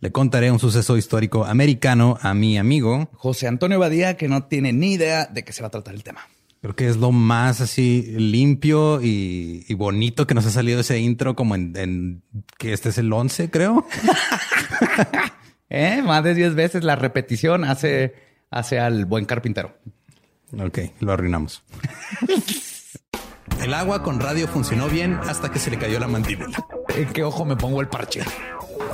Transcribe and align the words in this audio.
le 0.00 0.12
contaré 0.12 0.50
un 0.50 0.58
suceso 0.58 0.96
histórico 0.96 1.44
americano 1.44 2.18
a 2.20 2.34
mi 2.34 2.58
amigo 2.58 3.08
José 3.14 3.48
Antonio 3.48 3.78
Badía, 3.78 4.16
que 4.16 4.28
no 4.28 4.44
tiene 4.44 4.72
ni 4.72 4.92
idea 4.92 5.26
de 5.26 5.44
qué 5.44 5.52
se 5.52 5.62
va 5.62 5.68
a 5.68 5.70
tratar 5.70 5.94
el 5.94 6.02
tema. 6.02 6.20
Creo 6.64 6.74
que 6.74 6.88
es 6.88 6.96
lo 6.96 7.12
más 7.12 7.60
así 7.60 8.14
limpio 8.16 9.00
y, 9.02 9.66
bonito 9.74 10.26
que 10.26 10.32
nos 10.32 10.46
ha 10.46 10.50
salido 10.50 10.80
ese 10.80 10.98
intro, 10.98 11.36
como 11.36 11.54
en, 11.54 12.22
que 12.56 12.72
este 12.72 12.88
es 12.88 12.96
el 12.96 13.12
11, 13.12 13.50
creo. 13.50 13.86
¿Eh? 15.68 16.00
Más 16.02 16.24
de 16.24 16.34
10 16.34 16.54
veces 16.54 16.82
la 16.82 16.96
repetición 16.96 17.64
hace, 17.64 18.14
hace 18.50 18.78
al 18.78 19.04
buen 19.04 19.26
carpintero. 19.26 19.76
Ok, 20.58 20.78
lo 21.00 21.12
arruinamos. 21.12 21.62
el 23.60 23.74
agua 23.74 24.02
con 24.02 24.18
radio 24.18 24.48
funcionó 24.48 24.88
bien 24.88 25.18
hasta 25.28 25.50
que 25.50 25.58
se 25.58 25.70
le 25.70 25.76
cayó 25.76 26.00
la 26.00 26.08
mandíbula. 26.08 26.64
¿En 26.96 27.12
qué 27.12 27.24
ojo 27.24 27.44
me 27.44 27.56
pongo 27.56 27.82
el 27.82 27.88
parche? 27.88 28.22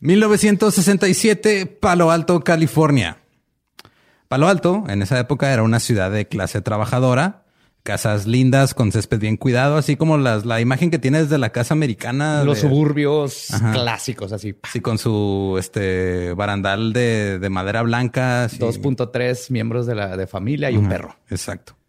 ...1967, 0.00 1.66
Palo 1.78 2.10
Alto, 2.10 2.40
California. 2.40 3.18
Palo 4.28 4.48
Alto, 4.48 4.84
en 4.88 5.02
esa 5.02 5.18
época, 5.18 5.52
era 5.52 5.62
una 5.62 5.80
ciudad 5.80 6.10
de 6.10 6.28
clase 6.28 6.60
trabajadora, 6.60 7.44
casas 7.82 8.26
lindas 8.26 8.74
con 8.74 8.92
césped 8.92 9.18
bien 9.18 9.36
cuidado, 9.36 9.76
así 9.76 9.96
como 9.96 10.18
las, 10.18 10.46
la 10.46 10.60
imagen 10.60 10.90
que 10.90 10.98
tienes 10.98 11.28
de 11.28 11.38
la 11.38 11.50
casa 11.50 11.74
americana. 11.74 12.44
Los 12.44 12.60
suburbios 12.60 13.48
clásicos, 13.72 14.32
así. 14.32 14.54
Sí, 14.70 14.80
con 14.80 14.98
su 14.98 15.56
este 15.58 16.32
barandal 16.34 16.92
de, 16.92 17.46
madera 17.50 17.82
blanca. 17.82 18.46
2.3 18.48 19.50
miembros 19.50 19.86
de 19.86 19.94
la 19.96 20.16
de 20.16 20.26
familia 20.26 20.70
y 20.70 20.76
un 20.76 20.88
perro. 20.88 21.16
Exacto. 21.28 21.79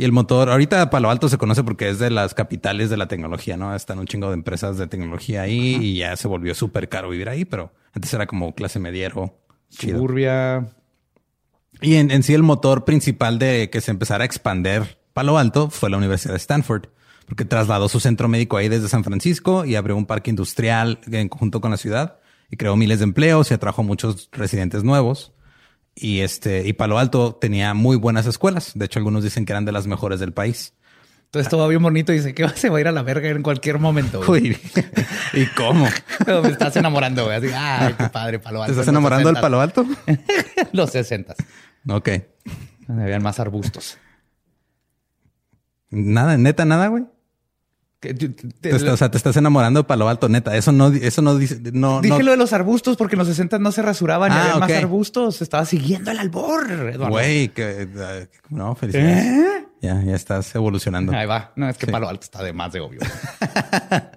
Y 0.00 0.04
el 0.04 0.12
motor, 0.12 0.48
ahorita 0.48 0.88
Palo 0.88 1.10
Alto 1.10 1.28
se 1.28 1.36
conoce 1.36 1.62
porque 1.62 1.90
es 1.90 1.98
de 1.98 2.08
las 2.08 2.32
capitales 2.32 2.88
de 2.88 2.96
la 2.96 3.06
tecnología, 3.06 3.58
¿no? 3.58 3.74
Están 3.74 3.98
un 3.98 4.06
chingo 4.06 4.28
de 4.28 4.32
empresas 4.32 4.78
de 4.78 4.86
tecnología 4.86 5.42
ahí 5.42 5.76
y 5.76 5.98
ya 5.98 6.16
se 6.16 6.26
volvió 6.26 6.54
súper 6.54 6.88
caro 6.88 7.10
vivir 7.10 7.28
ahí, 7.28 7.44
pero 7.44 7.70
antes 7.92 8.14
era 8.14 8.26
como 8.26 8.54
clase 8.54 8.78
mediero. 8.78 9.38
Suburbia. 9.68 10.70
Y 11.82 11.96
en, 11.96 12.10
en, 12.10 12.22
sí 12.22 12.32
el 12.32 12.42
motor 12.42 12.86
principal 12.86 13.38
de 13.38 13.68
que 13.68 13.82
se 13.82 13.90
empezara 13.90 14.22
a 14.22 14.24
expander 14.24 14.98
Palo 15.12 15.36
Alto 15.36 15.68
fue 15.68 15.90
la 15.90 15.98
Universidad 15.98 16.32
de 16.32 16.38
Stanford, 16.38 16.86
porque 17.26 17.44
trasladó 17.44 17.90
su 17.90 18.00
centro 18.00 18.26
médico 18.26 18.56
ahí 18.56 18.70
desde 18.70 18.88
San 18.88 19.04
Francisco 19.04 19.66
y 19.66 19.74
abrió 19.74 19.98
un 19.98 20.06
parque 20.06 20.30
industrial 20.30 21.00
en 21.12 21.28
conjunto 21.28 21.60
con 21.60 21.72
la 21.72 21.76
ciudad 21.76 22.20
y 22.50 22.56
creó 22.56 22.74
miles 22.74 23.00
de 23.00 23.04
empleos 23.04 23.50
y 23.50 23.54
atrajo 23.54 23.82
muchos 23.82 24.30
residentes 24.32 24.82
nuevos. 24.82 25.34
Y 25.94 26.20
este, 26.20 26.66
y 26.66 26.72
Palo 26.72 26.98
Alto 26.98 27.34
tenía 27.34 27.74
muy 27.74 27.96
buenas 27.96 28.26
escuelas. 28.26 28.72
De 28.74 28.84
hecho, 28.86 28.98
algunos 28.98 29.22
dicen 29.24 29.44
que 29.44 29.52
eran 29.52 29.64
de 29.64 29.72
las 29.72 29.86
mejores 29.86 30.20
del 30.20 30.32
país. 30.32 30.74
Entonces 31.26 31.48
todo 31.48 31.60
va 31.60 31.68
bien 31.68 31.82
bonito 31.82 32.12
y 32.12 32.16
dice 32.16 32.34
que 32.34 32.48
se 32.48 32.70
va 32.70 32.78
a 32.78 32.80
ir 32.80 32.88
a 32.88 32.92
la 32.92 33.02
verga 33.02 33.28
en 33.28 33.42
cualquier 33.42 33.78
momento. 33.78 34.20
Uy, 34.26 34.58
¿y 35.32 35.46
cómo? 35.46 35.86
Me 36.26 36.48
estás 36.48 36.74
enamorando, 36.76 37.24
güey. 37.24 37.36
Así, 37.36 37.48
ay, 37.54 37.94
qué 37.96 38.08
padre, 38.08 38.40
palo 38.40 38.58
¿Te 38.58 38.64
alto. 38.64 38.72
estás 38.80 38.88
en 38.88 38.94
los 38.94 39.00
enamorando 39.00 39.28
del 39.28 39.36
60s. 39.36 39.40
palo 39.40 39.60
alto? 39.60 39.86
Los 40.72 40.90
60. 40.90 41.34
Ok. 41.88 42.08
Habían 42.88 43.22
más 43.22 43.38
arbustos. 43.38 43.98
Nada, 45.90 46.36
neta, 46.36 46.64
nada, 46.64 46.88
güey. 46.88 47.04
Que- 48.00 48.14
te- 48.14 48.30
te- 48.30 48.48
Te 48.48 48.70
está- 48.76 48.94
o 48.94 48.96
sea, 48.96 49.10
te 49.10 49.18
estás 49.18 49.36
enamorando 49.36 49.80
de 49.80 49.84
palo 49.84 50.08
alto, 50.08 50.28
neta. 50.30 50.56
Eso 50.56 50.72
no, 50.72 50.88
eso 50.88 51.20
no 51.20 51.36
dice, 51.36 51.60
no, 51.74 52.00
Dije 52.00 52.16
no. 52.18 52.24
lo 52.24 52.30
de 52.30 52.36
los 52.38 52.52
arbustos 52.54 52.96
porque 52.96 53.14
en 53.14 53.18
los 53.18 53.28
60 53.28 53.58
no 53.58 53.72
se 53.72 53.82
rasuraban 53.82 54.32
y 54.32 54.34
Ah, 54.34 54.42
había 54.42 54.56
más 54.56 54.72
arbustos. 54.72 55.42
Estaba 55.42 55.66
siguiendo 55.66 56.10
el 56.10 56.18
albor, 56.18 56.70
Eduardo. 56.70 57.08
Güey, 57.10 57.48
que, 57.50 57.88
no, 58.48 58.74
felicidades. 58.74 59.24
¿Eh? 59.26 59.66
Ya, 59.82 60.02
ya 60.02 60.14
estás 60.16 60.54
evolucionando. 60.54 61.12
Ahí 61.12 61.26
va. 61.26 61.52
No, 61.56 61.68
es 61.68 61.76
que 61.76 61.86
Sí. 61.86 61.92
Palo 61.92 62.08
Alto 62.08 62.24
está 62.24 62.42
de 62.42 62.52
más 62.54 62.72
de 62.72 62.80
obvio. 62.80 63.00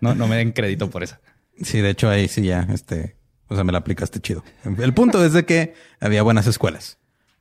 no, 0.01 0.15
no 0.15 0.27
me 0.27 0.37
den 0.37 0.51
crédito 0.53 0.89
por 0.89 1.03
eso. 1.03 1.17
Sí, 1.61 1.79
de 1.81 1.89
hecho 1.91 2.09
ahí 2.09 2.27
sí 2.27 2.41
ya, 2.43 2.67
este, 2.73 3.17
o 3.47 3.55
sea, 3.55 3.63
me 3.63 3.71
la 3.71 3.79
aplicaste 3.79 4.19
chido. 4.19 4.43
El 4.63 4.93
punto 4.93 5.23
es 5.25 5.33
de 5.33 5.45
que 5.45 5.73
había 5.99 6.23
buenas 6.23 6.47
escuelas. 6.47 6.97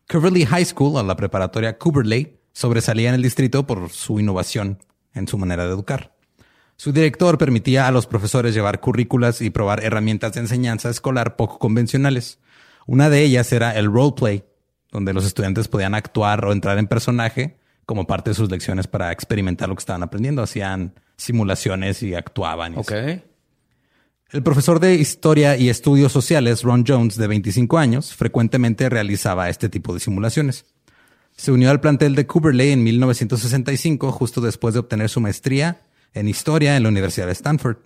Coverly 0.08 0.44
High 0.44 0.64
School, 0.66 0.96
o 0.96 1.02
la 1.02 1.16
preparatoria 1.16 1.78
Cooperley, 1.78 2.40
sobresalía 2.52 3.08
en 3.08 3.14
el 3.14 3.22
distrito 3.22 3.66
por 3.66 3.90
su 3.90 4.18
innovación 4.20 4.78
en 5.14 5.28
su 5.28 5.38
manera 5.38 5.64
de 5.66 5.70
educar. 5.70 6.11
Su 6.82 6.90
director 6.90 7.38
permitía 7.38 7.86
a 7.86 7.92
los 7.92 8.08
profesores 8.08 8.54
llevar 8.54 8.80
currículas 8.80 9.40
y 9.40 9.50
probar 9.50 9.84
herramientas 9.84 10.32
de 10.32 10.40
enseñanza 10.40 10.90
escolar 10.90 11.36
poco 11.36 11.60
convencionales. 11.60 12.40
Una 12.88 13.08
de 13.08 13.22
ellas 13.22 13.52
era 13.52 13.78
el 13.78 13.86
roleplay, 13.86 14.42
donde 14.90 15.12
los 15.12 15.24
estudiantes 15.24 15.68
podían 15.68 15.94
actuar 15.94 16.44
o 16.44 16.50
entrar 16.50 16.78
en 16.78 16.88
personaje 16.88 17.56
como 17.86 18.08
parte 18.08 18.30
de 18.30 18.34
sus 18.34 18.50
lecciones 18.50 18.88
para 18.88 19.12
experimentar 19.12 19.68
lo 19.68 19.76
que 19.76 19.78
estaban 19.78 20.02
aprendiendo. 20.02 20.42
Hacían 20.42 20.94
simulaciones 21.16 22.02
y 22.02 22.16
actuaban. 22.16 22.74
y 22.74 22.80
así. 22.80 23.22
El 24.30 24.42
profesor 24.42 24.80
de 24.80 24.96
Historia 24.96 25.56
y 25.56 25.68
Estudios 25.68 26.10
Sociales, 26.10 26.64
Ron 26.64 26.82
Jones, 26.84 27.14
de 27.14 27.28
25 27.28 27.78
años, 27.78 28.12
frecuentemente 28.12 28.88
realizaba 28.88 29.48
este 29.48 29.68
tipo 29.68 29.94
de 29.94 30.00
simulaciones. 30.00 30.64
Se 31.36 31.52
unió 31.52 31.70
al 31.70 31.80
plantel 31.80 32.16
de 32.16 32.26
Cooperley 32.26 32.72
en 32.72 32.82
1965, 32.82 34.10
justo 34.10 34.40
después 34.40 34.74
de 34.74 34.80
obtener 34.80 35.08
su 35.08 35.20
maestría 35.20 35.82
en 36.14 36.28
Historia 36.28 36.76
en 36.76 36.82
la 36.82 36.88
Universidad 36.88 37.26
de 37.26 37.32
Stanford. 37.32 37.76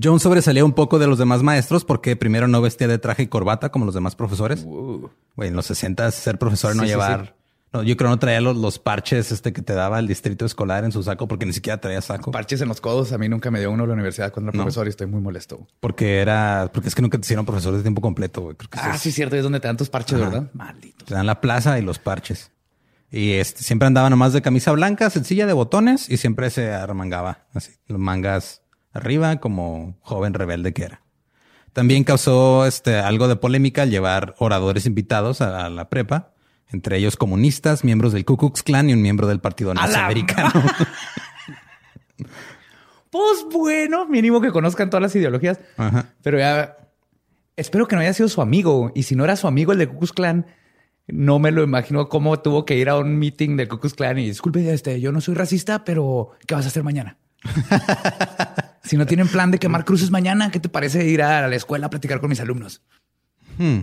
Jones 0.00 0.22
sobresalía 0.22 0.64
un 0.64 0.72
poco 0.74 0.98
de 0.98 1.06
los 1.06 1.18
demás 1.18 1.42
maestros 1.42 1.84
porque 1.84 2.14
primero 2.14 2.46
no 2.46 2.60
vestía 2.60 2.88
de 2.88 2.98
traje 2.98 3.22
y 3.22 3.26
corbata 3.28 3.70
como 3.70 3.86
los 3.86 3.94
demás 3.94 4.14
profesores. 4.14 4.64
Güey, 4.64 5.48
en 5.48 5.56
los 5.56 5.66
60 5.66 6.10
ser 6.10 6.38
profesor 6.38 6.76
no 6.76 6.82
Sí, 6.82 6.88
llevar... 6.88 7.26
sí. 7.26 7.32
No, 7.70 7.82
yo 7.82 7.98
creo 7.98 8.08
no 8.08 8.18
traía 8.18 8.40
los, 8.40 8.56
los 8.56 8.78
parches 8.78 9.30
este 9.30 9.52
que 9.52 9.60
te 9.60 9.74
daba 9.74 9.98
el 9.98 10.06
distrito 10.06 10.46
escolar 10.46 10.84
en 10.84 10.92
su 10.92 11.02
saco 11.02 11.28
porque 11.28 11.44
ni 11.44 11.52
siquiera 11.52 11.78
traía 11.78 12.00
saco. 12.00 12.30
Parches 12.30 12.62
en 12.62 12.68
los 12.68 12.80
codos. 12.80 13.12
A 13.12 13.18
mí 13.18 13.28
nunca 13.28 13.50
me 13.50 13.60
dio 13.60 13.70
uno 13.70 13.82
en 13.82 13.88
la 13.90 13.92
universidad 13.94 14.32
cuando 14.32 14.48
era 14.50 14.56
No. 14.56 14.62
profesor 14.64 14.86
y 14.86 14.90
estoy 14.90 15.06
muy 15.06 15.20
molesto. 15.20 15.66
Porque 15.78 16.18
era, 16.20 16.70
porque 16.72 16.88
es 16.88 16.94
que 16.94 17.02
nunca 17.02 17.18
te 17.18 17.26
hicieron 17.26 17.44
profesores 17.44 17.80
de 17.80 17.82
tiempo 17.82 18.00
completo, 18.00 18.40
güey. 18.40 18.56
Creo 18.56 18.70
que 18.70 18.78
Ah, 18.80 18.92
es- 18.94 19.02
sí, 19.02 19.12
cierto. 19.12 19.36
Es 19.36 19.42
donde 19.42 19.60
te 19.60 19.68
dan 19.68 19.76
tus 19.76 19.90
parches, 19.90 20.18
Ajá. 20.18 20.30
¿verdad? 20.30 20.50
Maldito. 20.54 21.04
Te 21.04 21.12
dan 21.12 21.26
la 21.26 21.42
plaza 21.42 21.78
y 21.78 21.82
los 21.82 21.98
parches. 21.98 22.50
Y 23.10 23.32
este, 23.34 23.62
siempre 23.62 23.86
andaba 23.86 24.10
nomás 24.10 24.32
de 24.32 24.42
camisa 24.42 24.72
blanca, 24.72 25.08
sencilla 25.10 25.46
de 25.46 25.52
botones 25.52 26.10
y 26.10 26.18
siempre 26.18 26.50
se 26.50 26.72
arremangaba 26.72 27.46
así, 27.54 27.72
los 27.86 27.98
mangas 27.98 28.62
arriba 28.92 29.36
como 29.36 29.96
joven 30.00 30.34
rebelde 30.34 30.74
que 30.74 30.84
era. 30.84 31.02
También 31.72 32.04
causó 32.04 32.66
este, 32.66 32.96
algo 32.96 33.28
de 33.28 33.36
polémica 33.36 33.82
al 33.82 33.90
llevar 33.90 34.34
oradores 34.38 34.84
invitados 34.84 35.40
a, 35.40 35.66
a 35.66 35.70
la 35.70 35.88
prepa, 35.88 36.32
entre 36.70 36.98
ellos 36.98 37.16
comunistas, 37.16 37.84
miembros 37.84 38.12
del 38.12 38.24
Ku 38.24 38.36
Klux 38.36 38.62
Klan 38.62 38.90
y 38.90 38.92
un 38.92 39.00
miembro 39.00 39.26
del 39.26 39.40
Partido 39.40 39.70
¡A 39.70 39.74
la 39.74 39.82
Norteamericano. 39.82 40.52
Pues 43.10 43.46
bueno, 43.50 44.06
mínimo 44.06 44.40
que 44.40 44.52
conozcan 44.52 44.90
todas 44.90 45.02
las 45.02 45.16
ideologías. 45.16 45.60
Ajá. 45.76 46.12
Pero 46.22 46.38
ya 46.38 46.76
espero 47.56 47.88
que 47.88 47.96
no 47.96 48.02
haya 48.02 48.12
sido 48.12 48.28
su 48.28 48.42
amigo. 48.42 48.92
Y 48.94 49.04
si 49.04 49.16
no 49.16 49.24
era 49.24 49.36
su 49.36 49.46
amigo 49.46 49.72
el 49.72 49.78
de 49.78 49.88
Ku 49.88 49.98
Klux 49.98 50.12
Klan, 50.12 50.46
no 51.08 51.38
me 51.38 51.50
lo 51.50 51.62
imagino 51.62 52.08
cómo 52.08 52.38
tuvo 52.40 52.64
que 52.64 52.76
ir 52.76 52.88
a 52.88 52.96
un 52.96 53.18
meeting 53.18 53.56
de 53.56 53.66
Ku 53.66 53.78
Klux 53.78 53.94
Klan 53.94 54.18
y 54.18 54.26
disculpe, 54.26 54.72
este, 54.72 55.00
yo 55.00 55.10
no 55.10 55.20
soy 55.20 55.34
racista, 55.34 55.84
pero 55.84 56.32
¿qué 56.46 56.54
vas 56.54 56.66
a 56.66 56.68
hacer 56.68 56.84
mañana? 56.84 57.16
si 58.82 58.96
no 58.96 59.06
tienen 59.06 59.28
plan 59.28 59.50
de 59.50 59.58
quemar 59.58 59.84
cruces 59.84 60.10
mañana, 60.10 60.50
¿qué 60.50 60.60
te 60.60 60.68
parece 60.68 61.06
ir 61.06 61.22
a 61.22 61.48
la 61.48 61.56
escuela 61.56 61.86
a 61.86 61.90
platicar 61.90 62.20
con 62.20 62.30
mis 62.30 62.40
alumnos? 62.40 62.82
Hmm. 63.56 63.80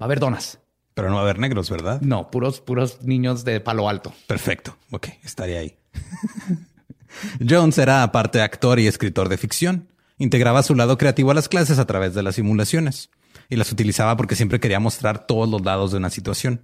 Va 0.00 0.02
a 0.02 0.04
haber 0.04 0.20
donas. 0.20 0.60
Pero 0.94 1.08
no 1.08 1.16
va 1.16 1.22
a 1.22 1.24
haber 1.24 1.38
negros, 1.38 1.70
¿verdad? 1.70 2.00
No, 2.00 2.30
puros, 2.30 2.60
puros 2.60 3.02
niños 3.02 3.44
de 3.44 3.60
palo 3.60 3.88
alto. 3.88 4.14
Perfecto. 4.26 4.76
Ok, 4.90 5.08
estaría 5.24 5.58
ahí. 5.58 5.76
Jones 7.46 7.78
era 7.78 8.02
aparte 8.02 8.40
actor 8.40 8.78
y 8.78 8.86
escritor 8.86 9.28
de 9.28 9.38
ficción. 9.38 9.88
Integraba 10.18 10.62
su 10.62 10.74
lado 10.74 10.98
creativo 10.98 11.30
a 11.30 11.34
las 11.34 11.48
clases 11.48 11.78
a 11.78 11.86
través 11.86 12.14
de 12.14 12.22
las 12.22 12.36
simulaciones 12.36 13.10
y 13.52 13.56
las 13.56 13.70
utilizaba 13.70 14.16
porque 14.16 14.34
siempre 14.36 14.60
quería 14.60 14.80
mostrar 14.80 15.26
todos 15.26 15.48
los 15.48 15.62
lados 15.64 15.90
de 15.92 15.98
una 15.98 16.10
situación. 16.10 16.62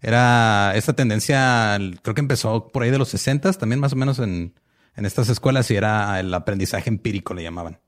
Era 0.00 0.72
esta 0.76 0.92
tendencia, 0.92 1.78
creo 2.02 2.14
que 2.14 2.20
empezó 2.20 2.68
por 2.68 2.82
ahí 2.82 2.90
de 2.90 2.98
los 2.98 3.08
60 3.08 3.52
también 3.54 3.80
más 3.80 3.92
o 3.94 3.96
menos 3.96 4.18
en, 4.18 4.52
en 4.96 5.06
estas 5.06 5.28
escuelas 5.28 5.70
y 5.70 5.76
era 5.76 6.20
el 6.20 6.32
aprendizaje 6.34 6.90
empírico, 6.90 7.34
le 7.34 7.42
llamaban. 7.42 7.78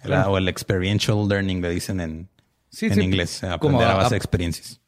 Era- 0.00 0.06
Claro. 0.16 0.32
O 0.32 0.38
el 0.38 0.48
experiential 0.48 1.28
learning, 1.28 1.60
le 1.60 1.70
dicen 1.70 2.00
en, 2.00 2.28
Sí, 2.70 2.86
en 2.86 2.94
sí. 2.94 3.00
inglés, 3.02 3.40
Como 3.40 3.78
aprender 3.78 3.88
a 3.88 3.92
a- 3.92 3.96
base 3.96 4.10
de 4.10 4.16
experiencias. 4.16 4.80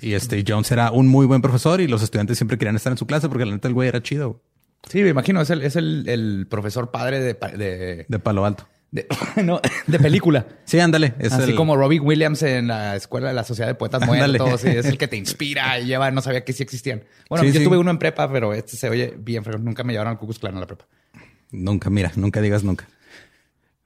Y 0.00 0.12
este 0.12 0.44
Jones 0.46 0.70
era 0.70 0.90
un 0.92 1.08
muy 1.08 1.26
buen 1.26 1.42
profesor 1.42 1.80
y 1.80 1.88
los 1.88 2.02
estudiantes 2.02 2.38
siempre 2.38 2.58
querían 2.58 2.76
estar 2.76 2.92
en 2.92 2.96
su 2.98 3.06
clase 3.06 3.28
porque 3.28 3.44
la 3.44 3.52
neta 3.52 3.66
el 3.68 3.74
güey 3.74 3.88
era 3.88 4.00
chido 4.02 4.40
Sí, 4.88 5.02
me 5.02 5.08
imagino. 5.10 5.40
Es 5.42 5.50
el, 5.50 5.62
es 5.62 5.76
el, 5.76 6.08
el 6.08 6.46
profesor 6.48 6.90
padre 6.90 7.20
de, 7.20 7.34
pa- 7.34 7.48
de, 7.50 8.06
de 8.08 8.18
palo 8.18 8.44
alto. 8.46 8.66
De, 8.92 9.06
no, 9.44 9.60
de 9.86 9.98
película. 9.98 10.46
Sí, 10.64 10.78
ándale. 10.80 11.14
Es 11.18 11.32
Así 11.32 11.50
el- 11.50 11.56
como 11.56 11.76
Robin 11.76 12.02
Williams 12.04 12.42
en 12.42 12.68
la 12.68 12.96
escuela 12.96 13.28
de 13.28 13.34
la 13.34 13.44
Sociedad 13.44 13.68
de 13.68 13.74
Poetas 13.74 14.02
Ándale. 14.02 14.38
Muertos. 14.38 14.64
es 14.64 14.86
el 14.86 14.98
que 14.98 15.08
te 15.08 15.16
inspira 15.16 15.78
y 15.78 15.86
lleva, 15.86 16.10
no 16.10 16.20
sabía 16.22 16.44
que 16.44 16.52
sí 16.52 16.62
existían. 16.62 17.04
Bueno, 17.28 17.44
Sí, 17.44 17.52
yo 17.52 17.60
sí. 17.60 17.64
tuve 17.64 17.76
uno 17.78 17.90
en 17.90 17.98
prepa, 17.98 18.30
pero 18.30 18.52
este 18.54 18.76
se 18.76 18.88
oye 18.88 19.14
bien, 19.18 19.42
pero 19.44 19.58
nunca 19.58 19.84
me 19.84 19.92
llevaron 19.92 20.12
al 20.12 20.18
Ku 20.18 20.26
Klux 20.26 20.38
Klan 20.40 20.56
a 20.56 20.60
la 20.60 20.66
prepa. 20.66 20.86
Nunca, 21.52 21.90
mira, 21.90 22.12
nunca 22.16 22.40
digas 22.40 22.62
nunca. 22.64 22.88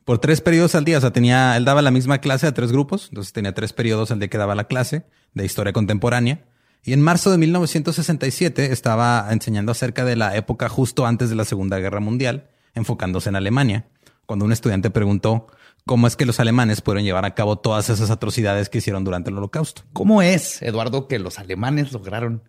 Por 0.04 0.18
tres 0.18 0.40
periodos 0.42 0.74
al 0.74 0.84
día, 0.84 0.98
o 0.98 1.00
sea, 1.00 1.12
tenía, 1.12 1.56
él 1.56 1.64
daba 1.64 1.80
la 1.80 1.90
misma 1.90 2.18
clase 2.18 2.46
a 2.46 2.52
tres 2.52 2.70
grupos, 2.72 3.06
entonces 3.08 3.32
tenía 3.32 3.54
tres 3.54 3.72
periodos 3.72 4.10
al 4.10 4.18
día 4.18 4.28
que 4.28 4.36
daba 4.36 4.54
la 4.54 4.64
clase 4.64 5.04
de 5.32 5.46
historia 5.46 5.72
contemporánea. 5.72 6.44
Y 6.82 6.92
en 6.92 7.00
marzo 7.00 7.30
de 7.30 7.38
1967 7.38 8.70
estaba 8.72 9.26
enseñando 9.30 9.72
acerca 9.72 10.04
de 10.04 10.16
la 10.16 10.36
época 10.36 10.68
justo 10.68 11.06
antes 11.06 11.30
de 11.30 11.36
la 11.36 11.46
Segunda 11.46 11.78
Guerra 11.78 12.00
Mundial, 12.00 12.48
enfocándose 12.74 13.30
en 13.30 13.36
Alemania, 13.36 13.86
cuando 14.26 14.44
un 14.44 14.52
estudiante 14.52 14.90
preguntó 14.90 15.46
cómo 15.86 16.06
es 16.06 16.16
que 16.16 16.26
los 16.26 16.40
alemanes 16.40 16.80
pudieron 16.80 17.04
llevar 17.04 17.24
a 17.24 17.34
cabo 17.34 17.56
todas 17.56 17.90
esas 17.90 18.10
atrocidades 18.10 18.68
que 18.68 18.78
hicieron 18.78 19.04
durante 19.04 19.30
el 19.30 19.38
Holocausto. 19.38 19.82
¿Cómo 19.92 20.22
es, 20.22 20.62
Eduardo, 20.62 21.08
que 21.08 21.18
los 21.18 21.38
alemanes 21.38 21.92
lograron 21.92 22.42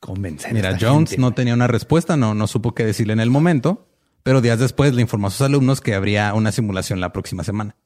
convencer? 0.00 0.50
a 0.50 0.54
Mira, 0.54 0.70
esta 0.70 0.88
Jones 0.88 1.10
gente? 1.10 1.20
no 1.20 1.32
tenía 1.32 1.54
una 1.54 1.66
respuesta, 1.66 2.16
no, 2.16 2.34
no 2.34 2.46
supo 2.46 2.74
qué 2.74 2.84
decirle 2.84 3.12
en 3.14 3.20
el 3.20 3.30
momento, 3.30 3.88
pero 4.22 4.40
días 4.40 4.58
después 4.58 4.94
le 4.94 5.02
informó 5.02 5.28
a 5.28 5.30
sus 5.30 5.42
alumnos 5.42 5.80
que 5.80 5.94
habría 5.94 6.34
una 6.34 6.52
simulación 6.52 7.00
la 7.00 7.12
próxima 7.12 7.44
semana. 7.44 7.76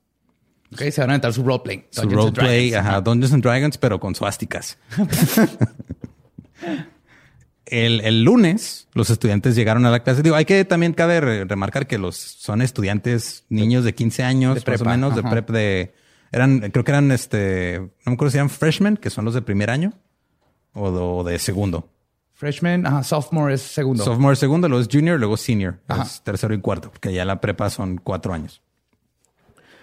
Ok, 0.72 0.80
se 0.90 1.00
van 1.02 1.10
a 1.10 1.12
aventar 1.14 1.32
su 1.32 1.44
roleplay. 1.44 1.86
Su 1.90 2.08
roleplay, 2.08 2.72
ajá, 2.74 3.00
Dungeons 3.02 3.34
and 3.34 3.42
Dragons, 3.42 3.78
pero 3.78 4.00
con 4.00 4.14
suásticas. 4.14 4.78
el, 7.72 8.00
el 8.02 8.22
lunes, 8.22 8.88
los 8.94 9.10
estudiantes 9.10 9.56
llegaron 9.56 9.84
a 9.86 9.90
la 9.90 10.02
clase. 10.02 10.22
Digo, 10.22 10.36
hay 10.36 10.44
que 10.44 10.64
también 10.64 10.92
cabe 10.92 11.20
re- 11.20 11.44
remarcar 11.44 11.86
que 11.86 11.98
los 11.98 12.16
son 12.16 12.62
estudiantes, 12.62 13.44
niños 13.48 13.84
de 13.84 13.94
15 13.94 14.22
años, 14.22 14.54
de 14.54 14.60
más 14.60 14.80
o 14.80 14.84
menos, 14.84 15.16
de 15.16 15.22
prep 15.30 15.50
de. 15.50 15.94
Eran, 16.30 16.60
creo 16.70 16.84
que 16.84 16.90
eran 16.92 17.10
este, 17.12 17.78
no 17.80 17.90
me 18.06 18.12
acuerdo 18.14 18.30
si 18.30 18.36
eran 18.38 18.48
freshmen, 18.50 18.96
que 18.96 19.10
son 19.10 19.24
los 19.24 19.34
de 19.34 19.42
primer 19.42 19.68
año, 19.70 19.92
o 20.72 20.90
de, 20.90 20.98
o 20.98 21.24
de 21.24 21.38
segundo. 21.38 21.88
Freshman, 22.34 22.86
ajá, 22.86 23.02
sophomore 23.04 23.54
es 23.54 23.62
segundo. 23.62 24.02
Sophomore 24.04 24.34
segundo, 24.36 24.68
luego 24.68 24.82
es 24.82 24.88
junior, 24.90 25.18
luego 25.18 25.36
senior. 25.36 25.78
Ajá. 25.88 26.02
Es 26.02 26.22
tercero 26.22 26.54
y 26.54 26.60
cuarto, 26.60 26.90
porque 26.90 27.12
ya 27.12 27.24
la 27.24 27.40
prepa 27.40 27.70
son 27.70 27.98
cuatro 27.98 28.32
años. 28.34 28.62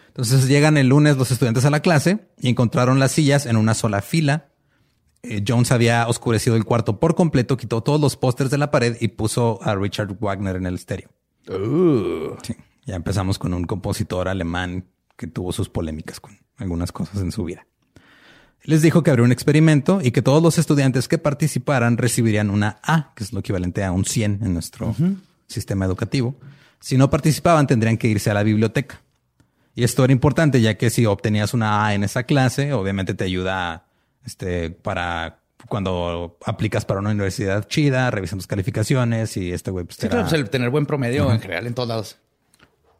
Entonces 0.07 0.47
llegan 0.47 0.77
el 0.77 0.87
lunes 0.87 1.15
los 1.17 1.31
estudiantes 1.31 1.63
a 1.65 1.69
la 1.69 1.79
clase 1.81 2.19
y 2.41 2.49
encontraron 2.49 2.99
las 2.99 3.11
sillas 3.13 3.45
en 3.45 3.55
una 3.55 3.73
sola 3.73 4.01
fila. 4.01 4.48
Eh, 5.23 5.43
Jones 5.45 5.71
había 5.71 6.07
oscurecido 6.07 6.55
el 6.55 6.65
cuarto 6.65 6.99
por 6.99 7.15
completo, 7.15 7.57
quitó 7.57 7.81
todos 7.81 7.99
los 7.99 8.15
pósters 8.15 8.49
de 8.49 8.57
la 8.57 8.71
pared 8.71 8.97
y 8.99 9.09
puso 9.09 9.59
a 9.61 9.75
Richard 9.75 10.17
Wagner 10.19 10.55
en 10.55 10.65
el 10.65 10.75
estéreo. 10.75 11.09
Uh. 11.49 12.37
Sí, 12.43 12.55
ya 12.85 12.95
empezamos 12.95 13.37
con 13.37 13.53
un 13.53 13.65
compositor 13.65 14.27
alemán 14.27 14.85
que 15.17 15.27
tuvo 15.27 15.51
sus 15.51 15.69
polémicas 15.69 16.19
con 16.19 16.37
algunas 16.57 16.91
cosas 16.91 17.21
en 17.21 17.31
su 17.31 17.43
vida. 17.43 17.65
Les 18.63 18.81
dijo 18.81 19.03
que 19.03 19.09
habría 19.09 19.25
un 19.25 19.31
experimento 19.31 19.99
y 20.01 20.11
que 20.11 20.21
todos 20.21 20.43
los 20.43 20.57
estudiantes 20.57 21.07
que 21.07 21.17
participaran 21.17 21.97
recibirían 21.97 22.49
una 22.49 22.79
A, 22.83 23.13
que 23.15 23.23
es 23.23 23.33
lo 23.33 23.39
equivalente 23.39 23.83
a 23.83 23.91
un 23.91 24.05
100 24.05 24.39
en 24.43 24.53
nuestro 24.53 24.95
sistema 25.47 25.85
educativo. 25.85 26.35
Si 26.79 26.97
no 26.97 27.09
participaban, 27.09 27.67
tendrían 27.67 27.97
que 27.97 28.07
irse 28.07 28.29
a 28.29 28.33
la 28.33 28.43
biblioteca. 28.43 29.01
Y 29.75 29.83
esto 29.83 30.03
era 30.03 30.13
importante, 30.13 30.61
ya 30.61 30.77
que 30.77 30.89
si 30.89 31.05
obtenías 31.05 31.53
una 31.53 31.85
A 31.85 31.93
en 31.93 32.03
esa 32.03 32.23
clase, 32.23 32.73
obviamente 32.73 33.13
te 33.13 33.23
ayuda 33.23 33.88
este, 34.29 34.69
para 34.69 35.39
cuando 35.67 36.37
aplicas 36.45 36.85
para 36.85 36.99
una 37.01 37.09
universidad 37.11 37.67
chida, 37.67 38.09
revisan 38.11 38.39
tus 38.39 38.47
calificaciones 38.47 39.35
y 39.37 39.51
este 39.51 39.71
güey 39.71 39.85
pues, 39.85 39.97
Sí, 39.97 40.05
era- 40.05 40.11
claro, 40.17 40.29
pues 40.29 40.39
el 40.41 40.49
tener 40.49 40.69
buen 40.69 40.85
promedio 40.85 41.31
en 41.31 41.39
general 41.41 41.67
en 41.67 41.73
todos 41.73 41.89
lados. 41.89 42.17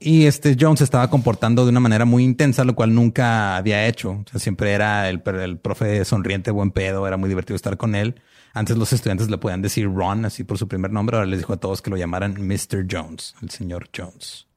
Y 0.02 0.26
este 0.26 0.56
Jones 0.60 0.82
estaba 0.82 1.10
comportando 1.10 1.64
de 1.66 1.70
una 1.72 1.80
manera 1.82 2.06
muy 2.06 2.24
intensa, 2.24 2.64
lo 2.64 2.74
cual 2.74 2.94
nunca 2.96 3.58
había 3.58 3.86
hecho. 3.88 4.12
O 4.12 4.26
sea, 4.32 4.40
siempre 4.40 4.72
era 4.72 5.10
el, 5.10 5.22
el 5.42 5.58
profe 5.58 6.04
sonriente, 6.06 6.52
buen 6.52 6.72
pedo, 6.72 7.06
era 7.08 7.18
muy 7.18 7.28
divertido 7.30 7.56
estar 7.56 7.76
con 7.78 7.96
él. 7.96 8.22
Antes 8.54 8.78
los 8.78 8.94
estudiantes 8.94 9.30
le 9.30 9.38
podían 9.38 9.62
decir 9.62 9.86
Ron, 9.94 10.26
así 10.26 10.44
por 10.44 10.58
su 10.58 10.68
primer 10.68 10.92
nombre. 10.92 11.18
Ahora 11.18 11.28
les 11.28 11.40
dijo 11.40 11.54
a 11.54 11.58
todos 11.58 11.82
que 11.82 11.90
lo 11.90 11.98
llamaran 11.98 12.36
Mr. 12.40 12.86
Jones, 12.90 13.36
el 13.42 13.50
señor 13.52 13.90
Jones. 13.96 14.48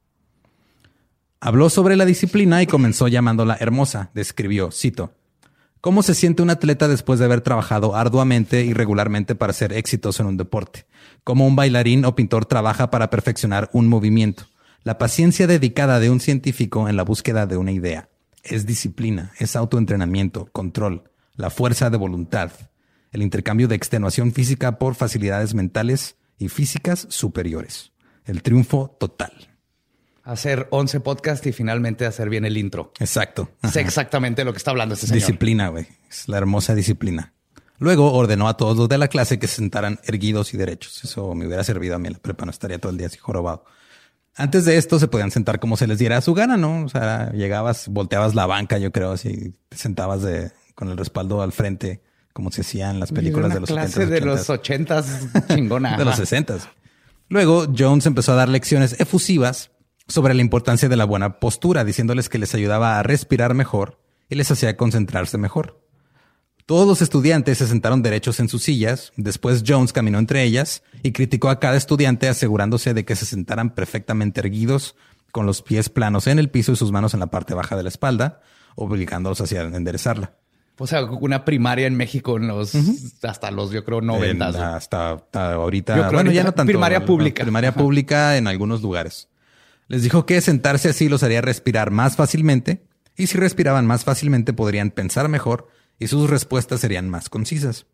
Habló 1.41 1.71
sobre 1.71 1.97
la 1.97 2.05
disciplina 2.05 2.63
y 2.63 2.67
comenzó 2.67 3.09
llamándola 3.09 3.57
hermosa. 3.59 4.11
Describió, 4.15 4.71
cito, 4.71 5.13
¿Cómo 5.83 6.05
se 6.05 6.15
siente 6.15 6.43
un 6.43 6.51
atleta 6.51 6.87
después 6.87 7.19
de 7.19 7.25
haber 7.25 7.41
trabajado 7.41 7.97
arduamente 7.97 8.65
y 8.65 8.73
regularmente 8.73 9.35
para 9.35 9.53
ser 9.53 9.73
exitoso 9.73 10.23
en 10.23 10.29
un 10.29 10.37
deporte? 10.37 10.87
¿Cómo 11.25 11.45
un 11.45 11.57
bailarín 11.57 12.05
o 12.05 12.15
pintor 12.15 12.47
trabaja 12.47 12.89
para 12.89 13.11
perfeccionar 13.11 13.69
un 13.73 13.89
movimiento? 13.89 14.45
La 14.85 14.97
paciencia 14.97 15.49
dedicada 15.49 15.99
de 15.99 16.09
un 16.09 16.21
científico 16.21 16.89
en 16.89 16.95
la 16.95 17.03
búsqueda 17.03 17.47
de 17.47 17.57
una 17.57 17.73
idea. 17.73 18.09
Es 18.45 18.65
disciplina, 18.65 19.33
es 19.41 19.57
autoentrenamiento, 19.57 20.49
control, 20.53 21.11
la 21.35 21.51
fuerza 21.51 21.91
de 21.91 21.97
voluntad, 21.97 22.53
el 23.11 23.21
intercambio 23.21 23.67
de 23.67 23.75
extenuación 23.75 24.31
física 24.31 24.79
por 24.79 24.95
facilidades 24.95 25.53
mentales 25.53 26.15
y 26.39 26.49
físicas 26.49 27.09
superiores. 27.11 27.91
El 28.25 28.45
triunfo 28.45 28.97
total. 29.01 29.52
Hacer 30.25 30.69
11 30.71 31.01
podcasts 31.01 31.47
y 31.47 31.53
finalmente 31.53 32.07
hacer 32.07 32.29
bien 32.29 32.45
el 32.45 32.57
intro. 32.57 32.93
Exacto. 33.01 33.51
Sé 33.73 33.81
exactamente 33.81 34.45
lo 34.45 34.53
que 34.53 34.59
está 34.59 34.71
hablando 34.71 34.95
este 34.95 35.09
señor. 35.09 35.21
Disciplina, 35.21 35.69
güey. 35.69 35.87
Es 36.09 36.29
la 36.29 36.39
hermosa 36.39 36.75
disciplina. 36.75 37.33
Luego 37.79 38.13
ordenó 38.13 38.49
a 38.49 38.57
todos 38.57 38.77
los 38.77 38.89
de 38.89 38.99
la 38.99 39.09
clase 39.09 39.41
que 39.41 39.49
se 39.49 39.57
sentaran 39.57 39.99
erguidos 40.05 40.55
y 40.55 40.57
derechos. 40.57 41.03
Eso 41.03 41.35
me 41.35 41.47
hubiera 41.47 41.65
servido 41.65 41.97
a 41.97 41.99
mí 41.99 42.07
en 42.07 42.13
la 42.13 42.19
prepa, 42.21 42.45
no 42.45 42.53
estaría 42.53 42.79
todo 42.79 42.93
el 42.93 42.99
día 42.99 43.09
así 43.09 43.19
jorobado. 43.19 43.65
Antes 44.37 44.65
de 44.65 44.77
esto 44.77 45.01
se 45.01 45.09
podían 45.09 45.33
sentar 45.33 45.59
como 45.59 45.77
se 45.77 45.89
les 45.89 45.99
diera 45.99 46.21
su 46.21 46.33
gana, 46.33 46.57
¿no? 46.57 46.85
O 46.85 46.89
sea, 46.89 47.33
llegabas, 47.33 47.89
volteabas 47.89 48.37
la 48.37 48.47
banca, 48.47 48.79
yo 48.79 48.93
creo, 48.93 49.13
así 49.13 49.55
te 49.69 49.77
sentabas 49.77 50.23
de, 50.23 50.53
con 50.77 50.89
el 50.89 50.97
respaldo 50.97 51.43
al 51.43 51.53
frente, 51.53 52.03
como 52.33 52.51
se 52.53 52.63
hacía 52.63 52.91
en 52.91 53.01
las 53.01 53.11
películas 53.11 53.47
Una 53.47 53.55
de 53.55 53.61
los 53.61 53.69
clase 53.69 54.07
70s, 54.07 54.09
de 54.09 54.21
los 54.21 54.49
80s, 54.49 55.33
80s 55.33 55.55
chingona. 55.55 55.97
de 55.99 56.05
los 56.05 56.15
Ajá. 56.15 56.23
60s. 56.23 56.69
Luego 57.29 57.67
Jones 57.77 58.07
empezó 58.07 58.33
a 58.33 58.37
dar 58.37 58.49
lecciones 58.49 58.99
efusivas 59.01 59.71
sobre 60.09 60.35
la 60.35 60.43
importancia 60.43 60.89
de 60.89 60.97
la 60.97 61.05
buena 61.05 61.39
postura, 61.39 61.85
diciéndoles 61.85 62.29
que 62.29 62.39
les 62.39 62.55
ayudaba 62.55 62.99
a 62.99 63.03
respirar 63.03 63.55
mejor 63.55 63.99
y 64.29 64.35
les 64.35 64.51
hacía 64.51 64.77
concentrarse 64.77 65.39
mejor. 65.39 65.81
Todos 66.67 66.87
los 66.87 67.03
estudiantes 67.03 67.59
se 67.59 67.67
sentaron 67.67 68.03
derechos 68.03 68.39
en 68.41 68.49
sus 68.49 68.63
sillas. 68.63 69.13
Después 69.17 69.65
Jones 69.67 69.93
caminó 69.93 70.19
entre 70.19 70.45
ellas 70.45 70.83
y 71.03 71.13
criticó 71.13 71.51
a 71.51 71.59
cada 71.59 71.77
estudiante 71.77 72.29
asegurándose 72.29 72.95
de 72.95 73.05
que 73.05 73.17
se 73.17 73.27
sentaran 73.27 73.75
perfectamente 73.75 74.41
erguidos, 74.41 74.95
con 75.33 75.45
los 75.47 75.63
pies 75.63 75.89
planos 75.89 76.27
en 76.27 76.39
el 76.39 76.51
piso 76.51 76.73
y 76.73 76.77
sus 76.77 76.93
manos 76.93 77.15
en 77.15 77.21
la 77.21 77.27
parte 77.29 77.55
baja 77.55 77.75
de 77.77 77.83
la 77.83 77.89
espalda, 77.89 78.41
obligándolos 78.77 79.41
hacia 79.41 79.63
enderezarla. 79.63 80.35
O 80.79 80.87
sea, 80.87 81.05
una 81.05 81.45
primaria 81.45 81.87
en 81.87 81.97
México 81.97 82.37
en 82.37 82.49
los 82.49 82.73
hasta 83.23 83.51
los, 83.51 83.71
yo 83.71 83.85
creo, 83.85 83.99
En- 84.01 84.07
noventas. 84.07 84.57
hasta, 84.57 85.13
hasta 85.13 85.53
ahorita. 85.55 85.97
Yo 85.97 86.03
creo 86.03 86.13
bueno, 86.15 86.33
ya 86.33 86.45
no 86.45 86.53
tanto. 86.53 86.71
primaria 86.71 87.05
pública. 87.05 87.43
Primaria 87.45 87.71
Ajá. 87.71 87.79
pública 87.81 88.37
en 88.37 88.47
algunos 88.47 88.83
lugares. 88.83 89.29
Les 89.93 90.03
dijo 90.03 90.25
que 90.25 90.41
sentarse 90.41 90.89
así 90.89 91.11
los 91.11 91.23
haría 91.23 91.43
respirar 91.43 91.91
más 91.91 92.17
fácilmente 92.17 92.83
y 93.15 93.27
si 93.27 93.37
respiraban 93.37 93.87
más 93.87 94.05
fácilmente 94.05 94.55
podrían 94.55 94.91
pensar 94.91 95.29
mejor 95.29 95.69
y 95.99 96.07
sus 96.07 96.31
respuestas 96.31 96.81
serían 96.81 97.11
más 97.11 97.29
concisas. 97.29 97.85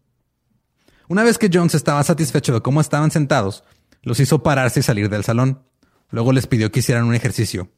Una 1.08 1.24
vez 1.24 1.38
que 1.38 1.50
Jones 1.52 1.74
estaba 1.74 2.04
satisfecho 2.04 2.54
de 2.54 2.60
cómo 2.60 2.80
estaban 2.80 3.10
sentados, 3.10 3.64
los 4.02 4.20
hizo 4.20 4.44
pararse 4.44 4.78
y 4.78 4.82
salir 4.84 5.08
del 5.08 5.24
salón. 5.24 5.64
Luego 6.10 6.30
les 6.32 6.46
pidió 6.46 6.70
que 6.70 6.78
hicieran 6.78 7.04
un 7.04 7.16
ejercicio. 7.16 7.72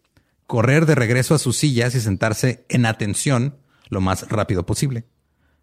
Correr 0.47 0.85
de 0.85 0.97
regreso 0.97 1.35
a 1.35 1.39
sus 1.39 1.57
sillas 1.57 1.95
y 1.95 2.01
sentarse 2.03 2.67
en 2.69 2.85
atención 2.85 3.57
lo 3.89 4.03
más 4.03 4.29
rápido 4.29 4.67
posible. 4.67 5.07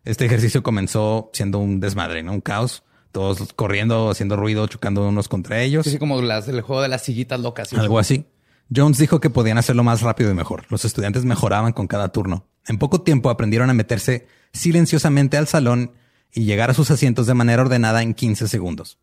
Este 0.04 0.26
ejercicio 0.26 0.64
comenzó 0.64 1.30
siendo 1.32 1.60
un 1.60 1.80
desmadre, 1.80 2.24
¿no? 2.24 2.32
Un 2.32 2.42
caos. 2.42 2.82
Todos 3.12 3.54
corriendo, 3.54 4.10
haciendo 4.10 4.36
ruido, 4.36 4.66
chocando 4.66 5.08
unos 5.08 5.28
contra 5.28 5.62
ellos. 5.62 5.84
Sí, 5.84 5.92
sí, 5.92 6.00
como 6.00 6.20
las, 6.24 6.48
el 6.48 6.62
juego 6.62 6.82
de 6.82 6.88
las 6.88 7.04
sillitas 7.04 7.40
locas. 7.40 7.70
sí. 7.70 7.76
Algo 7.76 8.00
así. 8.00 8.26
Jones 8.74 8.98
dijo 8.98 9.20
que 9.20 9.30
podían 9.30 9.58
hacerlo 9.58 9.84
más 9.84 10.02
rápido 10.02 10.32
y 10.32 10.34
mejor. 10.34 10.66
Los 10.70 10.86
estudiantes 10.86 11.26
mejoraban 11.26 11.74
con 11.74 11.88
cada 11.88 12.10
turno. 12.10 12.48
En 12.68 12.78
poco 12.78 13.02
tiempo 13.02 13.30
aprendieron 13.30 13.70
a 13.70 13.74
meterse 13.74 14.28
silenciosamente 14.52 15.38
al 15.38 15.48
salón 15.48 15.94
y 16.34 16.44
llegar 16.44 16.70
a 16.70 16.74
sus 16.74 16.92
asientos 16.92 17.28
de 17.28 17.34
manera 17.34 17.62
ordenada 17.62 18.02
en 18.02 18.14
15 18.14 18.48
segundos. 18.48 19.00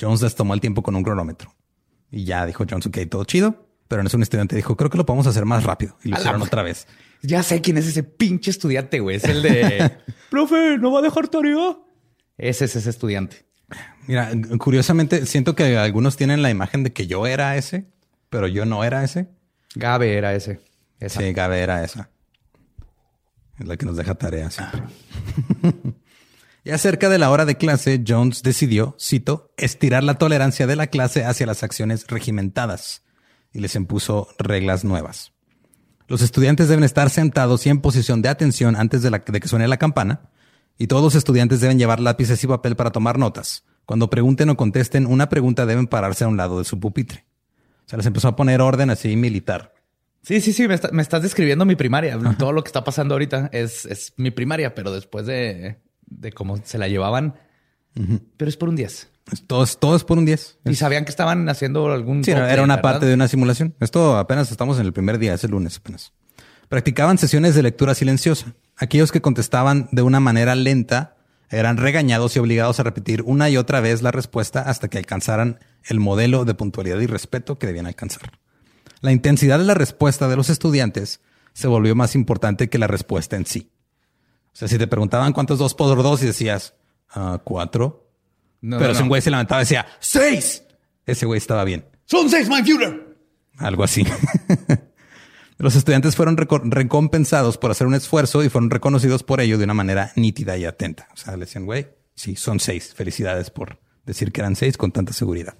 Jones 0.00 0.22
les 0.22 0.34
tomó 0.34 0.54
el 0.54 0.60
tiempo 0.60 0.82
con 0.82 0.94
un 0.94 1.02
cronómetro. 1.02 1.54
Y 2.10 2.24
ya 2.24 2.46
dijo 2.46 2.64
Jones, 2.68 2.86
ok, 2.86 2.98
todo 3.10 3.24
chido. 3.24 3.66
Pero 3.88 4.00
en 4.00 4.06
eso 4.06 4.16
un 4.16 4.22
estudiante 4.22 4.56
dijo, 4.56 4.76
creo 4.76 4.88
que 4.88 4.96
lo 4.96 5.04
podemos 5.04 5.26
hacer 5.26 5.44
más 5.44 5.64
rápido. 5.64 5.98
Y 6.02 6.08
lo 6.08 6.16
A 6.16 6.20
hicieron 6.20 6.42
otra 6.42 6.62
vez. 6.62 6.86
Ya 7.22 7.42
sé 7.42 7.60
quién 7.60 7.76
es 7.78 7.86
ese 7.86 8.02
pinche 8.02 8.50
estudiante, 8.50 9.00
güey. 9.00 9.16
Es 9.16 9.24
el 9.24 9.42
de... 9.42 9.92
Profe, 10.30 10.78
¿no 10.78 10.92
va 10.92 11.00
a 11.00 11.02
dejar 11.02 11.28
tarea? 11.28 11.76
Ese 12.38 12.64
es 12.64 12.76
ese 12.76 12.90
estudiante. 12.90 13.44
Mira, 14.06 14.32
curiosamente, 14.58 15.26
siento 15.26 15.54
que 15.54 15.76
algunos 15.76 16.16
tienen 16.16 16.42
la 16.42 16.50
imagen 16.50 16.82
de 16.82 16.92
que 16.92 17.06
yo 17.06 17.26
era 17.26 17.56
ese, 17.56 17.91
pero 18.32 18.48
yo 18.48 18.64
no 18.64 18.82
era 18.82 19.04
ese. 19.04 19.28
Gabe 19.74 20.16
era 20.16 20.34
ese. 20.34 20.58
Esa. 20.98 21.20
Sí, 21.20 21.32
Gabe 21.34 21.60
era 21.60 21.84
esa. 21.84 22.08
Es 23.58 23.68
la 23.68 23.76
que 23.76 23.84
nos 23.84 23.96
deja 23.96 24.14
tarea 24.14 24.50
siempre. 24.50 24.82
ya 26.64 26.78
cerca 26.78 27.08
de 27.08 27.18
la 27.18 27.30
hora 27.30 27.44
de 27.44 27.56
clase, 27.56 28.02
Jones 28.06 28.42
decidió, 28.42 28.96
cito, 28.98 29.52
estirar 29.56 30.02
la 30.02 30.14
tolerancia 30.14 30.66
de 30.66 30.76
la 30.76 30.86
clase 30.86 31.24
hacia 31.24 31.46
las 31.46 31.62
acciones 31.62 32.06
regimentadas 32.08 33.02
y 33.52 33.60
les 33.60 33.74
impuso 33.74 34.28
reglas 34.38 34.82
nuevas. 34.84 35.32
Los 36.08 36.22
estudiantes 36.22 36.68
deben 36.68 36.84
estar 36.84 37.10
sentados 37.10 37.66
y 37.66 37.70
en 37.70 37.80
posición 37.80 38.22
de 38.22 38.28
atención 38.30 38.76
antes 38.76 39.02
de, 39.02 39.10
la- 39.10 39.18
de 39.18 39.40
que 39.40 39.48
suene 39.48 39.68
la 39.68 39.76
campana 39.76 40.30
y 40.78 40.86
todos 40.86 41.02
los 41.02 41.14
estudiantes 41.14 41.60
deben 41.60 41.78
llevar 41.78 42.00
lápices 42.00 42.42
y 42.42 42.46
papel 42.46 42.76
para 42.76 42.90
tomar 42.92 43.18
notas. 43.18 43.64
Cuando 43.84 44.08
pregunten 44.08 44.48
o 44.48 44.56
contesten 44.56 45.06
una 45.06 45.28
pregunta 45.28 45.66
deben 45.66 45.86
pararse 45.86 46.24
a 46.24 46.28
un 46.28 46.36
lado 46.38 46.58
de 46.58 46.64
su 46.64 46.80
pupitre. 46.80 47.26
O 47.92 47.94
sea, 47.94 47.96
les 47.98 48.06
empezó 48.06 48.28
a 48.28 48.36
poner 48.36 48.60
orden 48.60 48.90
así 48.90 49.16
militar. 49.16 49.74
Sí, 50.22 50.40
sí, 50.40 50.52
sí. 50.52 50.66
Me, 50.68 50.74
está- 50.74 50.90
me 50.92 51.02
estás 51.02 51.22
describiendo 51.22 51.64
mi 51.64 51.76
primaria. 51.76 52.18
Todo 52.38 52.52
lo 52.52 52.62
que 52.62 52.68
está 52.68 52.84
pasando 52.84 53.14
ahorita 53.14 53.50
es, 53.52 53.84
es 53.86 54.14
mi 54.16 54.30
primaria, 54.30 54.74
pero 54.74 54.92
después 54.92 55.26
de, 55.26 55.80
de 56.06 56.32
cómo 56.32 56.56
se 56.64 56.78
la 56.78 56.88
llevaban. 56.88 57.34
Pero 58.36 58.48
es 58.48 58.56
por 58.56 58.68
un 58.70 58.76
10. 58.76 59.10
Es- 59.32 59.46
Todo 59.46 59.62
es, 59.64 59.78
todo 59.78 59.94
es 59.96 60.04
por 60.04 60.16
un 60.18 60.24
10. 60.24 60.58
Y 60.64 60.74
sabían 60.76 61.04
que 61.04 61.10
estaban 61.10 61.48
haciendo 61.48 61.90
algún... 61.92 62.24
Sí, 62.24 62.30
era- 62.30 62.44
una 62.62 62.76
¿verdad? 62.76 62.80
parte 62.82 63.06
de 63.06 63.14
una 63.14 63.28
simulación. 63.28 63.74
Esto 63.80 64.16
apenas 64.16 64.50
estamos 64.50 64.78
en 64.78 64.86
el 64.86 64.92
primer 64.92 65.18
día, 65.18 65.34
es 65.34 65.44
el 65.44 65.50
lunes 65.50 65.76
apenas. 65.78 66.12
Practicaban 66.68 67.18
sesiones 67.18 67.54
de 67.54 67.62
lectura 67.62 67.94
silenciosa. 67.94 68.54
Aquellos 68.78 69.12
que 69.12 69.20
contestaban 69.20 69.88
de 69.92 70.00
una 70.02 70.20
manera 70.20 70.54
lenta 70.54 71.16
eran 71.58 71.76
regañados 71.76 72.34
y 72.34 72.38
obligados 72.38 72.80
a 72.80 72.82
repetir 72.82 73.22
una 73.22 73.48
y 73.50 73.56
otra 73.56 73.80
vez 73.80 74.02
la 74.02 74.10
respuesta 74.10 74.62
hasta 74.62 74.88
que 74.88 74.98
alcanzaran 74.98 75.60
el 75.84 76.00
modelo 76.00 76.44
de 76.44 76.54
puntualidad 76.54 76.98
y 77.00 77.06
respeto 77.06 77.58
que 77.58 77.66
debían 77.66 77.86
alcanzar. 77.86 78.38
La 79.00 79.12
intensidad 79.12 79.58
de 79.58 79.64
la 79.64 79.74
respuesta 79.74 80.28
de 80.28 80.36
los 80.36 80.48
estudiantes 80.50 81.20
se 81.52 81.68
volvió 81.68 81.94
más 81.94 82.14
importante 82.14 82.68
que 82.68 82.78
la 82.78 82.86
respuesta 82.86 83.36
en 83.36 83.46
sí. 83.46 83.70
O 84.52 84.56
sea, 84.56 84.68
si 84.68 84.78
te 84.78 84.86
preguntaban 84.86 85.32
cuántos 85.32 85.58
dos 85.58 85.74
por 85.74 86.02
dos 86.02 86.22
y 86.22 86.26
decías 86.26 86.74
"Ah, 87.10 87.40
cuatro, 87.44 88.10
No, 88.60 88.78
pero 88.78 88.90
no, 88.90 88.94
si 88.94 89.02
un 89.02 89.08
no. 89.08 89.10
güey 89.10 89.22
se 89.22 89.30
levantaba 89.30 89.60
y 89.60 89.64
decía 89.64 89.86
seis, 90.00 90.62
ese 91.04 91.26
güey 91.26 91.38
estaba 91.38 91.64
bien. 91.64 91.84
Son 92.04 92.28
seis, 92.30 92.48
my. 92.48 92.62
Algo 93.58 93.84
así. 93.84 94.06
Los 95.62 95.76
estudiantes 95.76 96.16
fueron 96.16 96.36
reco- 96.36 96.60
recompensados 96.64 97.56
por 97.56 97.70
hacer 97.70 97.86
un 97.86 97.94
esfuerzo 97.94 98.42
y 98.42 98.48
fueron 98.48 98.68
reconocidos 98.68 99.22
por 99.22 99.40
ello 99.40 99.58
de 99.58 99.64
una 99.64 99.74
manera 99.74 100.10
nítida 100.16 100.56
y 100.56 100.64
atenta. 100.64 101.06
O 101.14 101.16
sea, 101.16 101.34
le 101.36 101.44
decían, 101.44 101.66
güey, 101.66 101.86
sí, 102.16 102.34
son 102.34 102.58
seis. 102.58 102.92
Felicidades 102.94 103.50
por 103.50 103.78
decir 104.04 104.32
que 104.32 104.40
eran 104.40 104.56
seis 104.56 104.76
con 104.76 104.90
tanta 104.90 105.12
seguridad. 105.12 105.54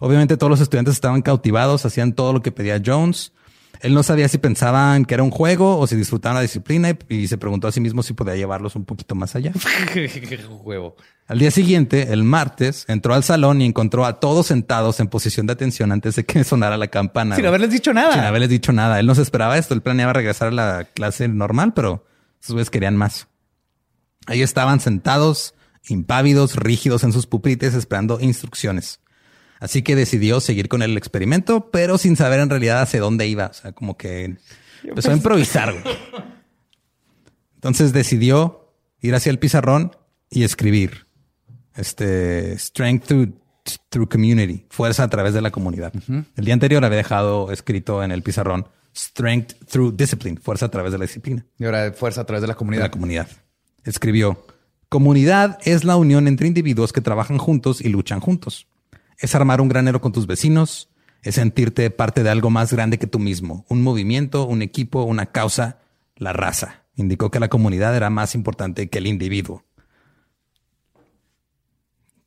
Obviamente 0.00 0.36
todos 0.36 0.50
los 0.50 0.60
estudiantes 0.60 0.94
estaban 0.94 1.22
cautivados, 1.22 1.86
hacían 1.86 2.14
todo 2.14 2.32
lo 2.32 2.42
que 2.42 2.50
pedía 2.50 2.82
Jones. 2.84 3.32
Él 3.80 3.94
no 3.94 4.02
sabía 4.02 4.28
si 4.28 4.38
pensaban 4.38 5.04
que 5.04 5.14
era 5.14 5.22
un 5.22 5.30
juego 5.30 5.78
o 5.78 5.86
si 5.86 5.94
disfrutaban 5.94 6.34
la 6.36 6.42
disciplina 6.42 6.90
y, 6.90 7.14
y 7.14 7.28
se 7.28 7.38
preguntó 7.38 7.68
a 7.68 7.72
sí 7.72 7.80
mismo 7.80 8.02
si 8.02 8.12
podía 8.12 8.34
llevarlos 8.34 8.74
un 8.74 8.84
poquito 8.84 9.14
más 9.14 9.36
allá. 9.36 9.52
Huevo. 10.64 10.96
Al 11.28 11.38
día 11.38 11.50
siguiente, 11.50 12.12
el 12.12 12.24
martes, 12.24 12.86
entró 12.88 13.14
al 13.14 13.22
salón 13.22 13.60
y 13.60 13.66
encontró 13.66 14.06
a 14.06 14.18
todos 14.18 14.46
sentados 14.46 14.98
en 14.98 15.08
posición 15.08 15.46
de 15.46 15.52
atención 15.52 15.92
antes 15.92 16.16
de 16.16 16.24
que 16.24 16.42
sonara 16.44 16.76
la 16.76 16.88
campana. 16.88 17.36
Sin 17.36 17.46
haberles 17.46 17.70
dicho 17.70 17.92
nada. 17.92 18.14
Sin 18.14 18.22
haberles 18.22 18.48
dicho 18.48 18.72
nada. 18.72 18.98
Él 18.98 19.06
no 19.06 19.14
se 19.14 19.22
esperaba 19.22 19.58
esto. 19.58 19.74
Él 19.74 19.82
planeaba 19.82 20.14
regresar 20.14 20.48
a 20.48 20.52
la 20.52 20.84
clase 20.84 21.28
normal, 21.28 21.74
pero 21.74 22.06
sus 22.40 22.54
güeyes 22.54 22.70
querían 22.70 22.96
más. 22.96 23.28
Ahí 24.26 24.42
estaban 24.42 24.80
sentados, 24.80 25.54
impávidos, 25.86 26.56
rígidos 26.56 27.04
en 27.04 27.12
sus 27.12 27.26
pupitres, 27.26 27.74
esperando 27.74 28.18
instrucciones. 28.20 29.00
Así 29.60 29.82
que 29.82 29.96
decidió 29.96 30.40
seguir 30.40 30.68
con 30.68 30.82
el 30.82 30.96
experimento, 30.96 31.70
pero 31.70 31.98
sin 31.98 32.16
saber 32.16 32.40
en 32.40 32.50
realidad 32.50 32.80
hacia 32.82 33.00
dónde 33.00 33.26
iba. 33.26 33.46
O 33.46 33.52
sea, 33.54 33.72
como 33.72 33.96
que 33.96 34.36
empezó 34.84 35.10
a 35.10 35.14
improvisar. 35.14 35.72
güey. 35.72 35.96
Entonces 37.54 37.92
decidió 37.92 38.72
ir 39.00 39.14
hacia 39.14 39.30
el 39.30 39.38
pizarrón 39.38 39.96
y 40.30 40.44
escribir. 40.44 41.06
Este 41.74 42.58
strength 42.58 43.04
through, 43.06 43.34
through 43.88 44.08
community, 44.08 44.66
fuerza 44.70 45.04
a 45.04 45.08
través 45.08 45.34
de 45.34 45.40
la 45.40 45.50
comunidad. 45.50 45.92
El 46.36 46.44
día 46.44 46.54
anterior 46.54 46.84
había 46.84 46.96
dejado 46.98 47.50
escrito 47.52 48.02
en 48.02 48.10
el 48.12 48.22
pizarrón 48.22 48.68
strength 48.96 49.54
through 49.66 49.94
discipline, 49.96 50.38
fuerza 50.38 50.66
a 50.66 50.70
través 50.70 50.92
de 50.92 50.98
la 50.98 51.04
disciplina. 51.04 51.44
Y 51.58 51.64
ahora 51.64 51.92
fuerza 51.92 52.22
a 52.22 52.24
través 52.24 52.40
de 52.42 52.48
la 52.48 52.54
De 52.54 52.58
comunidad. 52.58 52.82
la 52.82 52.90
comunidad. 52.90 53.28
Escribió, 53.84 54.44
comunidad 54.88 55.58
es 55.64 55.84
la 55.84 55.96
unión 55.96 56.26
entre 56.28 56.46
individuos 56.48 56.92
que 56.92 57.00
trabajan 57.00 57.38
juntos 57.38 57.80
y 57.80 57.88
luchan 57.88 58.20
juntos. 58.20 58.66
Es 59.18 59.34
armar 59.34 59.60
un 59.60 59.68
granero 59.68 60.00
con 60.00 60.12
tus 60.12 60.26
vecinos, 60.26 60.88
es 61.22 61.34
sentirte 61.34 61.90
parte 61.90 62.22
de 62.22 62.30
algo 62.30 62.50
más 62.50 62.72
grande 62.72 62.98
que 62.98 63.06
tú 63.06 63.18
mismo, 63.18 63.64
un 63.68 63.82
movimiento, 63.82 64.44
un 64.46 64.62
equipo, 64.62 65.02
una 65.02 65.26
causa, 65.26 65.78
la 66.16 66.32
raza. 66.32 66.82
Indicó 66.94 67.30
que 67.30 67.40
la 67.40 67.48
comunidad 67.48 67.94
era 67.96 68.10
más 68.10 68.34
importante 68.34 68.88
que 68.88 68.98
el 68.98 69.06
individuo. 69.06 69.64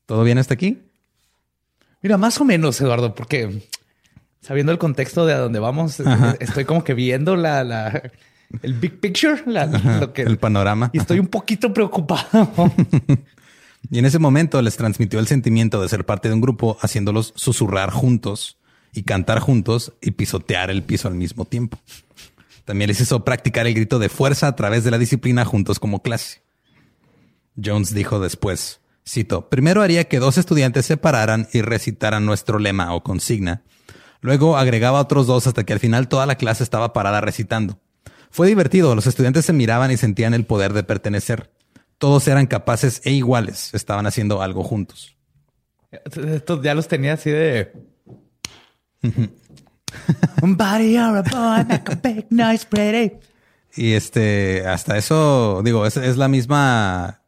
¿Todo 0.05 0.23
bien 0.23 0.37
hasta 0.37 0.53
aquí? 0.53 0.81
Mira, 2.01 2.17
más 2.17 2.39
o 2.41 2.45
menos, 2.45 2.79
Eduardo, 2.81 3.15
porque 3.15 3.67
sabiendo 4.41 4.71
el 4.71 4.77
contexto 4.77 5.25
de 5.25 5.33
a 5.33 5.37
dónde 5.37 5.59
vamos, 5.59 6.01
estoy 6.39 6.65
como 6.65 6.83
que 6.83 6.93
viendo 6.93 7.35
la, 7.35 7.63
la- 7.63 8.11
el 8.63 8.73
big 8.73 8.99
picture, 8.99 9.41
la- 9.45 9.65
lo 9.67 10.11
que, 10.11 10.23
El 10.23 10.37
panorama. 10.37 10.89
y 10.93 10.97
estoy 10.97 11.19
un 11.19 11.27
poquito 11.27 11.73
preocupado. 11.73 12.51
Y 13.89 13.99
en 13.99 14.05
ese 14.05 14.19
momento 14.19 14.61
les 14.61 14.77
transmitió 14.77 15.19
el 15.19 15.27
sentimiento 15.27 15.81
de 15.81 15.89
ser 15.89 16.05
parte 16.05 16.27
de 16.27 16.35
un 16.35 16.41
grupo, 16.41 16.77
haciéndolos 16.81 17.33
susurrar 17.35 17.91
juntos 17.91 18.57
y 18.93 19.03
cantar 19.03 19.39
juntos 19.39 19.93
y 20.01 20.11
pisotear 20.11 20.69
el 20.69 20.83
piso 20.83 21.07
al 21.07 21.15
mismo 21.15 21.45
tiempo. 21.45 21.79
También 22.65 22.89
les 22.89 23.01
hizo 23.01 23.25
practicar 23.25 23.67
el 23.67 23.73
grito 23.73 23.99
de 23.99 24.09
fuerza 24.09 24.47
a 24.47 24.55
través 24.55 24.83
de 24.83 24.91
la 24.91 24.97
disciplina 24.97 25.45
juntos 25.45 25.79
como 25.79 26.01
clase. 26.01 26.41
Jones 27.61 27.93
dijo 27.93 28.19
después, 28.19 28.81
cito, 29.07 29.49
primero 29.49 29.81
haría 29.81 30.05
que 30.05 30.19
dos 30.19 30.37
estudiantes 30.37 30.85
se 30.85 30.97
pararan 30.97 31.47
y 31.51 31.61
recitaran 31.61 32.25
nuestro 32.25 32.59
lema 32.59 32.93
o 32.93 33.03
consigna. 33.03 33.63
Luego 34.21 34.57
agregaba 34.57 35.01
otros 35.01 35.25
dos 35.27 35.47
hasta 35.47 35.63
que 35.63 35.73
al 35.73 35.79
final 35.79 36.07
toda 36.07 36.25
la 36.25 36.35
clase 36.35 36.63
estaba 36.63 36.93
parada 36.93 37.21
recitando. 37.21 37.79
Fue 38.29 38.47
divertido, 38.47 38.95
los 38.95 39.07
estudiantes 39.07 39.45
se 39.45 39.53
miraban 39.53 39.91
y 39.91 39.97
sentían 39.97 40.33
el 40.33 40.45
poder 40.45 40.73
de 40.73 40.83
pertenecer. 40.83 41.51
Todos 42.01 42.27
eran 42.27 42.47
capaces 42.47 42.99
e 43.05 43.11
iguales, 43.11 43.75
estaban 43.75 44.07
haciendo 44.07 44.41
algo 44.41 44.63
juntos. 44.63 45.15
Estos 45.91 46.63
ya 46.63 46.73
los 46.73 46.87
tenía 46.87 47.13
así 47.13 47.29
de. 47.29 47.71
Un 50.41 50.57
body 50.57 50.97
or 50.97 51.17
a 51.17 51.21
boy, 51.21 51.63
make 51.69 51.91
a 51.91 51.95
big 52.01 52.25
noise, 52.31 52.65
pretty. 52.65 53.17
Y 53.75 53.93
este, 53.93 54.65
hasta 54.65 54.97
eso, 54.97 55.61
digo, 55.63 55.85
es, 55.85 55.95
es 55.95 56.17
la 56.17 56.27
misma. 56.27 57.20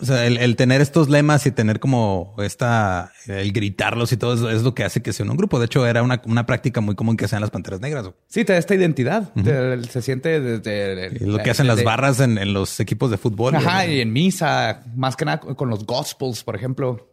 O 0.00 0.04
sea, 0.04 0.26
el, 0.26 0.36
el 0.36 0.54
tener 0.54 0.80
estos 0.80 1.08
lemas 1.08 1.44
y 1.46 1.50
tener 1.50 1.80
como 1.80 2.34
esta, 2.38 3.12
el 3.26 3.52
gritarlos 3.52 4.12
y 4.12 4.16
todo 4.16 4.34
eso 4.34 4.48
es 4.50 4.62
lo 4.62 4.74
que 4.74 4.84
hace 4.84 5.02
que 5.02 5.12
sea 5.12 5.26
un 5.26 5.36
grupo. 5.36 5.58
De 5.58 5.66
hecho, 5.66 5.86
era 5.86 6.02
una, 6.02 6.22
una 6.24 6.46
práctica 6.46 6.80
muy 6.80 6.94
común 6.94 7.16
que 7.16 7.24
hacían 7.24 7.40
las 7.40 7.50
panteras 7.50 7.80
negras. 7.80 8.04
güey. 8.04 8.14
Sí, 8.28 8.44
te 8.44 8.52
da 8.52 8.58
esta 8.60 8.74
identidad. 8.76 9.32
Te- 9.34 9.82
se 9.84 10.00
siente 10.02 10.40
desde. 10.40 11.18
Lo 11.26 11.38
que 11.38 11.50
hacen 11.50 11.66
las 11.66 11.82
barras 11.82 12.20
en, 12.20 12.38
en 12.38 12.52
los 12.52 12.78
equipos 12.80 13.10
de 13.10 13.18
fútbol. 13.18 13.56
Ajá, 13.56 13.86
y 13.86 14.00
en 14.00 14.12
misa, 14.12 14.82
más 14.94 15.16
que 15.16 15.24
nada 15.24 15.40
con 15.40 15.68
los 15.68 15.84
gospels, 15.84 16.44
por 16.44 16.54
ejemplo. 16.54 17.12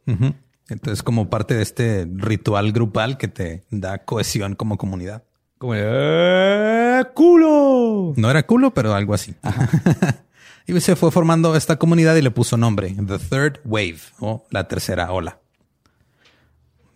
Entonces, 0.69 1.01
como 1.03 1.29
parte 1.29 1.53
de 1.55 1.63
este 1.63 2.07
ritual 2.15 2.71
grupal 2.71 3.17
que 3.17 3.27
te 3.27 3.63
da 3.71 3.99
cohesión 4.05 4.55
como 4.55 4.77
comunidad. 4.77 5.23
Como 5.57 5.73
"Eh, 5.75 7.03
culo. 7.13 8.13
No 8.15 8.29
era 8.29 8.43
culo, 8.45 8.73
pero 8.73 8.93
algo 8.93 9.13
así. 9.13 9.33
y 10.67 10.79
se 10.81 10.95
fue 10.95 11.11
formando 11.11 11.55
esta 11.55 11.77
comunidad 11.77 12.15
y 12.15 12.21
le 12.21 12.31
puso 12.31 12.57
nombre, 12.57 12.95
The 12.95 13.19
Third 13.19 13.59
Wave 13.65 13.99
o 14.19 14.45
la 14.49 14.67
tercera 14.67 15.11
ola. 15.11 15.39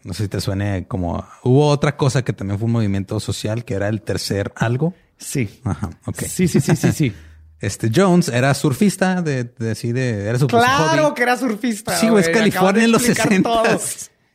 No 0.04 0.14
sé 0.14 0.24
si 0.24 0.30
te 0.30 0.40
suene 0.42 0.88
como... 0.88 1.28
Hubo 1.44 1.68
otra 1.68 1.98
cosa 1.98 2.24
que 2.24 2.32
también 2.34 2.58
fue 2.58 2.68
un 2.68 2.72
movimiento 2.72 3.20
social 3.20 3.66
que 3.66 3.74
era 3.74 3.90
el 3.90 4.02
tercer 4.02 4.52
algo. 4.56 4.94
Sí. 5.18 5.60
Ajá, 5.66 5.90
ok. 6.06 6.22
Sí, 6.22 6.48
sí, 6.48 6.62
sí, 6.62 6.76
sí, 6.76 6.92
sí. 6.92 7.14
Este 7.62 7.92
Jones 7.94 8.30
era 8.30 8.54
surfista 8.54 9.22
de, 9.22 9.44
de, 9.44 9.74
de 9.76 10.30
era 10.30 10.40
su 10.40 10.48
claro 10.48 11.04
hobby. 11.04 11.14
que 11.16 11.24
era 11.24 11.36
surfista. 11.36 11.98
Sí, 11.98 12.08
güey, 12.08 12.24
es 12.24 12.30
California 12.30 12.86
en 12.86 12.92
los 12.94 13.04
explicar 13.04 13.30
60s. 13.30 13.44
todo. 13.44 13.80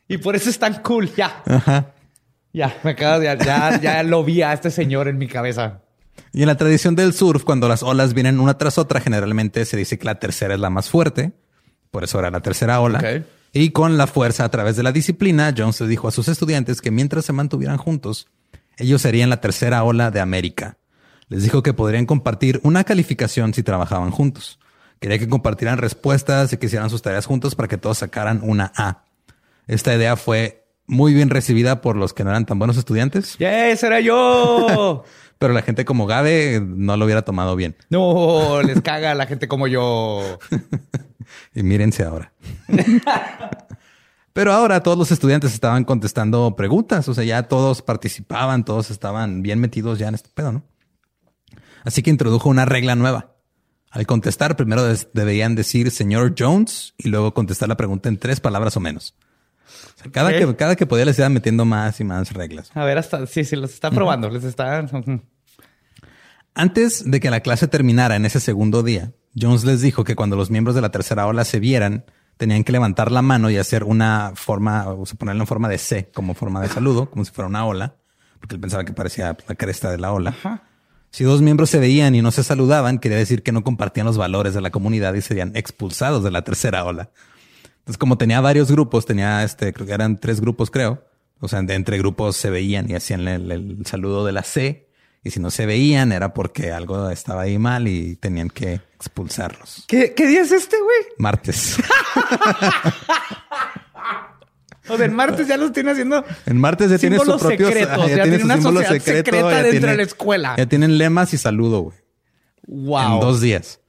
Y 0.07 0.17
por 0.19 0.35
eso 0.35 0.47
es 0.51 0.59
tan 0.59 0.75
cool. 0.83 1.11
Ya, 1.15 1.41
Ajá. 1.47 1.91
ya, 2.53 2.77
me 2.83 2.91
acabas 2.91 3.21
de, 3.21 3.43
ya, 3.43 3.81
ya 3.81 4.03
lo 4.03 4.23
vi 4.23 4.43
a 4.43 4.53
este 4.53 4.69
señor 4.69 5.07
en 5.07 5.17
mi 5.17 5.27
cabeza. 5.27 5.81
Y 6.31 6.41
en 6.41 6.47
la 6.47 6.57
tradición 6.57 6.95
del 6.95 7.13
surf, 7.13 7.43
cuando 7.43 7.67
las 7.67 7.83
olas 7.83 8.13
vienen 8.13 8.39
una 8.39 8.57
tras 8.57 8.77
otra, 8.77 8.99
generalmente 8.99 9.65
se 9.65 9.77
dice 9.77 9.97
que 9.97 10.05
la 10.05 10.15
tercera 10.19 10.53
es 10.53 10.59
la 10.59 10.69
más 10.69 10.89
fuerte. 10.89 11.33
Por 11.91 12.03
eso 12.03 12.19
era 12.19 12.29
la 12.29 12.41
tercera 12.41 12.79
ola. 12.81 13.23
Y 13.53 13.69
con 13.69 13.97
la 13.97 14.07
fuerza 14.07 14.43
a 14.43 14.49
través 14.49 14.75
de 14.75 14.83
la 14.83 14.91
disciplina, 14.91 15.53
Jones 15.57 15.79
le 15.79 15.87
dijo 15.87 16.09
a 16.09 16.11
sus 16.11 16.27
estudiantes 16.27 16.81
que 16.81 16.91
mientras 16.91 17.23
se 17.23 17.31
mantuvieran 17.31 17.77
juntos, 17.77 18.27
ellos 18.77 19.01
serían 19.01 19.29
la 19.29 19.39
tercera 19.39 19.83
ola 19.83 20.11
de 20.11 20.19
América. 20.19 20.77
Les 21.29 21.43
dijo 21.43 21.63
que 21.63 21.73
podrían 21.73 22.05
compartir 22.05 22.59
una 22.63 22.83
calificación 22.83 23.53
si 23.53 23.63
trabajaban 23.63 24.11
juntos. 24.11 24.59
Quería 24.99 25.19
que 25.19 25.29
compartieran 25.29 25.77
respuestas 25.77 26.51
y 26.51 26.57
que 26.57 26.65
hicieran 26.65 26.89
sus 26.89 27.01
tareas 27.01 27.25
juntos 27.25 27.55
para 27.55 27.67
que 27.67 27.77
todos 27.77 27.99
sacaran 27.99 28.41
una 28.43 28.71
A. 28.75 29.05
Esta 29.67 29.95
idea 29.95 30.15
fue 30.17 30.65
muy 30.87 31.13
bien 31.13 31.29
recibida 31.29 31.81
por 31.81 31.95
los 31.95 32.13
que 32.13 32.23
no 32.23 32.29
eran 32.29 32.45
tan 32.45 32.59
buenos 32.59 32.77
estudiantes, 32.77 33.37
¡Yes! 33.39 33.83
¡Era 33.83 33.99
yo! 33.99 35.03
pero 35.39 35.53
la 35.53 35.61
gente 35.61 35.85
como 35.85 36.05
Gabe 36.05 36.61
no 36.61 36.97
lo 36.97 37.05
hubiera 37.05 37.23
tomado 37.23 37.55
bien. 37.55 37.75
No, 37.89 38.61
les 38.61 38.81
caga 38.81 39.11
a 39.11 39.15
la 39.15 39.25
gente 39.25 39.47
como 39.47 39.67
yo. 39.67 40.39
Y 41.55 41.63
mírense 41.63 42.03
ahora. 42.03 42.33
Pero 44.33 44.51
ahora 44.51 44.83
todos 44.83 44.97
los 44.97 45.11
estudiantes 45.11 45.53
estaban 45.53 45.85
contestando 45.85 46.55
preguntas, 46.55 47.07
o 47.07 47.13
sea, 47.13 47.23
ya 47.23 47.43
todos 47.43 47.81
participaban, 47.81 48.65
todos 48.65 48.91
estaban 48.91 49.41
bien 49.41 49.59
metidos 49.59 49.97
ya 49.97 50.09
en 50.09 50.15
este 50.15 50.29
pedo, 50.33 50.51
¿no? 50.51 50.63
Así 51.85 52.03
que 52.03 52.09
introdujo 52.09 52.49
una 52.49 52.65
regla 52.65 52.95
nueva. 52.95 53.35
Al 53.89 54.05
contestar, 54.05 54.57
primero 54.57 54.83
deberían 55.13 55.55
decir 55.55 55.89
señor 55.89 56.35
Jones 56.37 56.95
y 56.97 57.07
luego 57.07 57.33
contestar 57.33 57.69
la 57.69 57.77
pregunta 57.77 58.09
en 58.09 58.17
tres 58.17 58.41
palabras 58.41 58.75
o 58.75 58.81
menos. 58.81 59.15
O 59.65 60.01
sea, 60.01 60.11
cada, 60.11 60.31
que, 60.31 60.55
cada 60.55 60.75
que 60.75 60.85
podía 60.85 61.05
les 61.05 61.17
iban 61.19 61.33
metiendo 61.33 61.65
más 61.65 61.99
y 61.99 62.03
más 62.03 62.31
reglas. 62.33 62.71
A 62.73 62.83
ver, 62.85 62.97
hasta 62.97 63.25
sí, 63.27 63.43
sí, 63.43 63.55
los 63.55 63.73
está 63.73 63.91
probando. 63.91 64.29
Les 64.29 64.43
está. 64.43 64.85
Antes 66.53 67.09
de 67.09 67.19
que 67.19 67.29
la 67.29 67.41
clase 67.41 67.67
terminara 67.67 68.15
en 68.15 68.25
ese 68.25 68.39
segundo 68.39 68.83
día, 68.83 69.11
Jones 69.39 69.65
les 69.65 69.81
dijo 69.81 70.03
que 70.03 70.15
cuando 70.15 70.35
los 70.35 70.49
miembros 70.49 70.75
de 70.75 70.81
la 70.81 70.89
tercera 70.89 71.27
ola 71.27 71.43
se 71.43 71.59
vieran, 71.59 72.05
tenían 72.37 72.63
que 72.63 72.71
levantar 72.71 73.11
la 73.11 73.21
mano 73.21 73.49
y 73.49 73.57
hacer 73.57 73.83
una 73.83 74.33
forma, 74.35 74.87
o 74.87 75.05
sea, 75.05 75.17
ponerla 75.17 75.43
en 75.43 75.47
forma 75.47 75.69
de 75.69 75.77
C, 75.77 76.09
como 76.13 76.33
forma 76.33 76.61
de 76.61 76.69
saludo, 76.69 77.09
como 77.09 77.25
si 77.25 77.31
fuera 77.31 77.47
una 77.47 77.65
ola, 77.65 77.95
porque 78.39 78.55
él 78.55 78.61
pensaba 78.61 78.85
que 78.85 78.93
parecía 78.93 79.35
la 79.47 79.55
cresta 79.55 79.91
de 79.91 79.97
la 79.97 80.11
ola. 80.11 80.35
Si 81.11 81.23
dos 81.23 81.41
miembros 81.41 81.69
se 81.69 81.79
veían 81.79 82.13
y 82.15 82.21
no 82.21 82.31
se 82.31 82.43
saludaban, 82.43 82.99
quería 82.99 83.17
decir 83.17 83.41
que 83.41 83.51
no 83.53 83.63
compartían 83.63 84.05
los 84.05 84.17
valores 84.17 84.53
de 84.53 84.61
la 84.61 84.71
comunidad 84.71 85.13
y 85.13 85.21
serían 85.21 85.55
expulsados 85.55 86.23
de 86.23 86.31
la 86.31 86.43
tercera 86.43 86.83
ola. 86.83 87.09
Entonces, 87.85 87.99
como 87.99 88.17
tenía 88.17 88.41
varios 88.41 88.71
grupos, 88.71 89.05
tenía 89.05 89.43
este, 89.43 89.71
creo 89.71 89.85
que 89.85 89.93
eran 89.93 90.19
tres 90.19 90.41
grupos, 90.41 90.71
creo. 90.71 91.05
O 91.39 91.47
sea, 91.47 91.61
de 91.61 91.75
entre 91.75 91.99
grupos 91.99 92.35
se 92.35 92.49
veían 92.49 92.89
y 92.89 92.95
hacían 92.95 93.27
el, 93.27 93.51
el 93.51 93.85
saludo 93.85 94.25
de 94.25 94.31
la 94.31 94.41
C. 94.41 94.89
Y 95.23 95.29
si 95.29 95.39
no 95.39 95.51
se 95.51 95.67
veían 95.67 96.11
era 96.11 96.33
porque 96.33 96.71
algo 96.71 97.09
estaba 97.11 97.43
ahí 97.43 97.59
mal 97.59 97.87
y 97.87 98.15
tenían 98.15 98.49
que 98.49 98.81
expulsarlos. 98.95 99.85
¿Qué, 99.87 100.15
¿Qué 100.15 100.25
día 100.25 100.41
es 100.41 100.51
este, 100.51 100.77
güey? 100.81 100.97
Martes. 101.19 101.77
O 104.87 104.97
sea, 104.97 105.05
el 105.07 105.11
martes 105.11 105.47
ya 105.47 105.57
los 105.57 105.71
tiene 105.71 105.91
haciendo. 105.91 106.23
En 106.45 106.57
martes 106.59 106.91
ya 106.91 106.99
tiene 106.99 107.17
su 107.17 107.37
propio 107.37 107.69
ajá, 107.69 108.07
ya 108.07 108.23
tiene 108.23 108.43
una 108.43 108.61
sociedad 108.61 108.91
secreta 108.91 109.51
ya 109.51 109.63
dentro 109.63 109.89
de 109.89 109.97
la 109.97 110.03
escuela. 110.03 110.55
Ya 110.57 110.67
tienen 110.67 110.99
lemas 110.99 111.33
y 111.33 111.39
saludo, 111.39 111.79
güey. 111.81 111.97
Wow. 112.67 113.15
en 113.15 113.19
dos 113.19 113.41
días. 113.41 113.79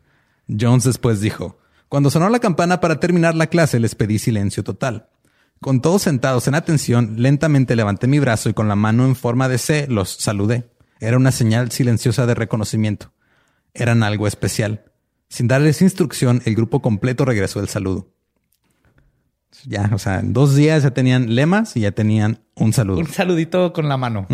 Jones 0.48 0.84
después 0.84 1.20
dijo, 1.20 1.58
cuando 1.88 2.10
sonó 2.10 2.28
la 2.28 2.40
campana 2.40 2.80
para 2.80 3.00
terminar 3.00 3.34
la 3.34 3.46
clase 3.46 3.78
les 3.80 3.94
pedí 3.94 4.18
silencio 4.18 4.64
total. 4.64 5.08
Con 5.60 5.80
todos 5.80 6.02
sentados 6.02 6.48
en 6.48 6.54
atención, 6.54 7.14
lentamente 7.16 7.76
levanté 7.76 8.06
mi 8.06 8.18
brazo 8.18 8.48
y 8.48 8.54
con 8.54 8.68
la 8.68 8.76
mano 8.76 9.04
en 9.04 9.16
forma 9.16 9.48
de 9.48 9.58
C 9.58 9.86
los 9.88 10.10
saludé. 10.10 10.68
Era 11.00 11.16
una 11.16 11.32
señal 11.32 11.70
silenciosa 11.70 12.26
de 12.26 12.34
reconocimiento. 12.34 13.12
Eran 13.72 14.02
algo 14.02 14.26
especial. 14.26 14.84
Sin 15.28 15.48
darles 15.48 15.82
instrucción, 15.82 16.42
el 16.44 16.54
grupo 16.54 16.82
completo 16.82 17.24
regresó 17.24 17.60
el 17.60 17.68
saludo. 17.68 18.08
Ya, 19.64 19.90
o 19.92 19.98
sea, 19.98 20.20
en 20.20 20.32
dos 20.32 20.54
días 20.54 20.82
ya 20.82 20.90
tenían 20.90 21.34
lemas 21.34 21.76
y 21.76 21.80
ya 21.80 21.92
tenían 21.92 22.40
un 22.54 22.72
saludo. 22.72 22.98
Un 22.98 23.08
saludito 23.08 23.72
con 23.72 23.88
la 23.88 23.96
mano 23.96 24.26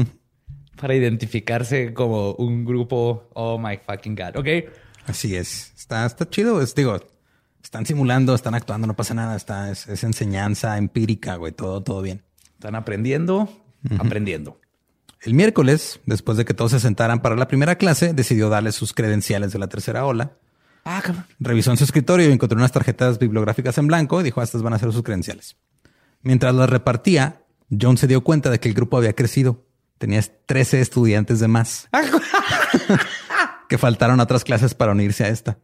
para 0.81 0.95
identificarse 0.95 1.95
como 1.95 2.33
un 2.35 2.65
grupo. 2.65 3.29
Oh 3.35 3.59
my 3.59 3.79
fucking 3.79 4.17
God. 4.17 4.37
Ok. 4.37 4.49
Así 5.07 5.37
es. 5.37 5.73
Está, 5.77 6.05
está 6.07 6.29
chido. 6.29 6.61
Es, 6.61 6.75
digo, 6.75 7.01
están 7.73 7.87
simulando, 7.87 8.35
están 8.35 8.55
actuando, 8.55 8.87
no 8.87 8.95
pasa 8.95 9.15
nada. 9.15 9.35
Está, 9.35 9.71
es, 9.71 9.89
es 9.89 10.05
enseñanza 10.05 10.77
empírica, 10.77 11.37
güey. 11.37 11.53
Todo, 11.53 11.83
todo 11.83 12.03
bien. 12.03 12.23
Están 12.53 12.75
aprendiendo, 12.75 13.49
aprendiendo. 13.99 14.61
El 15.23 15.33
miércoles, 15.33 15.99
después 16.05 16.37
de 16.37 16.45
que 16.45 16.53
todos 16.53 16.73
se 16.73 16.81
sentaran 16.81 17.23
para 17.23 17.35
la 17.35 17.49
primera 17.49 17.77
clase, 17.77 18.13
decidió 18.13 18.51
darles 18.51 18.75
sus 18.75 18.93
credenciales 18.93 19.55
de 19.55 19.59
la 19.59 19.69
tercera 19.69 20.05
ola. 20.05 20.33
Ah. 20.85 21.03
Revisó 21.41 21.71
en 21.71 21.79
su 21.79 21.85
escritorio 21.85 22.29
y 22.29 22.33
encontró 22.33 22.59
unas 22.59 22.73
tarjetas 22.73 23.19
bibliográficas 23.19 23.79
en 23.79 23.87
blanco 23.87 24.21
y 24.21 24.25
dijo, 24.25 24.43
"Ah, 24.43 24.45
estas 24.45 24.61
van 24.61 24.75
a 24.75 24.79
ser 24.79 24.93
sus 24.93 25.03
credenciales. 25.03 25.57
Mientras 26.21 26.55
las 26.55 26.69
repartía, 26.69 27.41
Jones 27.71 28.01
se 28.01 28.07
dio 28.07 28.23
cuenta 28.23 28.51
de 28.51 28.61
que 28.61 28.69
el 28.69 28.75
grupo 28.75 28.99
había 28.99 29.15
crecido. 29.15 29.65
Tenía 29.97 30.21
13 30.45 30.83
estudiantes 30.83 31.41
de 31.41 31.49
más 31.49 31.89
que 33.71 33.79
faltaron 33.79 34.21
a 34.21 34.25
otras 34.25 34.45
clases 34.45 34.75
para 34.75 34.93
unirse 34.93 35.25
a 35.25 35.29
esta. 35.29 35.57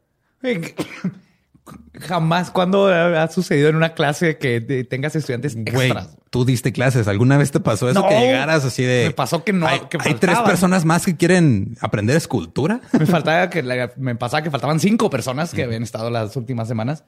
Jamás 2.00 2.50
cuando 2.50 2.86
ha 2.88 3.28
sucedido 3.28 3.68
en 3.68 3.76
una 3.76 3.94
clase 3.94 4.38
que 4.38 4.60
tengas 4.88 5.16
estudiantes 5.16 5.56
Güey, 5.56 5.88
extras. 5.90 6.16
tú 6.30 6.44
diste 6.44 6.72
clases. 6.72 7.08
¿Alguna 7.08 7.36
vez 7.38 7.50
te 7.50 7.60
pasó 7.60 7.88
eso 7.90 8.00
No. 8.02 8.08
que 8.08 8.18
llegaras 8.20 8.64
así 8.64 8.82
de... 8.84 9.06
Me 9.08 9.14
pasó 9.14 9.42
que 9.44 9.52
no, 9.52 9.66
Hay, 9.66 9.80
que 9.90 9.98
hay 10.04 10.14
tres 10.14 10.38
personas 10.40 10.84
más 10.84 11.04
que 11.04 11.16
quieren 11.16 11.76
aprender 11.80 12.16
escultura. 12.16 12.80
Me 12.98 13.06
faltaba 13.06 13.50
que 13.50 13.62
la- 13.62 13.90
me 13.96 14.14
pasaba 14.14 14.42
que 14.42 14.50
faltaban 14.50 14.80
cinco 14.80 15.10
personas 15.10 15.52
que 15.52 15.64
habían 15.64 15.82
estado 15.82 16.10
las 16.10 16.36
últimas 16.36 16.68
semanas. 16.68 17.04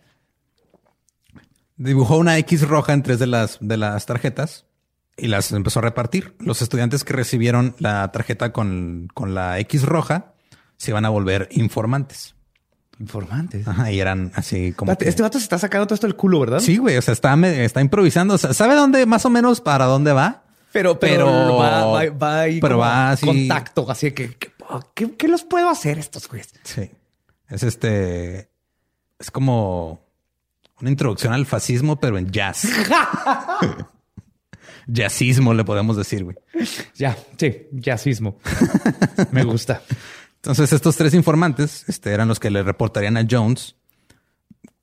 Dibujó 1.77 2.19
una 2.19 2.37
X 2.39 2.67
roja 2.69 2.93
en 2.93 3.03
tres 3.03 3.19
de 3.19 3.27
las, 3.27 3.59
de 3.61 3.77
las 3.77 4.05
tarjetas 4.07 4.67
y 5.17 5.29
las 5.29 5.51
empezó 5.53 5.79
a 5.79 5.83
repartir. 5.83 6.35
Los 6.39 6.61
estudiantes 6.63 7.05
que 7.05 7.13
recibieron 7.15 7.75
la 7.79 8.11
tarjeta 8.13 8.53
con, 8.53 9.09
con 9.15 9.35
la 9.35 9.59
X 9.61 9.85
roja 9.85 10.35
se 10.77 10.91
iban 10.91 11.05
a 11.05 11.09
volver 11.11 11.49
informantes. 11.53 12.35
Informantes. 13.01 13.67
Ajá, 13.67 13.91
y 13.91 13.99
eran 13.99 14.31
así 14.35 14.73
como... 14.73 14.93
Espérate, 14.93 15.05
que- 15.07 15.09
Este 15.09 15.23
vato 15.23 15.39
se 15.39 15.45
está 15.45 15.59
sacando 15.59 15.87
todo 15.87 15.95
esto 15.95 16.07
del 16.07 16.15
culo, 16.17 16.39
¿verdad? 16.41 16.61
Sí, 16.61 16.77
güey. 16.77 16.97
O 16.99 17.03
sea, 17.03 17.13
está, 17.13 17.35
está 17.47 17.81
improvisando. 17.81 18.35
O 18.35 18.39
sea, 18.39 18.53
¿sabe 18.55 18.75
dónde, 18.75 19.07
más 19.07 19.25
o 19.25 19.31
menos 19.31 19.61
para 19.63 19.87
dónde 19.87 20.13
va? 20.13 20.45
Pero, 20.73 21.01
pero, 21.01 21.25
Pero- 21.27 21.57
va, 21.57 21.85
va, 21.87 22.05
va 22.11 22.41
ahí 22.43 22.61
pero 22.61 22.79
va 22.79 23.11
así- 23.13 23.27
contacto, 23.27 23.91
así 23.91 24.13
que, 24.13 24.35
que- 24.37 24.53
¿qué, 24.95 25.17
qué 25.17 25.27
los 25.29 25.43
puedo 25.45 25.69
hacer 25.71 25.99
estos 25.99 26.29
güeyes? 26.29 26.53
Sí. 26.63 26.91
Es 27.49 27.63
este. 27.65 28.51
Es 29.19 29.31
como 29.33 30.01
una 30.81 30.91
introducción 30.91 31.33
al 31.33 31.47
fascismo, 31.47 31.99
pero 31.99 32.19
en 32.19 32.31
jazz. 32.31 32.69
Jazzismo, 34.87 35.55
le 35.55 35.65
podemos 35.65 35.97
decir, 35.97 36.25
güey. 36.25 36.37
Ya, 36.97 37.17
sí, 37.39 37.69
jazzismo. 37.73 38.39
Me 39.31 39.45
gusta. 39.45 39.83
Entonces, 40.43 40.73
estos 40.73 40.97
tres 40.97 41.13
informantes 41.13 41.85
este, 41.87 42.13
eran 42.13 42.29
los 42.29 42.41
que 42.41 42.51
le 42.51 42.63
reportarían 42.63 43.17
a 43.19 43.27
Jones 43.31 43.77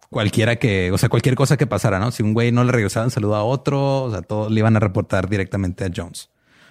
cualquiera 0.10 0.58
que, 0.58 0.92
o 0.92 0.98
sea, 0.98 1.10
cualquier 1.10 1.36
cosa 1.36 1.58
que 1.58 1.68
pasara, 1.68 2.00
¿no? 2.00 2.12
Si 2.12 2.24
un 2.24 2.34
güey 2.34 2.52
no 2.52 2.64
le 2.64 2.72
regresaba 2.72 3.06
el 3.06 3.12
saludo 3.12 3.36
a 3.36 3.44
otro, 3.44 4.04
o 4.04 4.12
sea, 4.12 4.22
todo 4.22 4.50
le 4.50 4.60
iban 4.60 4.76
a 4.76 4.80
reportar 4.80 5.30
directamente 5.30 5.84
a 5.84 5.92
Jones. 5.94 6.30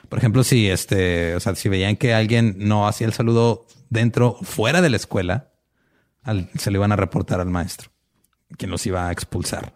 Por 0.09 0.19
ejemplo, 0.19 0.45
si 0.45 0.71
este, 0.71 1.35
o 1.35 1.41
sea, 1.41 1.55
si 1.55 1.69
veían 1.69 1.97
que 1.97 2.15
alguien 2.15 2.55
no 2.59 2.87
hacía 2.87 3.07
el 3.07 3.13
saludo 3.13 3.67
dentro, 3.91 4.37
fuera 4.43 4.81
de 4.81 4.91
la 4.91 4.97
escuela, 4.97 5.53
se 6.59 6.71
le 6.71 6.79
iban 6.79 6.93
a 6.93 6.97
reportar 6.97 7.41
al 7.41 7.51
maestro, 7.51 7.91
quien 8.57 8.71
los 8.71 8.87
iba 8.87 9.09
a 9.09 9.13
expulsar. 9.13 9.75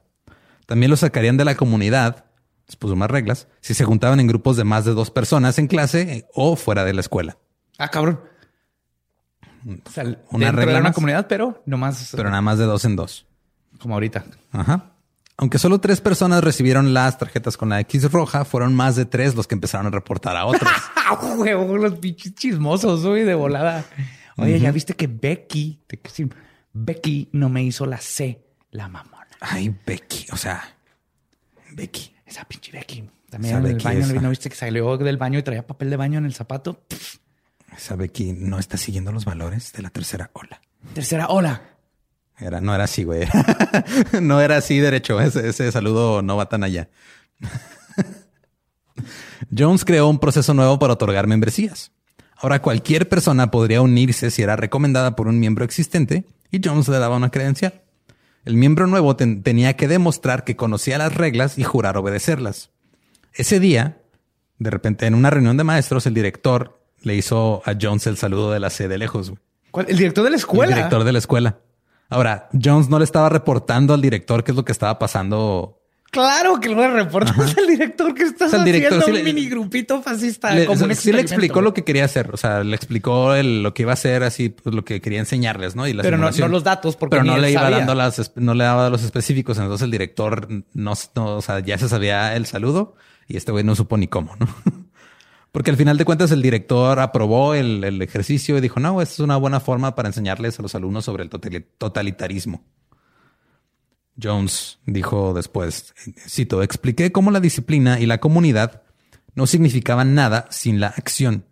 También 0.66 0.90
los 0.90 1.00
sacarían 1.00 1.36
de 1.36 1.44
la 1.44 1.56
comunidad, 1.56 2.26
les 2.66 2.76
puso 2.76 2.94
más 2.94 3.10
reglas, 3.10 3.48
si 3.60 3.74
se 3.74 3.84
juntaban 3.84 4.20
en 4.20 4.28
grupos 4.28 4.56
de 4.56 4.64
más 4.64 4.84
de 4.84 4.94
dos 4.94 5.10
personas 5.10 5.58
en 5.58 5.66
clase 5.66 6.28
o 6.32 6.54
fuera 6.54 6.84
de 6.84 6.94
la 6.94 7.00
escuela. 7.00 7.38
Ah, 7.76 7.88
cabrón. 7.88 8.20
O 9.86 9.90
sea, 9.90 10.04
Una 10.30 10.52
regla 10.52 10.72
de 10.74 10.78
una 10.80 10.88
más. 10.88 10.94
comunidad, 10.94 11.26
pero 11.28 11.62
nomás 11.66 12.10
Pero 12.16 12.28
nada 12.30 12.42
más 12.42 12.58
de 12.58 12.64
dos 12.64 12.84
en 12.84 12.96
dos. 12.96 13.26
como 13.78 13.94
ahorita. 13.94 14.24
Ajá. 14.52 14.92
Aunque 15.36 15.58
solo 15.58 15.80
tres 15.80 16.00
personas 16.02 16.44
recibieron 16.44 16.92
las 16.92 17.16
tarjetas 17.18 17.56
con 17.56 17.70
la 17.70 17.80
X 17.80 18.10
roja, 18.12 18.44
fueron 18.44 18.74
más 18.74 18.96
de 18.96 19.06
tres 19.06 19.34
los 19.34 19.46
que 19.46 19.54
empezaron 19.54 19.86
a 19.86 19.90
reportar 19.90 20.36
a 20.36 20.44
otros. 20.44 20.70
¡Ah! 20.96 21.18
Los 21.78 21.94
pinches 21.94 22.34
chismosos, 22.34 23.04
güey, 23.06 23.24
de 23.24 23.34
volada. 23.34 23.84
Oye, 24.36 24.60
ya 24.60 24.70
viste 24.70 24.94
que 24.94 25.06
Becky, 25.06 25.80
te- 25.86 25.98
que 25.98 26.10
sí, 26.10 26.28
Becky 26.72 27.28
no 27.32 27.48
me 27.48 27.62
hizo 27.62 27.86
la 27.86 27.98
C, 27.98 28.42
la 28.70 28.88
mamona. 28.88 29.26
Ay, 29.40 29.74
Becky, 29.86 30.26
o 30.32 30.36
sea, 30.36 30.62
Becky. 31.72 32.14
Esa 32.26 32.44
pinche 32.44 32.70
Becky. 32.72 33.08
También 33.30 33.54
Esa 33.54 33.60
en 33.60 33.66
el 33.66 33.72
Becky 33.74 33.84
baño, 33.84 33.98
esa. 34.00 34.20
¿no 34.20 34.30
viste 34.30 34.48
que 34.50 34.56
salió 34.56 34.96
del 34.98 35.16
baño 35.16 35.38
y 35.38 35.42
traía 35.42 35.66
papel 35.66 35.88
de 35.90 35.96
baño 35.96 36.18
en 36.18 36.26
el 36.26 36.34
zapato? 36.34 36.82
Pff, 36.86 37.16
Esa 37.76 37.96
Becky 37.96 38.32
no 38.32 38.58
está 38.58 38.76
siguiendo 38.76 39.12
los 39.12 39.24
valores 39.24 39.72
de 39.72 39.82
la 39.82 39.90
tercera 39.90 40.30
ola. 40.34 40.60
tercera 40.94 41.28
ola. 41.28 41.62
Era, 42.38 42.60
no 42.60 42.74
era 42.74 42.84
así, 42.84 43.04
güey. 43.04 43.26
no 44.20 44.40
era 44.40 44.56
así 44.56 44.78
derecho. 44.78 45.20
Ese, 45.20 45.48
ese 45.48 45.70
saludo 45.72 46.22
no 46.22 46.36
va 46.36 46.48
tan 46.48 46.64
allá. 46.64 46.88
Jones 49.56 49.84
creó 49.84 50.08
un 50.08 50.18
proceso 50.18 50.54
nuevo 50.54 50.78
para 50.78 50.94
otorgar 50.94 51.26
membresías. 51.26 51.92
Ahora 52.36 52.62
cualquier 52.62 53.08
persona 53.08 53.50
podría 53.50 53.82
unirse 53.82 54.30
si 54.30 54.42
era 54.42 54.56
recomendada 54.56 55.16
por 55.16 55.28
un 55.28 55.38
miembro 55.38 55.64
existente 55.64 56.24
y 56.50 56.60
Jones 56.64 56.88
le 56.88 56.98
daba 56.98 57.16
una 57.16 57.30
credencial. 57.30 57.82
El 58.44 58.54
miembro 58.56 58.86
nuevo 58.86 59.16
ten- 59.16 59.42
tenía 59.42 59.76
que 59.76 59.88
demostrar 59.88 60.44
que 60.44 60.56
conocía 60.56 60.96
las 60.98 61.14
reglas 61.14 61.58
y 61.58 61.64
jurar 61.64 61.96
obedecerlas. 61.98 62.70
Ese 63.34 63.60
día, 63.60 63.98
de 64.58 64.70
repente, 64.70 65.06
en 65.06 65.14
una 65.14 65.28
reunión 65.30 65.56
de 65.58 65.64
maestros, 65.64 66.06
el 66.06 66.14
director 66.14 66.79
le 67.02 67.14
hizo 67.16 67.62
a 67.64 67.74
Jones 67.80 68.06
el 68.06 68.16
saludo 68.16 68.50
de 68.52 68.60
la 68.60 68.70
C 68.70 68.88
de 68.88 68.98
lejos. 68.98 69.30
güey. 69.30 69.40
¿Cuál? 69.70 69.86
El 69.88 69.96
director 69.98 70.24
de 70.24 70.30
la 70.30 70.36
escuela. 70.36 70.72
El 70.72 70.76
director 70.76 71.04
de 71.04 71.12
la 71.12 71.18
escuela. 71.18 71.58
Ahora, 72.08 72.48
Jones 72.52 72.88
no 72.88 72.98
le 72.98 73.04
estaba 73.04 73.28
reportando 73.28 73.94
al 73.94 74.00
director 74.02 74.42
qué 74.42 74.50
es 74.52 74.56
lo 74.56 74.64
que 74.64 74.72
estaba 74.72 74.98
pasando. 74.98 75.76
Claro 76.10 76.58
que 76.58 76.68
no 76.70 76.80
le 76.80 76.88
reportas 76.90 77.56
al 77.56 77.68
director 77.68 78.12
que 78.14 78.24
estás 78.24 78.48
O 78.48 78.50
sea, 78.50 78.58
el 78.58 78.64
director 78.64 78.98
haciendo 78.98 79.04
sí 79.06 79.10
un 79.12 79.16
le- 79.28 79.32
mini 79.32 79.48
grupito 79.48 80.02
fascista. 80.02 80.52
Le- 80.52 80.66
como 80.66 80.84
un 80.86 80.94
sí 80.96 81.12
le 81.12 81.20
explicó 81.20 81.60
lo 81.60 81.72
que 81.72 81.84
quería 81.84 82.04
hacer. 82.04 82.30
O 82.32 82.36
sea, 82.36 82.64
le 82.64 82.74
explicó 82.74 83.32
el- 83.36 83.62
lo 83.62 83.74
que 83.74 83.82
iba 83.82 83.92
a 83.92 83.94
hacer, 83.94 84.24
así 84.24 84.48
pues, 84.48 84.74
lo 84.74 84.84
que 84.84 85.00
quería 85.00 85.20
enseñarles, 85.20 85.76
¿no? 85.76 85.86
Y 85.86 85.92
la 85.92 86.02
Pero 86.02 86.18
no, 86.18 86.28
no 86.28 86.48
los 86.48 86.64
datos, 86.64 86.96
porque 86.96 87.14
Pero 87.18 87.24
no 87.26 87.38
le 87.38 87.52
iba 87.52 87.60
sabía. 87.62 87.76
dando 87.78 87.94
las, 87.94 88.32
no 88.34 88.54
le 88.54 88.64
daba 88.64 88.90
los 88.90 89.04
específicos. 89.04 89.56
Entonces 89.58 89.84
el 89.84 89.92
director 89.92 90.48
no, 90.74 90.94
no, 91.14 91.36
o 91.36 91.42
sea, 91.42 91.60
ya 91.60 91.78
se 91.78 91.88
sabía 91.88 92.34
el 92.34 92.44
saludo 92.46 92.96
y 93.28 93.36
este 93.36 93.52
güey 93.52 93.62
no 93.62 93.76
supo 93.76 93.96
ni 93.96 94.08
cómo, 94.08 94.34
¿no? 94.40 94.48
Porque 95.52 95.70
al 95.70 95.76
final 95.76 95.96
de 95.98 96.04
cuentas 96.04 96.30
el 96.30 96.42
director 96.42 97.00
aprobó 97.00 97.54
el, 97.54 97.82
el 97.82 98.00
ejercicio 98.02 98.56
y 98.56 98.60
dijo, 98.60 98.78
no, 98.78 99.02
esta 99.02 99.14
es 99.14 99.20
una 99.20 99.36
buena 99.36 99.58
forma 99.58 99.96
para 99.96 100.08
enseñarles 100.08 100.58
a 100.58 100.62
los 100.62 100.74
alumnos 100.74 101.04
sobre 101.04 101.24
el 101.24 101.30
totali- 101.30 101.66
totalitarismo. 101.76 102.64
Jones 104.22 104.78
dijo 104.86 105.34
después, 105.34 105.94
cito, 106.28 106.62
expliqué 106.62 107.10
cómo 107.10 107.30
la 107.30 107.40
disciplina 107.40 107.98
y 107.98 108.06
la 108.06 108.18
comunidad 108.18 108.82
no 109.34 109.46
significaban 109.46 110.14
nada 110.14 110.46
sin 110.50 110.78
la 110.78 110.88
acción. 110.88 111.46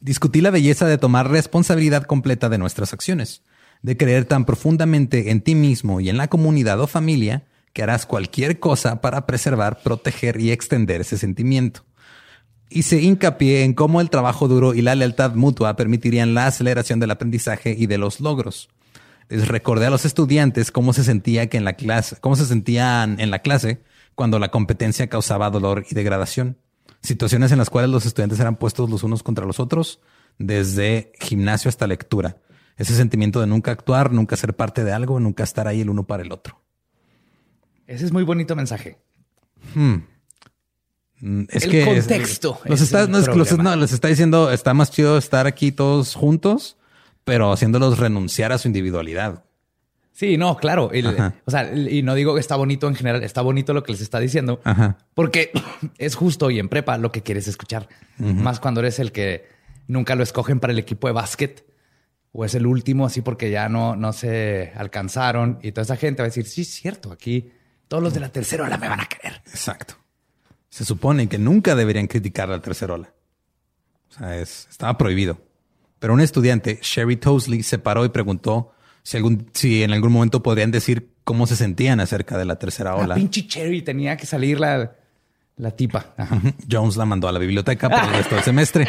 Discutí 0.00 0.40
la 0.40 0.50
belleza 0.50 0.86
de 0.86 0.98
tomar 0.98 1.30
responsabilidad 1.30 2.04
completa 2.04 2.48
de 2.48 2.58
nuestras 2.58 2.92
acciones, 2.92 3.42
de 3.82 3.96
creer 3.96 4.26
tan 4.26 4.44
profundamente 4.44 5.30
en 5.30 5.40
ti 5.40 5.54
mismo 5.54 6.00
y 6.00 6.08
en 6.08 6.18
la 6.18 6.28
comunidad 6.28 6.80
o 6.80 6.86
familia 6.86 7.46
que 7.72 7.82
harás 7.82 8.06
cualquier 8.06 8.60
cosa 8.60 9.00
para 9.00 9.26
preservar, 9.26 9.82
proteger 9.82 10.40
y 10.40 10.52
extender 10.52 11.00
ese 11.00 11.18
sentimiento. 11.18 11.84
Hice 12.68 13.00
hincapié 13.00 13.64
en 13.64 13.74
cómo 13.74 14.00
el 14.00 14.10
trabajo 14.10 14.48
duro 14.48 14.74
y 14.74 14.82
la 14.82 14.94
lealtad 14.94 15.34
mutua 15.34 15.76
permitirían 15.76 16.34
la 16.34 16.46
aceleración 16.46 16.98
del 16.98 17.12
aprendizaje 17.12 17.74
y 17.78 17.86
de 17.86 17.98
los 17.98 18.20
logros. 18.20 18.68
Les 19.28 19.48
recordé 19.48 19.86
a 19.86 19.90
los 19.90 20.04
estudiantes 20.04 20.70
cómo 20.70 20.92
se 20.92 21.04
sentía 21.04 21.48
que 21.48 21.56
en 21.56 21.64
la 21.64 21.74
clase, 21.74 22.16
cómo 22.20 22.36
se 22.36 22.46
sentían 22.46 23.20
en 23.20 23.30
la 23.30 23.40
clase 23.40 23.82
cuando 24.14 24.38
la 24.38 24.50
competencia 24.50 25.08
causaba 25.08 25.50
dolor 25.50 25.84
y 25.90 25.94
degradación. 25.94 26.58
Situaciones 27.02 27.52
en 27.52 27.58
las 27.58 27.70
cuales 27.70 27.90
los 27.90 28.06
estudiantes 28.06 28.40
eran 28.40 28.56
puestos 28.56 28.90
los 28.90 29.02
unos 29.04 29.22
contra 29.22 29.46
los 29.46 29.60
otros, 29.60 30.00
desde 30.38 31.12
gimnasio 31.20 31.68
hasta 31.68 31.86
lectura. 31.86 32.38
Ese 32.76 32.94
sentimiento 32.94 33.40
de 33.40 33.46
nunca 33.46 33.70
actuar, 33.70 34.12
nunca 34.12 34.36
ser 34.36 34.54
parte 34.54 34.84
de 34.84 34.92
algo, 34.92 35.18
nunca 35.20 35.44
estar 35.44 35.66
ahí 35.66 35.80
el 35.80 35.90
uno 35.90 36.04
para 36.04 36.22
el 36.22 36.32
otro. 36.32 36.60
Ese 37.86 38.04
es 38.04 38.12
muy 38.12 38.24
bonito 38.24 38.56
mensaje. 38.56 38.98
Mm, 39.74 39.96
Es 41.48 41.64
El 41.64 41.70
que 41.70 41.80
es- 41.82 41.86
contexto 42.04 42.60
los 42.66 42.80
es 42.80 42.86
está, 42.88 43.06
no, 43.06 43.18
los- 43.18 43.78
les 43.78 43.92
está 43.92 44.08
diciendo, 44.08 44.50
está 44.52 44.74
más 44.74 44.90
chido 44.90 45.16
estar 45.16 45.46
aquí 45.46 45.72
todos 45.72 46.14
juntos, 46.14 46.76
pero 47.24 47.52
haciéndolos 47.52 47.98
renunciar 47.98 48.52
a 48.52 48.58
su 48.58 48.68
individualidad. 48.68 49.42
Sí, 50.12 50.36
no, 50.38 50.56
claro. 50.56 50.90
El- 50.92 51.06
o 51.44 51.50
sea, 51.50 51.62
el- 51.62 51.92
y 51.92 52.02
no 52.02 52.14
digo 52.14 52.34
que 52.34 52.40
está 52.40 52.56
bonito 52.56 52.86
en 52.88 52.94
general, 52.94 53.22
está 53.22 53.42
bonito 53.42 53.74
lo 53.74 53.82
que 53.82 53.92
les 53.92 54.00
está 54.00 54.18
diciendo, 54.18 54.60
Ajá. 54.64 54.98
porque 55.14 55.50
es 55.98 56.14
justo 56.14 56.50
y 56.50 56.58
en 56.58 56.68
prepa 56.68 56.96
lo 56.98 57.12
que 57.12 57.22
quieres 57.22 57.48
escuchar. 57.48 57.88
Más 58.18 58.60
cuando 58.60 58.80
eres 58.80 58.98
el 58.98 59.12
que 59.12 59.46
nunca 59.88 60.14
lo 60.14 60.22
escogen 60.22 60.58
para 60.60 60.72
el 60.72 60.78
equipo 60.78 61.06
de 61.06 61.12
básquet 61.12 61.66
o 62.32 62.44
es 62.44 62.54
el 62.54 62.66
último, 62.66 63.06
así 63.06 63.20
porque 63.22 63.50
ya 63.50 63.68
no, 63.68 63.94
no 63.96 64.12
se 64.12 64.72
alcanzaron 64.76 65.58
y 65.62 65.72
toda 65.72 65.82
esa 65.84 65.96
gente 65.96 66.22
va 66.22 66.26
a 66.26 66.28
decir, 66.28 66.46
sí, 66.46 66.62
es 66.62 66.68
cierto, 66.74 67.10
aquí 67.12 67.50
todos 67.88 68.02
los 68.02 68.12
de 68.14 68.20
la 68.20 68.28
tercera 68.30 68.64
ola 68.64 68.76
me 68.78 68.88
van 68.88 69.00
a 69.00 69.06
querer. 69.06 69.42
Exacto. 69.46 69.94
Se 70.68 70.84
supone 70.84 71.28
que 71.28 71.38
nunca 71.38 71.74
deberían 71.74 72.06
criticar 72.06 72.48
la 72.48 72.60
tercera 72.60 72.94
ola. 72.94 73.12
O 74.10 74.14
sea, 74.14 74.38
es, 74.38 74.66
estaba 74.70 74.96
prohibido. 74.98 75.38
Pero 75.98 76.12
un 76.12 76.20
estudiante, 76.20 76.78
Sherry 76.82 77.16
Tosley, 77.16 77.62
se 77.62 77.78
paró 77.78 78.04
y 78.04 78.10
preguntó 78.10 78.72
si, 79.02 79.16
algún, 79.16 79.50
si 79.54 79.82
en 79.82 79.92
algún 79.92 80.12
momento 80.12 80.42
podrían 80.42 80.70
decir 80.70 81.10
cómo 81.24 81.46
se 81.46 81.56
sentían 81.56 82.00
acerca 82.00 82.36
de 82.36 82.44
la 82.44 82.56
tercera 82.56 82.90
La 82.90 82.96
ola. 82.96 83.14
pinche 83.14 83.46
Cherry 83.46 83.82
tenía 83.82 84.16
que 84.16 84.26
salir 84.26 84.60
la, 84.60 84.96
la 85.56 85.70
tipa. 85.70 86.14
Ajá. 86.16 86.40
Jones 86.70 86.96
la 86.96 87.04
mandó 87.06 87.28
a 87.28 87.32
la 87.32 87.38
biblioteca 87.38 87.88
por 87.88 87.98
el 88.04 88.10
resto 88.14 88.34
del 88.34 88.44
semestre. 88.44 88.88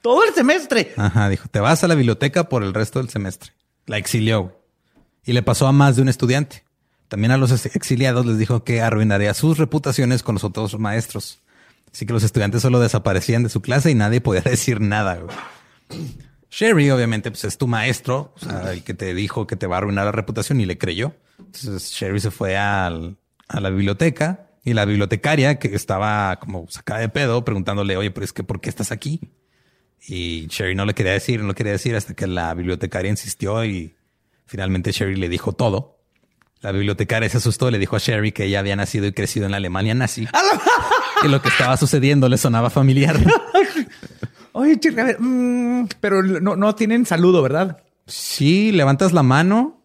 Todo 0.00 0.22
el 0.24 0.34
semestre. 0.34 0.92
Ajá, 0.96 1.28
dijo, 1.28 1.48
te 1.48 1.60
vas 1.60 1.82
a 1.82 1.88
la 1.88 1.94
biblioteca 1.94 2.48
por 2.48 2.62
el 2.62 2.74
resto 2.74 2.98
del 2.98 3.08
semestre. 3.08 3.52
La 3.86 3.96
exilió 3.98 4.60
y 5.24 5.32
le 5.32 5.42
pasó 5.42 5.66
a 5.66 5.72
más 5.72 5.96
de 5.96 6.02
un 6.02 6.08
estudiante. 6.08 6.64
También 7.08 7.30
a 7.32 7.36
los 7.36 7.52
exiliados 7.66 8.26
les 8.26 8.38
dijo 8.38 8.64
que 8.64 8.80
arruinaría 8.80 9.34
sus 9.34 9.58
reputaciones 9.58 10.22
con 10.22 10.34
los 10.36 10.44
otros 10.44 10.78
maestros. 10.78 11.40
Así 11.92 12.06
que 12.06 12.12
los 12.12 12.24
estudiantes 12.24 12.62
solo 12.62 12.80
desaparecían 12.80 13.42
de 13.44 13.48
su 13.48 13.60
clase 13.62 13.90
y 13.90 13.94
nadie 13.94 14.20
podía 14.20 14.40
decir 14.44 14.80
nada. 14.80 15.20
Sherry, 16.50 16.90
obviamente, 16.90 17.30
pues 17.30 17.44
es 17.44 17.58
tu 17.58 17.66
maestro, 17.66 18.32
o 18.36 18.38
sea, 18.38 18.72
el 18.72 18.84
que 18.84 18.94
te 18.94 19.12
dijo 19.14 19.46
que 19.46 19.56
te 19.56 19.66
va 19.66 19.76
a 19.76 19.78
arruinar 19.78 20.04
la 20.04 20.12
reputación 20.12 20.60
y 20.60 20.66
le 20.66 20.78
creyó. 20.78 21.14
Entonces 21.38 21.90
Sherry 21.92 22.20
se 22.20 22.30
fue 22.30 22.56
al- 22.56 23.16
a 23.48 23.60
la 23.60 23.70
biblioteca 23.70 24.50
y 24.64 24.72
la 24.72 24.84
bibliotecaria, 24.84 25.58
que 25.58 25.74
estaba 25.74 26.36
como 26.40 26.66
sacada 26.70 27.00
de 27.00 27.08
pedo, 27.08 27.44
preguntándole, 27.44 27.96
oye, 27.96 28.10
pero 28.10 28.24
es 28.24 28.32
que 28.32 28.44
¿por 28.44 28.60
qué 28.60 28.70
estás 28.70 28.92
aquí? 28.92 29.20
Y 30.06 30.46
Sherry 30.48 30.74
no 30.74 30.84
le 30.86 30.94
quería 30.94 31.12
decir, 31.12 31.40
no 31.42 31.48
le 31.48 31.54
quería 31.54 31.72
decir 31.72 31.96
hasta 31.96 32.14
que 32.14 32.26
la 32.26 32.54
bibliotecaria 32.54 33.10
insistió 33.10 33.64
y 33.64 33.94
finalmente 34.46 34.92
Sherry 34.92 35.16
le 35.16 35.28
dijo 35.28 35.52
todo. 35.52 35.93
La 36.64 36.72
bibliotecaria 36.72 37.28
se 37.28 37.36
asustó 37.36 37.68
y 37.68 37.72
le 37.72 37.78
dijo 37.78 37.94
a 37.94 37.98
Sherry 37.98 38.32
que 38.32 38.44
ella 38.46 38.60
había 38.60 38.74
nacido 38.74 39.06
y 39.06 39.12
crecido 39.12 39.44
en 39.44 39.50
la 39.50 39.58
Alemania 39.58 39.94
nazi. 39.94 40.26
y 41.22 41.28
lo 41.28 41.42
que 41.42 41.48
estaba 41.50 41.76
sucediendo 41.76 42.26
le 42.28 42.38
sonaba 42.38 42.70
familiar. 42.70 43.16
Oye, 44.52 44.78
Cherry, 44.80 45.00
a 45.00 45.04
ver, 45.04 45.16
mm, 45.20 45.88
pero 46.00 46.22
no, 46.22 46.56
no 46.56 46.74
tienen 46.74 47.04
saludo, 47.06 47.42
¿verdad? 47.42 47.82
Sí, 48.06 48.72
levantas 48.72 49.12
la 49.12 49.22
mano, 49.22 49.82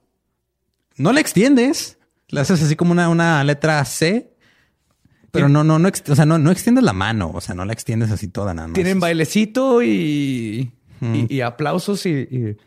no 0.96 1.12
la 1.12 1.20
extiendes, 1.20 1.98
le 2.30 2.40
haces 2.42 2.62
así 2.64 2.76
como 2.76 2.92
una, 2.92 3.10
una 3.10 3.44
letra 3.44 3.84
C, 3.86 4.34
pero 5.32 5.50
no, 5.50 5.64
no, 5.64 5.80
no, 5.80 5.90
o 5.90 6.16
sea, 6.16 6.26
no, 6.26 6.38
no 6.38 6.50
extiendes 6.52 6.84
la 6.84 6.94
mano, 6.94 7.32
o 7.34 7.42
sea, 7.42 7.56
no 7.56 7.66
la 7.66 7.74
extiendes 7.74 8.10
así 8.12 8.28
toda 8.30 8.54
nada 8.54 8.68
más. 8.70 8.76
Tienen 8.76 9.00
bailecito 9.00 9.82
y, 9.84 10.72
y, 11.02 11.36
y 11.36 11.42
aplausos 11.42 12.06
y, 12.06 12.10
y- 12.12 12.58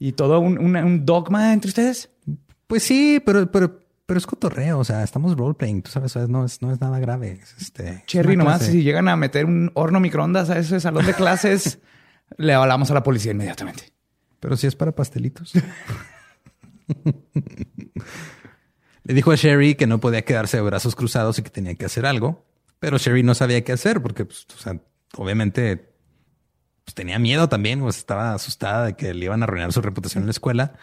y 0.00 0.12
todo 0.12 0.38
un, 0.40 0.58
una- 0.58 0.84
un 0.84 1.04
dogma 1.04 1.52
entre 1.52 1.68
ustedes. 1.68 2.08
Pues 2.68 2.84
sí, 2.84 3.20
pero, 3.24 3.50
pero, 3.50 3.80
pero 4.06 4.18
es 4.18 4.26
cotorreo, 4.26 4.78
o 4.78 4.84
sea, 4.84 5.02
estamos 5.02 5.36
roleplaying, 5.36 5.82
tú 5.82 5.90
sabes, 5.90 6.14
no 6.28 6.44
es, 6.44 6.62
no 6.62 6.70
es 6.70 6.80
nada 6.80 7.00
grave. 7.00 7.40
es 7.42 7.56
este, 7.60 7.88
es 7.88 8.06
Cherry, 8.06 8.36
nomás 8.36 8.58
clase. 8.58 8.72
si 8.72 8.82
llegan 8.82 9.08
a 9.08 9.16
meter 9.16 9.46
un 9.46 9.72
horno 9.74 9.98
microondas 9.98 10.50
a 10.50 10.58
ese 10.58 10.78
salón 10.78 11.04
de 11.06 11.14
clases, 11.14 11.80
le 12.36 12.54
hablamos 12.54 12.90
a 12.90 12.94
la 12.94 13.02
policía 13.02 13.32
inmediatamente. 13.32 13.92
Pero 14.38 14.56
si 14.56 14.68
es 14.68 14.76
para 14.76 14.92
pastelitos. 14.92 15.52
Le 19.04 19.14
dijo 19.14 19.32
a 19.32 19.36
Sherry 19.36 19.74
que 19.74 19.86
no 19.86 20.00
podía 20.00 20.22
quedarse 20.22 20.58
de 20.58 20.62
brazos 20.62 20.94
cruzados 20.94 21.38
y 21.38 21.42
que 21.42 21.48
tenía 21.48 21.74
que 21.74 21.86
hacer 21.86 22.04
algo, 22.04 22.44
pero 22.78 22.98
Sherry 22.98 23.22
no 23.22 23.34
sabía 23.34 23.64
qué 23.64 23.72
hacer 23.72 24.02
porque, 24.02 24.26
pues, 24.26 24.46
o 24.54 24.58
sea, 24.58 24.82
obviamente 25.16 25.94
pues, 26.84 26.94
tenía 26.94 27.18
miedo 27.18 27.48
también, 27.48 27.80
pues, 27.80 27.96
estaba 27.96 28.34
asustada 28.34 28.84
de 28.84 28.96
que 28.96 29.14
le 29.14 29.24
iban 29.24 29.42
a 29.42 29.44
arruinar 29.44 29.72
su 29.72 29.80
reputación 29.80 30.22
en 30.22 30.26
la 30.26 30.32
escuela. 30.32 30.74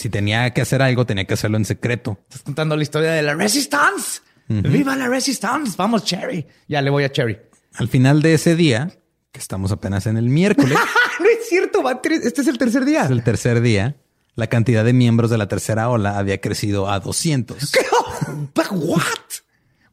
Si 0.00 0.08
tenía 0.08 0.48
que 0.54 0.62
hacer 0.62 0.80
algo, 0.80 1.04
tenía 1.04 1.26
que 1.26 1.34
hacerlo 1.34 1.58
en 1.58 1.66
secreto. 1.66 2.18
Estás 2.22 2.40
contando 2.40 2.74
la 2.74 2.82
historia 2.82 3.10
de 3.10 3.20
la 3.20 3.34
Resistance. 3.34 4.22
¡Viva 4.48 4.96
la 4.96 5.08
Resistance! 5.08 5.74
Vamos, 5.76 6.04
Cherry. 6.04 6.46
Ya 6.68 6.80
le 6.80 6.88
voy 6.88 7.04
a 7.04 7.12
Cherry. 7.12 7.38
Al 7.74 7.86
final 7.86 8.22
de 8.22 8.32
ese 8.32 8.56
día, 8.56 8.96
que 9.30 9.38
estamos 9.38 9.72
apenas 9.72 10.06
en 10.06 10.16
el 10.16 10.30
miércoles, 10.30 10.78
no 11.20 11.26
es 11.26 11.46
cierto, 11.46 11.82
va 11.82 12.00
este 12.02 12.40
es 12.40 12.46
el 12.46 12.56
tercer 12.56 12.86
día. 12.86 13.04
el 13.10 13.22
tercer 13.22 13.60
día, 13.60 13.96
la 14.36 14.46
cantidad 14.46 14.86
de 14.86 14.94
miembros 14.94 15.28
de 15.28 15.36
la 15.36 15.48
tercera 15.48 15.90
ola 15.90 16.16
había 16.16 16.40
crecido 16.40 16.90
a 16.90 16.98
200. 16.98 17.58
But 18.54 18.68
what? 18.72 19.02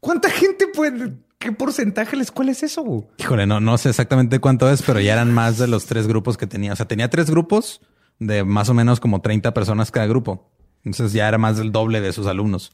¿Cuánta 0.00 0.30
gente 0.30 0.68
puede? 0.68 1.18
¿Qué 1.38 1.52
porcentaje 1.52 2.12
de 2.12 2.16
la 2.16 2.22
escuela 2.22 2.52
es 2.52 2.62
eso? 2.62 3.06
Híjole, 3.18 3.46
no, 3.46 3.60
no 3.60 3.76
sé 3.76 3.90
exactamente 3.90 4.38
cuánto 4.38 4.70
es, 4.70 4.80
pero 4.80 5.00
ya 5.00 5.12
eran 5.12 5.34
más 5.34 5.58
de 5.58 5.68
los 5.68 5.84
tres 5.84 6.06
grupos 6.08 6.38
que 6.38 6.46
tenía. 6.46 6.72
O 6.72 6.76
sea, 6.76 6.88
tenía 6.88 7.10
tres 7.10 7.28
grupos 7.28 7.82
de 8.18 8.44
más 8.44 8.68
o 8.68 8.74
menos 8.74 9.00
como 9.00 9.20
30 9.20 9.54
personas 9.54 9.90
cada 9.90 10.06
grupo. 10.06 10.50
Entonces 10.84 11.12
ya 11.12 11.28
era 11.28 11.38
más 11.38 11.56
del 11.56 11.72
doble 11.72 12.00
de 12.00 12.12
sus 12.12 12.26
alumnos. 12.26 12.72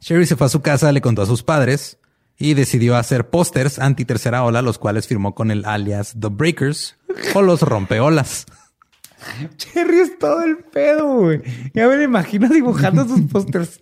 Sherry 0.00 0.26
se 0.26 0.36
fue 0.36 0.46
a 0.46 0.50
su 0.50 0.60
casa, 0.62 0.92
le 0.92 1.00
contó 1.00 1.22
a 1.22 1.26
sus 1.26 1.42
padres 1.42 1.98
y 2.38 2.54
decidió 2.54 2.96
hacer 2.96 3.30
pósters 3.30 3.78
anti 3.78 4.04
tercera 4.04 4.44
ola, 4.44 4.62
los 4.62 4.78
cuales 4.78 5.06
firmó 5.06 5.34
con 5.34 5.50
el 5.50 5.64
alias 5.64 6.14
The 6.18 6.28
Breakers 6.28 6.96
o 7.34 7.42
los 7.42 7.62
rompeolas. 7.62 8.46
Cherry 9.56 10.00
es 10.00 10.18
todo 10.18 10.42
el 10.42 10.58
pedo, 10.58 11.16
güey. 11.16 11.42
Ya 11.74 11.88
me 11.88 11.96
lo 11.96 12.02
imagino 12.02 12.48
dibujando 12.48 13.06
sus 13.06 13.20
pósters. 13.32 13.80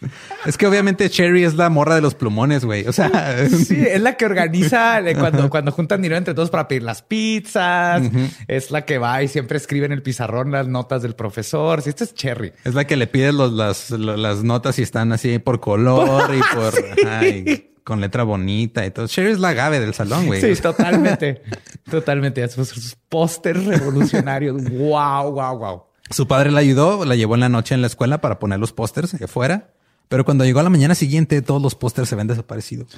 Es 0.46 0.56
que 0.56 0.66
obviamente 0.66 1.08
Sherry 1.08 1.44
es 1.44 1.54
la 1.54 1.68
morra 1.70 1.94
de 1.96 2.00
los 2.00 2.14
plumones, 2.14 2.64
güey. 2.64 2.86
O 2.86 2.92
sea, 2.92 3.48
Sí, 3.48 3.76
es 3.76 4.00
la 4.00 4.16
que 4.16 4.24
organiza 4.24 5.00
eh, 5.08 5.16
cuando, 5.16 5.50
cuando 5.50 5.72
juntan 5.72 6.02
dinero 6.02 6.18
entre 6.18 6.34
todos 6.34 6.50
para 6.50 6.68
pedir 6.68 6.82
las 6.82 7.02
pizzas. 7.02 8.02
Es 8.48 8.70
la 8.70 8.84
que 8.84 8.98
va 8.98 9.22
y 9.22 9.28
siempre 9.28 9.56
escribe 9.56 9.86
en 9.86 9.92
el 9.92 10.02
pizarrón 10.02 10.52
las 10.52 10.68
notas 10.68 11.02
del 11.02 11.14
profesor. 11.14 11.82
Sí, 11.82 11.90
esta 11.90 12.04
es 12.04 12.14
Cherry. 12.14 12.52
Es 12.64 12.74
la 12.74 12.86
que 12.86 12.96
le 12.96 13.06
pide 13.06 13.32
los- 13.32 13.52
las, 13.52 14.44
notas 14.44 14.78
y 14.78 14.82
están 14.82 15.12
así 15.12 15.38
por 15.38 15.60
color 15.60 16.30
y 16.34 16.40
por 16.54 16.74
con 17.84 18.00
letra 18.00 18.24
bonita 18.24 18.84
y 18.84 18.90
todo. 18.90 19.06
Sherry 19.06 19.30
es 19.32 19.38
la 19.38 19.52
Gabe 19.52 19.78
del 19.80 19.94
salón, 19.94 20.26
güey. 20.26 20.40
Sí, 20.40 20.60
totalmente. 20.60 21.42
totalmente. 21.88 22.46
Sus 22.48 22.96
pósters 23.08 23.64
revolucionarios. 23.64 24.62
Wow, 24.70 25.32
wow, 25.32 25.58
wow. 25.58 25.82
Su 26.10 26.28
padre 26.28 26.50
la 26.50 26.60
ayudó, 26.60 27.04
la 27.04 27.16
llevó 27.16 27.34
en 27.34 27.40
la 27.40 27.48
noche 27.48 27.74
en 27.74 27.80
la 27.80 27.86
escuela 27.88 28.20
para 28.20 28.38
poner 28.38 28.58
los 28.58 28.72
pósters 28.72 29.14
afuera. 29.22 29.70
Pero 30.08 30.24
cuando 30.24 30.44
llegó 30.44 30.60
a 30.60 30.62
la 30.62 30.70
mañana 30.70 30.94
siguiente, 30.94 31.42
todos 31.42 31.60
los 31.60 31.74
pósters 31.74 32.08
se 32.08 32.16
ven 32.16 32.26
desaparecidos. 32.26 32.96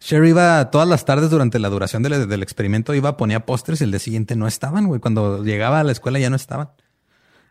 Sherry 0.00 0.28
iba 0.30 0.70
todas 0.70 0.86
las 0.86 1.04
tardes 1.04 1.30
durante 1.30 1.58
la 1.58 1.68
duración 1.68 2.02
del, 2.02 2.28
del 2.28 2.42
experimento, 2.42 2.94
iba, 2.94 3.16
ponía 3.16 3.46
pósters 3.46 3.80
y 3.80 3.84
el 3.84 3.90
día 3.90 3.98
siguiente 3.98 4.36
no 4.36 4.46
estaban, 4.46 4.86
güey. 4.86 5.00
Cuando 5.00 5.42
llegaba 5.42 5.80
a 5.80 5.84
la 5.84 5.92
escuela 5.92 6.18
ya 6.18 6.30
no 6.30 6.36
estaban. 6.36 6.70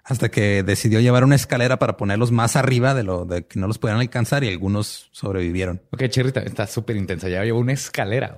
Hasta 0.04 0.30
que 0.30 0.62
decidió 0.62 1.00
llevar 1.00 1.24
una 1.24 1.34
escalera 1.36 1.80
para 1.80 1.98
ponerlos 1.98 2.32
más 2.32 2.56
arriba 2.56 2.94
de 2.94 3.02
lo 3.02 3.26
de 3.26 3.48
que 3.48 3.60
no 3.60 3.68
los 3.68 3.80
pudieran 3.80 4.02
alcanzar 4.02 4.44
y 4.44 4.50
algunos 4.50 5.10
sobrevivieron. 5.12 5.82
Ok, 5.92 6.04
Cherry 6.10 6.32
también 6.32 6.52
está 6.52 6.68
súper 6.68 6.96
intensa. 6.96 7.28
Ya 7.28 7.44
lleva 7.44 7.58
una 7.58 7.74
escalera. 7.74 8.38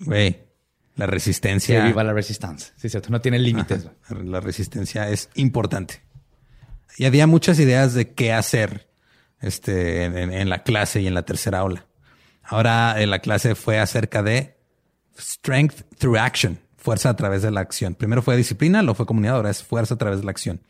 Güey, 0.00 0.40
la 0.96 1.04
Sí, 1.06 1.10
resistencia. 1.12 1.84
viva 1.84 2.02
la 2.02 2.12
Resistance. 2.12 2.72
Sí, 2.76 2.88
cierto. 2.88 3.10
No 3.10 3.20
tiene 3.20 3.38
límites. 3.38 3.86
La 4.24 4.40
resistencia 4.40 5.08
es 5.08 5.30
importante. 5.36 6.02
Y 6.98 7.04
había 7.04 7.28
muchas 7.28 7.60
ideas 7.60 7.94
de 7.94 8.12
qué 8.12 8.32
hacer 8.32 8.85
este, 9.40 10.04
en, 10.04 10.48
la 10.48 10.62
clase 10.62 11.00
y 11.00 11.06
en 11.06 11.14
la 11.14 11.24
tercera 11.24 11.64
ola. 11.64 11.86
Ahora 12.42 12.96
la 13.06 13.18
clase 13.18 13.54
fue 13.54 13.78
acerca 13.78 14.22
de 14.22 14.56
strength 15.18 15.82
through 15.98 16.16
action, 16.16 16.60
fuerza 16.76 17.10
a 17.10 17.16
través 17.16 17.42
de 17.42 17.50
la 17.50 17.60
acción. 17.60 17.94
Primero 17.94 18.22
fue 18.22 18.36
disciplina, 18.36 18.82
luego 18.82 18.94
fue 18.94 19.06
comunidad, 19.06 19.36
ahora 19.36 19.50
es 19.50 19.62
fuerza 19.62 19.94
a 19.94 19.98
través 19.98 20.20
de 20.20 20.24
la 20.24 20.30
acción. 20.30 20.60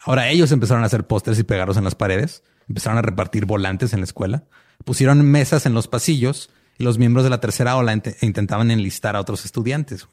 Ahora 0.00 0.28
ellos 0.28 0.52
empezaron 0.52 0.82
a 0.82 0.86
hacer 0.86 1.06
pósters 1.06 1.38
y 1.38 1.44
pegarlos 1.44 1.76
en 1.76 1.84
las 1.84 1.94
paredes, 1.94 2.42
empezaron 2.68 2.98
a 2.98 3.02
repartir 3.02 3.46
volantes 3.46 3.92
en 3.92 4.00
la 4.00 4.04
escuela, 4.04 4.44
pusieron 4.84 5.22
mesas 5.22 5.66
en 5.66 5.74
los 5.74 5.88
pasillos 5.88 6.50
y 6.78 6.84
los 6.84 6.98
miembros 6.98 7.24
de 7.24 7.30
la 7.30 7.40
tercera 7.40 7.76
ola 7.76 7.94
int- 7.94 8.16
intentaban 8.20 8.70
enlistar 8.70 9.16
a 9.16 9.20
otros 9.20 9.44
estudiantes. 9.44 10.06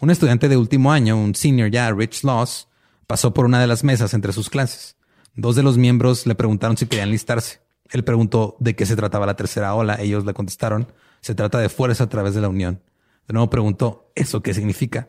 Un 0.00 0.10
estudiante 0.10 0.48
de 0.48 0.56
último 0.56 0.92
año, 0.92 1.16
un 1.16 1.34
senior 1.34 1.70
ya, 1.70 1.90
Rich 1.90 2.22
Laws, 2.22 2.68
pasó 3.08 3.34
por 3.34 3.46
una 3.46 3.60
de 3.60 3.66
las 3.66 3.82
mesas 3.82 4.14
entre 4.14 4.32
sus 4.32 4.48
clases. 4.50 4.96
Dos 5.38 5.54
de 5.54 5.62
los 5.62 5.78
miembros 5.78 6.26
le 6.26 6.34
preguntaron 6.34 6.76
si 6.76 6.86
querían 6.86 7.12
listarse. 7.12 7.60
Él 7.90 8.02
preguntó 8.02 8.56
de 8.58 8.74
qué 8.74 8.84
se 8.86 8.96
trataba 8.96 9.24
la 9.24 9.36
tercera 9.36 9.72
ola. 9.72 9.94
Ellos 10.00 10.24
le 10.24 10.34
contestaron, 10.34 10.92
se 11.20 11.36
trata 11.36 11.60
de 11.60 11.68
fuerza 11.68 12.04
a 12.04 12.08
través 12.08 12.34
de 12.34 12.40
la 12.40 12.48
unión. 12.48 12.82
De 13.28 13.34
nuevo 13.34 13.48
preguntó, 13.48 14.10
¿eso 14.16 14.42
qué 14.42 14.52
significa? 14.52 15.06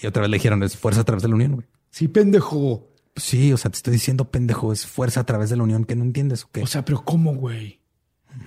Y 0.00 0.06
otra 0.06 0.22
vez 0.22 0.30
le 0.30 0.36
dijeron, 0.36 0.62
es 0.62 0.76
fuerza 0.76 1.00
a 1.00 1.04
través 1.04 1.24
de 1.24 1.28
la 1.28 1.34
unión, 1.34 1.54
güey. 1.54 1.66
Sí, 1.90 2.06
pendejo. 2.06 2.88
Sí, 3.16 3.52
o 3.52 3.56
sea, 3.56 3.72
te 3.72 3.78
estoy 3.78 3.94
diciendo, 3.94 4.30
pendejo, 4.30 4.72
es 4.72 4.86
fuerza 4.86 5.18
a 5.18 5.26
través 5.26 5.50
de 5.50 5.56
la 5.56 5.64
unión, 5.64 5.86
que 5.86 5.96
no 5.96 6.04
entiendes 6.04 6.44
o 6.44 6.48
qué. 6.52 6.62
O 6.62 6.66
sea, 6.68 6.84
pero 6.84 7.04
¿cómo, 7.04 7.34
güey? 7.34 7.80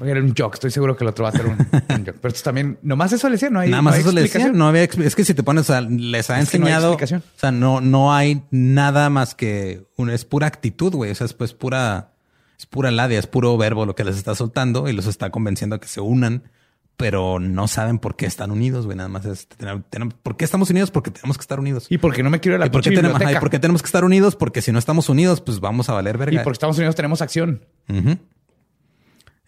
Era 0.04 0.20
un 0.20 0.34
joke. 0.38 0.56
Estoy 0.56 0.72
seguro 0.72 0.96
que 0.98 1.04
el 1.04 1.10
otro 1.10 1.24
va 1.24 1.30
a 1.30 1.34
hacer 1.34 1.46
un, 1.46 1.54
un 1.72 2.06
joke. 2.06 2.18
Pero 2.22 2.28
esto 2.34 2.44
también, 2.44 2.78
nomás 2.82 3.14
eso 3.14 3.28
le 3.30 3.34
decía, 3.34 3.50
no 3.50 3.60
hay 3.60 3.70
Nada 3.70 3.82
más 3.82 3.94
no 3.94 3.96
hay 3.96 4.02
eso 4.02 4.12
le 4.12 4.22
decían, 4.24 4.58
no 4.58 4.68
había, 4.68 4.84
es 4.84 5.16
que 5.16 5.24
si 5.26 5.34
te 5.34 5.44
pones, 5.44 5.70
o 5.70 5.74
sea, 5.74 5.82
les 5.82 6.30
ha 6.30 6.40
Es 6.40 6.54
no 6.54 6.58
enseñado, 6.60 6.96
o 6.96 7.22
sea, 7.38 7.52
no, 7.52 7.82
no 7.82 8.14
hay 8.14 8.44
nada 8.52 9.10
más 9.10 9.36
que, 9.36 9.86
un- 9.96 10.10
es 10.10 10.26
pura 10.26 10.48
actitud, 10.48 10.94
güey, 10.94 11.12
o 11.12 11.16
sea, 11.16 11.26
es 11.26 11.34
pues 11.34 11.54
pura, 11.54 12.12
es 12.60 12.66
pura 12.66 12.92
labia, 12.92 13.20
es 13.20 13.28
puro 13.28 13.58
verbo 13.58 13.86
lo 13.86 13.96
que 13.96 14.04
les 14.04 14.18
está 14.18 14.36
soltando 14.36 14.90
y 14.90 14.94
los 14.94 15.06
está 15.08 15.30
convenciendo 15.30 15.76
a 15.78 15.80
que 15.80 15.88
se 15.88 16.02
unan, 16.02 16.44
pero 16.98 17.40
no 17.40 17.68
saben 17.68 18.00
por 18.00 18.16
qué 18.16 18.26
están 18.26 18.52
unidos, 18.52 18.86
güey, 18.86 18.96
nada 18.98 19.10
más 19.10 19.26
es, 19.26 19.48
tenemos- 19.90 20.14
¿por 20.24 20.38
qué 20.38 20.46
estamos 20.46 20.70
unidos? 20.70 20.92
Porque 20.92 21.12
tenemos 21.12 21.38
que 21.38 21.42
estar 21.42 21.60
unidos. 21.60 21.88
¿Y 21.90 21.98
por 21.98 22.14
qué 22.14 22.24
no 22.24 22.30
me 22.30 22.40
quiero 22.40 22.56
ir 22.56 22.58
a 22.58 22.60
la 22.62 22.68
¿Y 22.68 22.70
por 22.70 22.82
qué, 22.82 22.92
tenemos, 22.92 23.22
ajá? 23.22 23.32
¿y 23.34 23.36
por 23.36 23.50
qué 23.50 23.60
tenemos 23.60 23.82
que 23.82 23.88
estar 23.88 24.04
unidos? 24.06 24.36
Porque 24.36 24.62
si 24.62 24.72
no 24.72 24.80
estamos 24.80 25.10
unidos, 25.10 25.42
pues 25.42 25.60
vamos 25.60 25.90
a 25.90 25.94
valer 25.94 26.16
Y 26.16 26.20
verga. 26.20 26.44
porque 26.44 26.54
Estados 26.56 26.78
Unidos 26.78 26.96
tenemos 26.96 27.22
acción. 27.22 27.66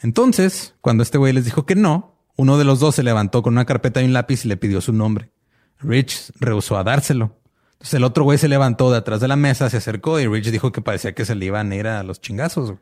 Entonces, 0.01 0.75
cuando 0.81 1.03
este 1.03 1.17
güey 1.17 1.33
les 1.33 1.45
dijo 1.45 1.65
que 1.65 1.75
no, 1.75 2.15
uno 2.36 2.57
de 2.57 2.63
los 2.63 2.79
dos 2.79 2.95
se 2.95 3.03
levantó 3.03 3.41
con 3.41 3.53
una 3.53 3.65
carpeta 3.65 4.01
y 4.01 4.05
un 4.05 4.13
lápiz 4.13 4.45
y 4.45 4.47
le 4.47 4.57
pidió 4.57 4.79
su 4.79 4.93
nombre. 4.93 5.31
Rich 5.79 6.31
rehusó 6.39 6.77
a 6.77 6.83
dárselo. 6.83 7.36
Entonces 7.73 7.95
el 7.95 8.03
otro 8.03 8.23
güey 8.23 8.38
se 8.38 8.47
levantó 8.47 8.91
de 8.91 8.97
atrás 8.97 9.21
de 9.21 9.27
la 9.27 9.36
mesa, 9.36 9.69
se 9.69 9.77
acercó 9.77 10.19
y 10.19 10.27
Rich 10.27 10.49
dijo 10.51 10.71
que 10.71 10.81
parecía 10.81 11.13
que 11.13 11.25
se 11.25 11.36
le 11.36 11.45
iban 11.45 11.71
a 11.71 11.75
ir 11.75 11.88
a 11.88 12.03
los 12.03 12.21
chingazos. 12.21 12.75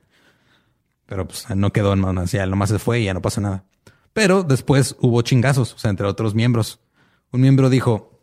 Pero 1.06 1.28
pues 1.28 1.50
no 1.56 1.72
quedó 1.72 1.94
en 1.94 2.00
manos, 2.00 2.32
ya 2.32 2.46
nomás 2.46 2.70
se 2.70 2.80
fue 2.80 3.02
y 3.02 3.06
ya 3.06 3.14
no 3.14 3.22
pasó 3.22 3.42
nada. 3.42 3.66
Pero 4.14 4.44
después 4.44 4.96
hubo 5.00 5.22
chingazos, 5.22 5.74
o 5.74 5.78
sea, 5.78 5.92
entre 5.92 6.08
otros 6.08 6.34
miembros. 6.36 6.80
Un 7.32 7.42
miembro 7.42 7.70
dijo, 7.70 8.22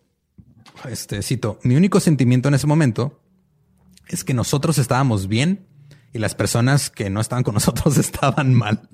este 0.89 1.23
cito, 1.23 1.59
mi 1.63 1.77
único 1.77 2.01
sentimiento 2.01 2.49
en 2.49 2.55
ese 2.55 2.67
momento 2.67 3.21
es 4.09 4.25
que 4.25 4.35
nosotros 4.35 4.79
estábamos 4.79 5.29
bien 5.29 5.67
y 6.13 6.19
las 6.19 6.35
personas 6.35 6.91
que 6.91 7.11
no 7.11 7.21
estaban 7.21 7.45
con 7.45 7.55
nosotros 7.55 7.99
estaban 7.99 8.55
mal. 8.55 8.89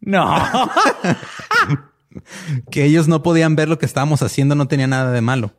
No. 0.00 0.34
que 2.70 2.84
ellos 2.84 3.08
no 3.08 3.22
podían 3.22 3.56
ver 3.56 3.68
lo 3.68 3.78
que 3.78 3.86
estábamos 3.86 4.22
haciendo 4.22 4.54
no 4.54 4.68
tenía 4.68 4.86
nada 4.86 5.12
de 5.12 5.20
malo. 5.20 5.54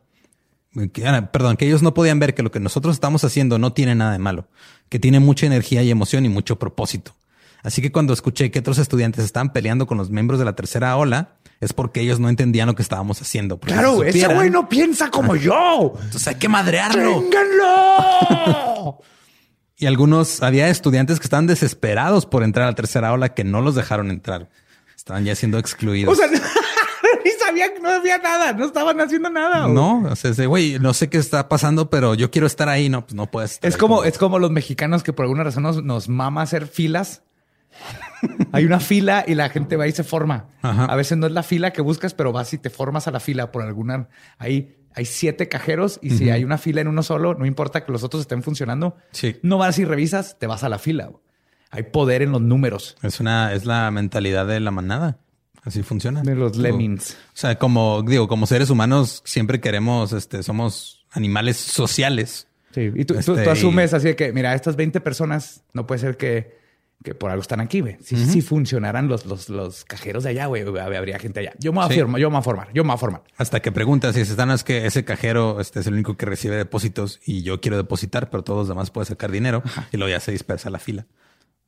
Que, 0.93 1.05
ah, 1.05 1.31
perdón, 1.31 1.57
que 1.57 1.67
ellos 1.67 1.84
no 1.84 1.93
podían 1.93 2.19
ver 2.19 2.34
que 2.34 2.43
lo 2.43 2.51
que 2.51 2.62
nosotros 2.62 2.95
estamos 2.95 3.25
haciendo 3.25 3.60
no 3.60 3.73
tiene 3.73 3.93
nada 3.93 4.13
de 4.13 4.19
malo, 4.19 4.47
que 4.88 4.99
tiene 4.99 5.19
mucha 5.19 5.45
energía 5.45 5.84
y 5.84 5.91
emoción 5.91 6.25
y 6.25 6.29
mucho 6.29 6.60
propósito. 6.60 7.13
Así 7.62 7.81
que 7.81 7.91
cuando 7.91 8.13
escuché 8.13 8.51
que 8.51 8.60
otros 8.60 8.77
estudiantes 8.77 9.25
estaban 9.25 9.51
peleando 9.51 9.86
con 9.86 9.97
los 9.97 10.10
miembros 10.10 10.39
de 10.39 10.45
la 10.45 10.55
tercera 10.55 10.95
ola, 10.95 11.36
es 11.60 11.73
porque 11.73 11.99
ellos 11.99 12.21
no 12.21 12.29
entendían 12.29 12.67
lo 12.67 12.75
que 12.75 12.81
estábamos 12.81 13.21
haciendo. 13.21 13.60
Claro, 13.60 13.99
si 14.01 14.19
ese 14.19 14.34
güey 14.34 14.49
no 14.49 14.69
piensa 14.69 15.12
como 15.12 15.36
yo. 15.36 15.93
Entonces 15.95 16.29
hay 16.29 16.36
que 16.36 16.47
madrearlo. 16.47 17.21
¡Ténganlo! 17.21 19.01
Y 19.82 19.88
algunos, 19.88 20.44
había 20.44 20.70
estudiantes 20.70 21.20
que 21.20 21.24
estaban 21.24 21.48
desesperados 21.48 22.28
por 22.28 22.44
entrar 22.44 22.67
a 22.67 22.70
la 22.70 22.76
tercera 22.76 23.12
ola 23.13 23.30
que 23.30 23.44
no 23.44 23.62
los 23.62 23.74
dejaron 23.74 24.12
entrar. 24.12 24.48
Estaban 24.96 25.26
ya 25.26 25.34
siendo 25.34 25.58
excluidos. 25.58 26.13
o 26.13 26.15
sea, 26.15 26.28
ni 27.26 27.32
sabían, 27.32 27.72
no 27.82 27.89
había 27.89 28.20
nada, 28.20 28.54
no 28.54 28.65
estaban 28.65 29.02
haciendo 29.02 29.32
nada. 29.32 29.62
güey. 29.62 29.74
no, 29.74 30.04
o 30.04 30.15
sea, 30.15 30.46
güey, 30.46 30.78
no 30.78 30.94
sé 30.94 31.10
qué 31.10 31.17
está 31.17 31.50
pasando, 31.50 31.89
pero 31.89 32.13
yo 32.13 32.30
quiero 32.30 32.46
estar 32.46 32.70
ahí. 32.70 32.89
No, 32.89 33.02
pues 33.08 33.15
no 33.15 33.26
puedes. 33.26 33.54
estar 33.54 33.67
Es 33.70 33.74
ahí 33.74 33.80
como, 33.80 34.04
es 34.04 34.20
como 34.20 34.38
los 34.38 34.52
mexicanos 34.52 35.02
que 35.02 35.13
por 35.13 35.24
alguna 35.24 35.44
razón 35.44 35.63
nos, 35.63 35.84
nos 35.84 36.08
mama 36.08 36.44
hacer 36.44 36.67
filas. 36.67 37.24
Hay 38.52 38.65
una 38.65 38.80
fila 38.80 39.26
y 39.28 39.34
la 39.34 39.50
gente 39.50 39.78
va 39.78 39.88
y 39.88 39.94
se 39.94 40.04
forma. 40.04 40.50
Ajá. 40.62 40.86
A 40.86 40.96
veces 40.96 41.17
no 41.17 41.26
es 41.26 41.34
la 41.34 41.41
fila 41.41 41.74
que 41.74 41.82
buscas, 41.82 42.13
pero 42.13 42.32
vas 42.32 42.54
y 42.54 42.60
te 42.60 42.70
formas 42.70 43.08
a 43.08 43.12
la 43.12 43.20
fila 43.20 43.52
por 43.52 43.63
alguna. 43.63 44.10
Ahí 44.38 44.76
hay 44.93 45.06
siete 45.06 45.47
cajeros 45.47 45.99
y 46.01 46.12
si 46.12 46.30
hay 46.30 46.43
una 46.43 46.58
fila 46.58 46.82
en 46.82 46.88
uno 46.88 47.04
solo, 47.04 47.34
no 47.34 47.45
importa 47.45 47.86
que 47.86 47.91
los 47.91 48.04
otros 48.04 48.21
estén 48.21 48.43
funcionando. 48.43 48.95
Sí. 49.12 49.38
No 49.41 49.58
vas 49.58 49.80
y 49.80 49.86
revisas, 49.86 50.38
te 50.39 50.47
vas 50.47 50.63
a 50.63 50.69
la 50.69 50.80
fila. 50.80 51.12
Hay 51.69 51.84
poder 51.84 52.21
en 52.21 52.32
los 52.34 52.41
números 52.41 52.97
Es 53.01 53.21
una, 53.21 53.54
es 53.54 53.65
la 53.65 53.89
mentalidad 53.91 54.45
de 54.45 54.60
la 54.60 54.71
manada. 54.71 55.17
Así 55.63 55.84
funciona. 55.84 56.21
de 56.23 56.36
los 56.36 56.58
lemmings. 56.58 57.12
O 57.34 57.38
sea, 57.38 57.58
como 57.60 58.01
digo, 58.01 58.27
como 58.27 58.47
seres 58.47 58.69
humanos 58.71 59.21
siempre 59.25 59.62
queremos, 59.62 60.12
este, 60.12 60.41
somos 60.43 61.06
animales 61.12 61.58
sociales. 61.58 62.47
Sí, 62.73 62.89
y 62.95 63.06
tú, 63.06 63.13
tú- 63.13 63.19
Este, 63.19 63.43
tú 63.43 63.49
asumes 63.49 63.93
así 63.93 64.08
de 64.08 64.15
que, 64.15 64.34
mira, 64.34 64.56
estas 64.56 64.75
20 64.75 64.99
personas 65.01 65.62
no 65.73 65.86
puede 65.86 65.99
ser 66.01 66.17
que, 66.17 66.60
que 67.03 67.15
por 67.15 67.31
algo 67.31 67.41
están 67.41 67.59
aquí, 67.61 67.79
güey. 67.81 67.97
Si, 68.03 68.15
si 68.15 68.41
funcionaran 68.41 69.07
los, 69.07 69.25
los, 69.25 69.49
los 69.49 69.85
cajeros 69.85 70.23
de 70.23 70.29
allá, 70.31 70.45
güey, 70.45 70.63
habría 70.79 71.17
gente 71.19 71.39
allá. 71.39 71.53
Yo 71.59 71.71
me 71.73 71.77
voy 71.79 71.85
a 71.85 71.89
Sí. 71.93 71.99
formar, 71.99 72.21
yo 72.21 72.29
me 72.29 72.33
voy 72.35 72.39
a 72.39 72.43
formar, 72.43 72.67
yo 72.73 72.83
me 72.83 72.87
voy 72.89 72.95
a 72.95 72.97
formar. 72.97 73.23
Hasta 73.37 73.59
que 73.61 73.71
preguntas 73.71 74.13
si 74.15 74.21
están 74.21 74.51
es 74.51 74.63
que 74.63 74.85
ese 74.85 75.03
cajero 75.03 75.59
este 75.59 75.79
es 75.79 75.87
el 75.87 75.93
único 75.95 76.15
que 76.15 76.25
recibe 76.27 76.55
depósitos 76.55 77.19
y 77.25 77.41
yo 77.43 77.59
quiero 77.59 77.77
depositar, 77.77 78.29
pero 78.29 78.43
todos 78.43 78.59
los 78.59 78.67
demás 78.67 78.91
pueden 78.91 79.07
sacar 79.07 79.31
dinero 79.31 79.63
y 79.91 79.97
luego 79.97 80.11
ya 80.11 80.19
se 80.19 80.31
dispersa 80.31 80.69
la 80.69 80.79
fila. 80.79 81.05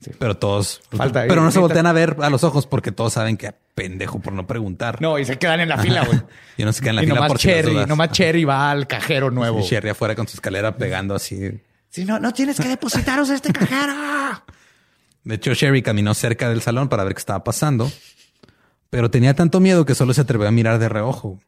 Sí. 0.01 0.11
Pero 0.19 0.35
todos, 0.35 0.81
Falta- 0.91 1.25
pero 1.29 1.41
no 1.41 1.49
se 1.51 1.59
voltean 1.59 1.85
a 1.87 1.93
ver 1.93 2.17
a 2.21 2.29
los 2.29 2.43
ojos 2.43 2.67
porque 2.67 2.91
todos 2.91 3.13
saben 3.13 3.37
que 3.37 3.53
pendejo 3.73 4.19
por 4.19 4.33
no 4.33 4.45
preguntar. 4.45 5.01
No, 5.01 5.17
y 5.17 5.23
se 5.23 5.39
quedan 5.39 5.61
en 5.61 5.69
la 5.69 5.77
fila, 5.77 6.03
güey. 6.05 6.19
Y 6.57 6.65
no 6.65 6.73
se 6.73 6.81
quedan 6.81 6.91
en 6.91 6.95
la 6.97 7.01
y 7.03 7.05
fila 7.05 7.15
nomás 7.15 7.27
por 7.29 7.39
si 7.39 7.47
Cherry, 7.47 7.71
dudas. 7.73 7.87
nomás 7.87 8.11
Cherry 8.11 8.43
va 8.43 8.69
al 8.69 8.85
cajero 8.85 9.31
nuevo. 9.31 9.59
Y 9.59 9.63
Sherry 9.63 9.89
afuera 9.89 10.13
con 10.13 10.27
su 10.27 10.35
escalera 10.37 10.75
pegando 10.75 11.15
así. 11.15 11.61
Si 11.89 12.03
no, 12.05 12.19
no 12.19 12.33
tienes 12.33 12.59
que 12.59 12.67
depositaros 12.67 13.29
este 13.29 13.53
cajero. 13.53 13.93
De 15.23 15.36
hecho, 15.36 15.53
Sherry 15.53 15.81
caminó 15.81 16.13
cerca 16.13 16.49
del 16.49 16.62
salón 16.62 16.89
para 16.89 17.03
ver 17.03 17.13
qué 17.13 17.19
estaba 17.19 17.43
pasando, 17.43 17.89
pero 18.89 19.09
tenía 19.09 19.33
tanto 19.33 19.59
miedo 19.59 19.86
que 19.86 19.95
solo 19.95 20.13
se 20.13 20.21
atrevió 20.21 20.47
a 20.47 20.51
mirar 20.51 20.79
de 20.79 20.89
reojo 20.89 21.39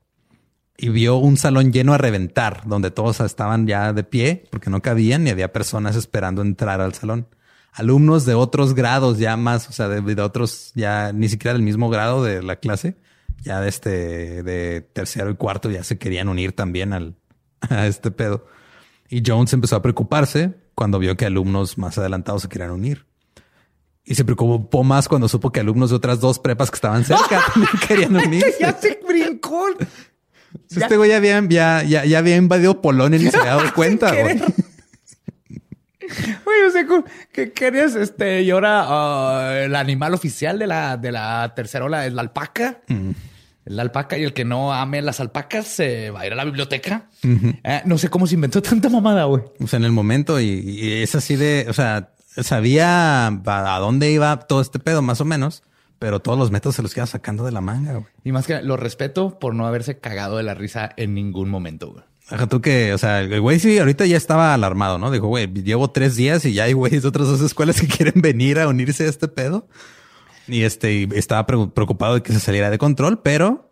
y 0.77 0.89
vio 0.89 1.17
un 1.17 1.38
salón 1.38 1.71
lleno 1.71 1.93
a 1.93 1.97
reventar, 1.97 2.63
donde 2.65 2.91
todos 2.91 3.19
estaban 3.21 3.67
ya 3.67 3.93
de 3.93 4.03
pie 4.03 4.45
porque 4.49 4.69
no 4.69 4.81
cabían 4.81 5.25
y 5.27 5.29
había 5.29 5.53
personas 5.53 5.95
esperando 5.95 6.41
entrar 6.41 6.81
al 6.81 6.93
salón. 6.93 7.27
Alumnos 7.71 8.25
de 8.25 8.33
otros 8.33 8.73
grados 8.73 9.19
ya 9.19 9.35
más, 9.35 9.69
o 9.69 9.73
sea, 9.73 9.89
de, 9.89 10.01
de 10.01 10.21
otros 10.21 10.71
ya 10.75 11.11
ni 11.11 11.27
siquiera 11.27 11.53
del 11.53 11.61
mismo 11.61 11.89
grado 11.89 12.23
de 12.23 12.41
la 12.41 12.55
clase, 12.57 12.95
ya 13.41 13.59
de 13.59 13.69
este, 13.69 14.43
de 14.43 14.81
tercero 14.81 15.29
y 15.29 15.35
cuarto 15.35 15.69
ya 15.69 15.83
se 15.83 15.97
querían 15.97 16.29
unir 16.29 16.53
también 16.53 16.93
al, 16.93 17.15
a 17.69 17.88
este 17.88 18.11
pedo. 18.11 18.45
Y 19.09 19.21
Jones 19.25 19.53
empezó 19.53 19.75
a 19.75 19.81
preocuparse 19.81 20.55
cuando 20.73 20.99
vio 20.99 21.15
que 21.15 21.25
alumnos 21.25 21.77
más 21.77 21.97
adelantados 21.97 22.43
se 22.43 22.49
querían 22.49 22.71
unir. 22.71 23.05
Y 24.05 24.13
se 24.15 24.23
preocupó 24.23 24.83
más 24.83 25.07
cuando 25.07 25.27
supo 25.27 25.51
que 25.51 25.59
alumnos 25.59 25.89
de 25.89 25.95
otras 25.95 26.19
dos 26.19 26.37
prepas 26.39 26.69
que 26.69 26.75
estaban 26.75 27.03
cerca 27.03 27.41
también 27.53 27.71
querían 27.87 28.15
unirse. 28.15 28.55
ya 28.59 28.77
se 28.79 28.99
brincó. 29.07 29.65
Este 30.69 30.95
güey 30.95 31.09
ya 31.09 31.17
había, 31.17 31.41
ya, 31.49 31.83
ya, 31.83 32.05
ya 32.05 32.17
había 32.19 32.35
invadido 32.37 32.81
Polonia 32.81 33.19
y 33.19 33.23
ni 33.23 33.31
se 33.31 33.37
había 33.37 33.55
dado 33.55 33.73
cuenta. 33.75 34.11
güey. 34.11 34.39
Güey, 36.45 36.61
o 36.67 36.71
sea, 36.71 36.85
que 37.31 37.51
querías 37.51 37.95
este 37.95 38.43
y 38.43 38.51
ahora 38.51 38.83
ah, 38.87 39.57
el 39.63 39.75
animal 39.75 40.13
oficial 40.13 40.59
de 40.59 40.67
la, 40.67 40.97
de 40.97 41.11
la 41.11 41.53
tercera 41.55 41.85
ola 41.85 42.05
es 42.05 42.13
la 42.13 42.21
alpaca. 42.21 42.81
La 43.65 43.81
alpaca 43.81 44.15
y 44.15 44.23
el 44.23 44.31
que 44.33 44.45
no 44.45 44.71
ame 44.71 45.01
las 45.01 45.19
alpacas 45.19 45.65
se 45.65 46.11
va 46.11 46.21
a 46.21 46.27
ir 46.27 46.33
a 46.33 46.35
la 46.35 46.45
biblioteca. 46.45 47.09
Eh, 47.23 47.81
no 47.85 47.97
sé 47.97 48.09
cómo 48.09 48.27
se 48.27 48.35
inventó 48.35 48.61
tanta 48.61 48.87
mamada, 48.89 49.23
güey. 49.23 49.41
O 49.59 49.65
sea, 49.67 49.77
en 49.77 49.85
el 49.85 49.91
momento 49.91 50.39
y, 50.39 50.45
y 50.45 51.01
es 51.01 51.15
así 51.15 51.35
de, 51.35 51.65
o 51.67 51.73
sea, 51.73 52.11
sabía 52.43 53.27
a 53.27 53.79
dónde 53.79 54.11
iba 54.11 54.37
todo 54.39 54.61
este 54.61 54.79
pedo 54.79 55.01
más 55.01 55.21
o 55.21 55.25
menos, 55.25 55.63
pero 55.99 56.19
todos 56.19 56.37
los 56.37 56.51
métodos 56.51 56.75
se 56.75 56.81
los 56.81 56.95
iba 56.97 57.05
sacando 57.05 57.45
de 57.45 57.51
la 57.51 57.61
manga. 57.61 57.93
güey. 57.93 58.05
Y 58.23 58.31
más 58.31 58.45
que 58.47 58.61
lo 58.61 58.77
respeto 58.77 59.39
por 59.39 59.55
no 59.55 59.65
haberse 59.65 59.99
cagado 59.99 60.37
de 60.37 60.43
la 60.43 60.53
risa 60.53 60.91
en 60.97 61.13
ningún 61.13 61.49
momento, 61.49 61.91
güey. 61.91 62.03
Ajá, 62.29 62.47
tú 62.47 62.59
que, 62.59 62.91
o 62.91 62.97
sea, 62.97 63.21
el 63.21 63.39
güey 63.39 63.59
sí, 63.59 63.77
ahorita 63.77 64.05
ya 64.07 64.17
estaba 64.17 64.53
alarmado, 64.55 64.97
¿no? 64.97 65.11
Dijo, 65.11 65.27
güey, 65.27 65.45
llevo 65.47 65.91
tres 65.91 66.15
días 66.15 66.43
y 66.45 66.53
ya 66.53 66.63
hay 66.63 66.73
güeyes 66.73 67.03
de 67.03 67.07
otras 67.09 67.27
dos 67.27 67.39
escuelas 67.41 67.79
que 67.79 67.87
quieren 67.95 68.19
venir 68.21 68.59
a 68.59 68.67
unirse 68.67 69.05
a 69.05 69.09
este 69.09 69.27
pedo. 69.27 69.67
Y 70.47 70.63
este, 70.63 70.93
y 70.93 71.07
estaba 71.13 71.45
pre- 71.45 71.67
preocupado 71.73 72.15
de 72.15 72.23
que 72.23 72.33
se 72.33 72.39
saliera 72.39 72.69
de 72.71 72.77
control, 72.79 73.21
pero 73.21 73.71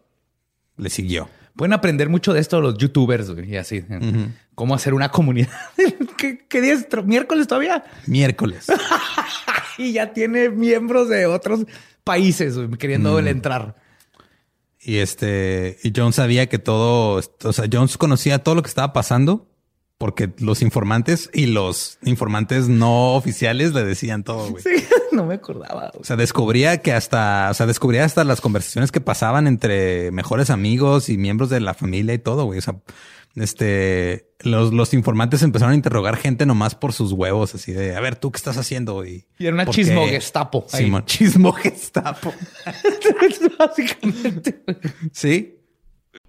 le 0.78 0.90
siguió. 0.90 1.30
Pueden 1.56 1.74
aprender 1.74 2.10
mucho 2.10 2.34
de 2.34 2.40
esto 2.40 2.60
los 2.62 2.78
youtubers 2.78 3.30
güey, 3.32 3.52
y 3.54 3.58
así. 3.58 3.84
Cómo 4.56 4.74
hacer 4.76 4.94
una 4.94 5.10
comunidad. 5.10 5.50
¿Qué, 6.18 6.46
qué 6.48 6.62
día 6.62 6.74
es? 6.74 6.88
¿Miércoles 7.06 7.48
todavía? 7.48 7.84
Miércoles. 8.08 8.68
Y 9.80 9.94
ya 9.94 10.14
tiene 10.14 10.50
miembros 10.50 11.10
de 11.10 11.26
otros 11.26 11.66
países 12.04 12.56
queriendo 12.78 13.20
Mm. 13.20 13.28
entrar. 13.28 13.76
Y 14.80 14.98
este, 14.98 15.80
y 15.84 15.92
Jones 15.96 16.14
sabía 16.16 16.48
que 16.48 16.60
todo, 16.60 17.20
o 17.44 17.54
sea, 17.54 17.66
Jones 17.72 17.98
conocía 17.98 18.38
todo 18.38 18.54
lo 18.54 18.62
que 18.62 18.68
estaba 18.68 18.94
pasando 18.94 19.50
porque 19.98 20.32
los 20.40 20.62
informantes 20.62 21.30
y 21.34 21.46
los 21.46 21.98
informantes 22.04 22.68
no 22.68 23.14
oficiales 23.16 23.74
le 23.74 23.84
decían 23.86 24.24
todo, 24.24 24.50
güey. 24.52 24.64
Sí, 24.64 24.84
no 25.12 25.26
me 25.26 25.36
acordaba. 25.36 25.90
güey. 25.92 26.02
O 26.02 26.04
sea, 26.04 26.16
descubría 26.16 26.78
que 26.82 26.92
hasta, 26.92 27.48
o 27.52 27.54
sea, 27.54 27.66
descubría 27.66 28.04
hasta 28.04 28.24
las 28.24 28.42
conversaciones 28.42 28.92
que 28.92 29.00
pasaban 29.02 29.48
entre 29.48 30.12
mejores 30.12 30.50
amigos 30.50 31.10
y 31.10 31.18
miembros 31.18 31.50
de 31.50 31.60
la 31.60 31.74
familia 31.74 32.14
y 32.14 32.20
todo, 32.20 32.46
güey. 32.46 32.60
O 32.60 32.62
sea, 32.62 32.76
este, 33.36 34.28
los, 34.42 34.74
los 34.74 34.94
informantes 34.94 35.42
empezaron 35.42 35.72
a 35.74 35.76
interrogar 35.76 36.18
gente 36.18 36.46
nomás 36.46 36.76
por 36.76 36.94
sus 36.94 37.14
huevos, 37.14 37.56
así 37.56 37.72
de, 37.72 37.96
a 37.96 38.00
ver, 38.00 38.16
¿tú 38.16 38.32
qué 38.32 38.38
estás 38.38 38.58
haciendo? 38.58 39.06
Y, 39.06 39.26
Y 39.40 39.46
era 39.48 39.54
una 39.56 39.66
chismo 39.72 40.06
gestapo. 40.08 40.66
chismo 41.06 41.52
gestapo. 41.54 42.34
Básicamente. 43.58 44.64
Sí. 45.12 45.60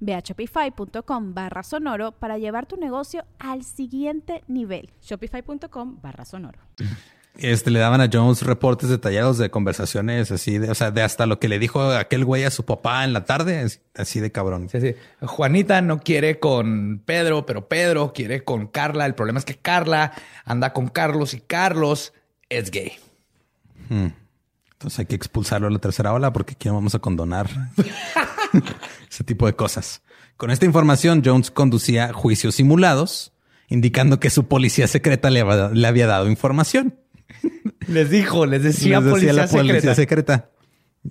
Ve 0.00 0.14
a 0.14 0.20
shopify.com 0.20 1.34
barra 1.34 1.62
sonoro 1.62 2.12
para 2.12 2.38
llevar 2.38 2.66
tu 2.66 2.76
negocio 2.76 3.24
al 3.38 3.64
siguiente 3.64 4.42
nivel. 4.48 4.90
Shopify.com 5.02 6.00
barra 6.00 6.24
sonoro. 6.24 6.58
Este, 7.38 7.70
le 7.70 7.78
daban 7.78 8.00
a 8.00 8.08
Jones 8.10 8.42
reportes 8.42 8.88
detallados 8.88 9.36
de 9.36 9.50
conversaciones 9.50 10.32
así, 10.32 10.56
de, 10.56 10.70
o 10.70 10.74
sea, 10.74 10.90
de 10.90 11.02
hasta 11.02 11.26
lo 11.26 11.38
que 11.38 11.48
le 11.48 11.58
dijo 11.58 11.82
aquel 11.90 12.24
güey 12.24 12.44
a 12.44 12.50
su 12.50 12.64
papá 12.64 13.04
en 13.04 13.12
la 13.12 13.24
tarde, 13.24 13.66
así, 13.94 14.20
de 14.20 14.32
cabrón. 14.32 14.70
Sí, 14.70 14.80
sí. 14.80 14.94
Juanita 15.20 15.82
no 15.82 16.00
quiere 16.00 16.38
con 16.40 17.02
Pedro, 17.04 17.44
pero 17.44 17.68
Pedro 17.68 18.12
quiere 18.14 18.42
con 18.42 18.68
Carla. 18.68 19.04
El 19.04 19.14
problema 19.14 19.38
es 19.38 19.44
que 19.44 19.56
Carla 19.56 20.12
anda 20.46 20.72
con 20.72 20.88
Carlos 20.88 21.34
y 21.34 21.40
Carlos 21.40 22.14
es 22.48 22.70
gay. 22.70 22.92
Entonces 23.90 24.98
hay 24.98 25.06
que 25.06 25.14
expulsarlo 25.14 25.68
a 25.68 25.70
la 25.70 25.78
tercera 25.78 26.12
ola 26.12 26.32
porque 26.32 26.54
aquí 26.54 26.68
no 26.68 26.74
vamos 26.74 26.94
a 26.94 26.98
condonar 26.98 27.48
ese 29.10 29.24
tipo 29.24 29.46
de 29.46 29.54
cosas. 29.54 30.02
Con 30.36 30.50
esta 30.50 30.66
información, 30.66 31.22
Jones 31.24 31.50
conducía 31.50 32.12
juicios 32.12 32.54
simulados, 32.56 33.32
indicando 33.68 34.20
que 34.20 34.30
su 34.30 34.46
policía 34.48 34.86
secreta 34.86 35.30
le, 35.30 35.40
había- 35.40 35.70
le 35.70 35.86
había 35.86 36.06
dado 36.06 36.28
información. 36.30 36.98
Les 37.88 38.10
dijo, 38.10 38.46
les 38.46 38.62
decía, 38.62 39.00
Les 39.00 39.04
decía 39.04 39.10
policía, 39.12 39.32
la 39.32 39.46
policía 39.48 39.94
secreta. 39.94 39.94
secreta. 39.94 40.50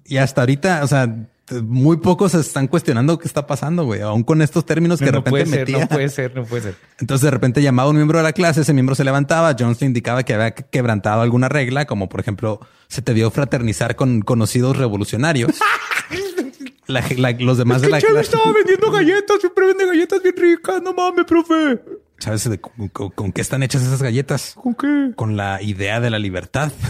Y 0.06 0.18
hasta 0.18 0.41
ahorita, 0.41 0.84
o 0.84 0.88
sea, 0.88 1.28
muy 1.64 1.98
pocos 1.98 2.34
se 2.34 2.39
están 2.41 2.68
cuestionando 2.68 3.18
qué 3.18 3.28
está 3.28 3.48
pasando, 3.48 3.86
güey. 3.86 4.02
Aún 4.02 4.24
con 4.24 4.41
estos 4.41 4.66
términos 4.66 5.00
que 5.00 5.06
No, 5.06 5.12
de 5.12 5.18
no 5.20 5.20
repente 5.20 5.32
puede 5.32 5.46
ser, 5.46 5.60
metía. 5.60 5.80
no 5.80 5.88
puede 5.88 6.10
ser, 6.10 6.36
no 6.36 6.43
puede 6.43 6.62
ser. 6.64 6.76
Entonces 7.00 7.24
de 7.24 7.32
repente 7.32 7.62
llamaba 7.62 7.88
a 7.88 7.91
un 7.91 7.96
miembro 7.96 8.18
de 8.20 8.24
la 8.24 8.34
clase, 8.34 8.62
ese 8.62 8.74
miembro 8.74 8.93
se 8.96 9.04
levantaba, 9.06 9.56
Jones 9.58 9.80
le 9.80 9.88
indicaba 9.88 10.24
que 10.24 10.34
había 10.34 10.52
quebrantado 10.52 11.22
alguna 11.22 11.48
regla, 11.48 11.86
como 11.86 12.10
por 12.10 12.20
ejemplo, 12.20 12.60
se 12.89 13.02
te 13.02 13.14
vio 13.14 13.32
fraternizar 13.32 13.96
con 13.96 14.22
conocidos 14.22 14.78
revolucionarios. 14.78 15.52
La- 16.88 17.03
la- 17.17 17.31
los 17.31 17.57
demás 17.57 17.81
de 17.81 17.89
la 17.89 17.99
clase. 17.99 18.38
vendiendo 18.53 18.91
galletas, 18.91 19.39
siempre 19.39 19.67
vende 19.67 19.86
galletas 19.88 20.21
bien 20.21 20.36
ricas, 20.38 20.81
no 20.81 20.93
mames, 20.93 21.25
profe. 21.25 21.81
¿Sabes 22.19 22.49
de 22.49 22.61
con, 22.61 22.88
con- 22.89 23.09
con 23.09 23.31
qué 23.31 23.41
están 23.41 23.63
hechas 23.63 23.81
esas 23.83 24.01
galletas? 24.01 24.53
¿Con 24.55 24.73
qué? 24.75 25.11
Con 25.15 25.36
la 25.36 25.61
idea 25.61 25.99
de 25.99 26.09
la 26.09 26.19
libertad. 26.19 26.71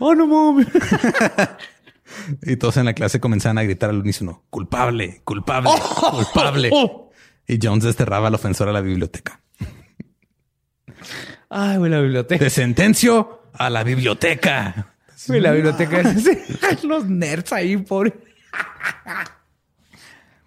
Ah, 0.00 0.14
no 0.16 0.26
mames. 0.28 0.68
y 2.42 2.56
todos 2.56 2.76
en 2.76 2.84
la 2.86 2.94
clase 2.94 3.18
comenzaban 3.20 3.58
a 3.58 3.64
gritar 3.64 3.90
al 3.90 3.98
unísono, 3.98 4.44
culpable, 4.48 5.20
culpable, 5.24 5.70
culpable. 6.10 6.70
Y 7.48 7.58
Jones 7.60 7.82
desterraba 7.84 8.28
al 8.28 8.34
ofensor 8.34 8.68
a 8.68 8.72
la 8.72 8.80
biblioteca. 8.80 9.40
Ay, 11.50 11.78
güey, 11.78 11.90
la 11.90 12.00
biblioteca. 12.00 12.44
Te 12.44 12.50
sentencio 12.50 13.42
a 13.52 13.70
la 13.70 13.82
biblioteca. 13.82 14.94
Güey, 15.26 15.40
la 15.40 15.50
biblioteca. 15.52 16.02
Los 16.84 17.06
nerds 17.06 17.52
ahí, 17.52 17.76
pobre. 17.78 18.14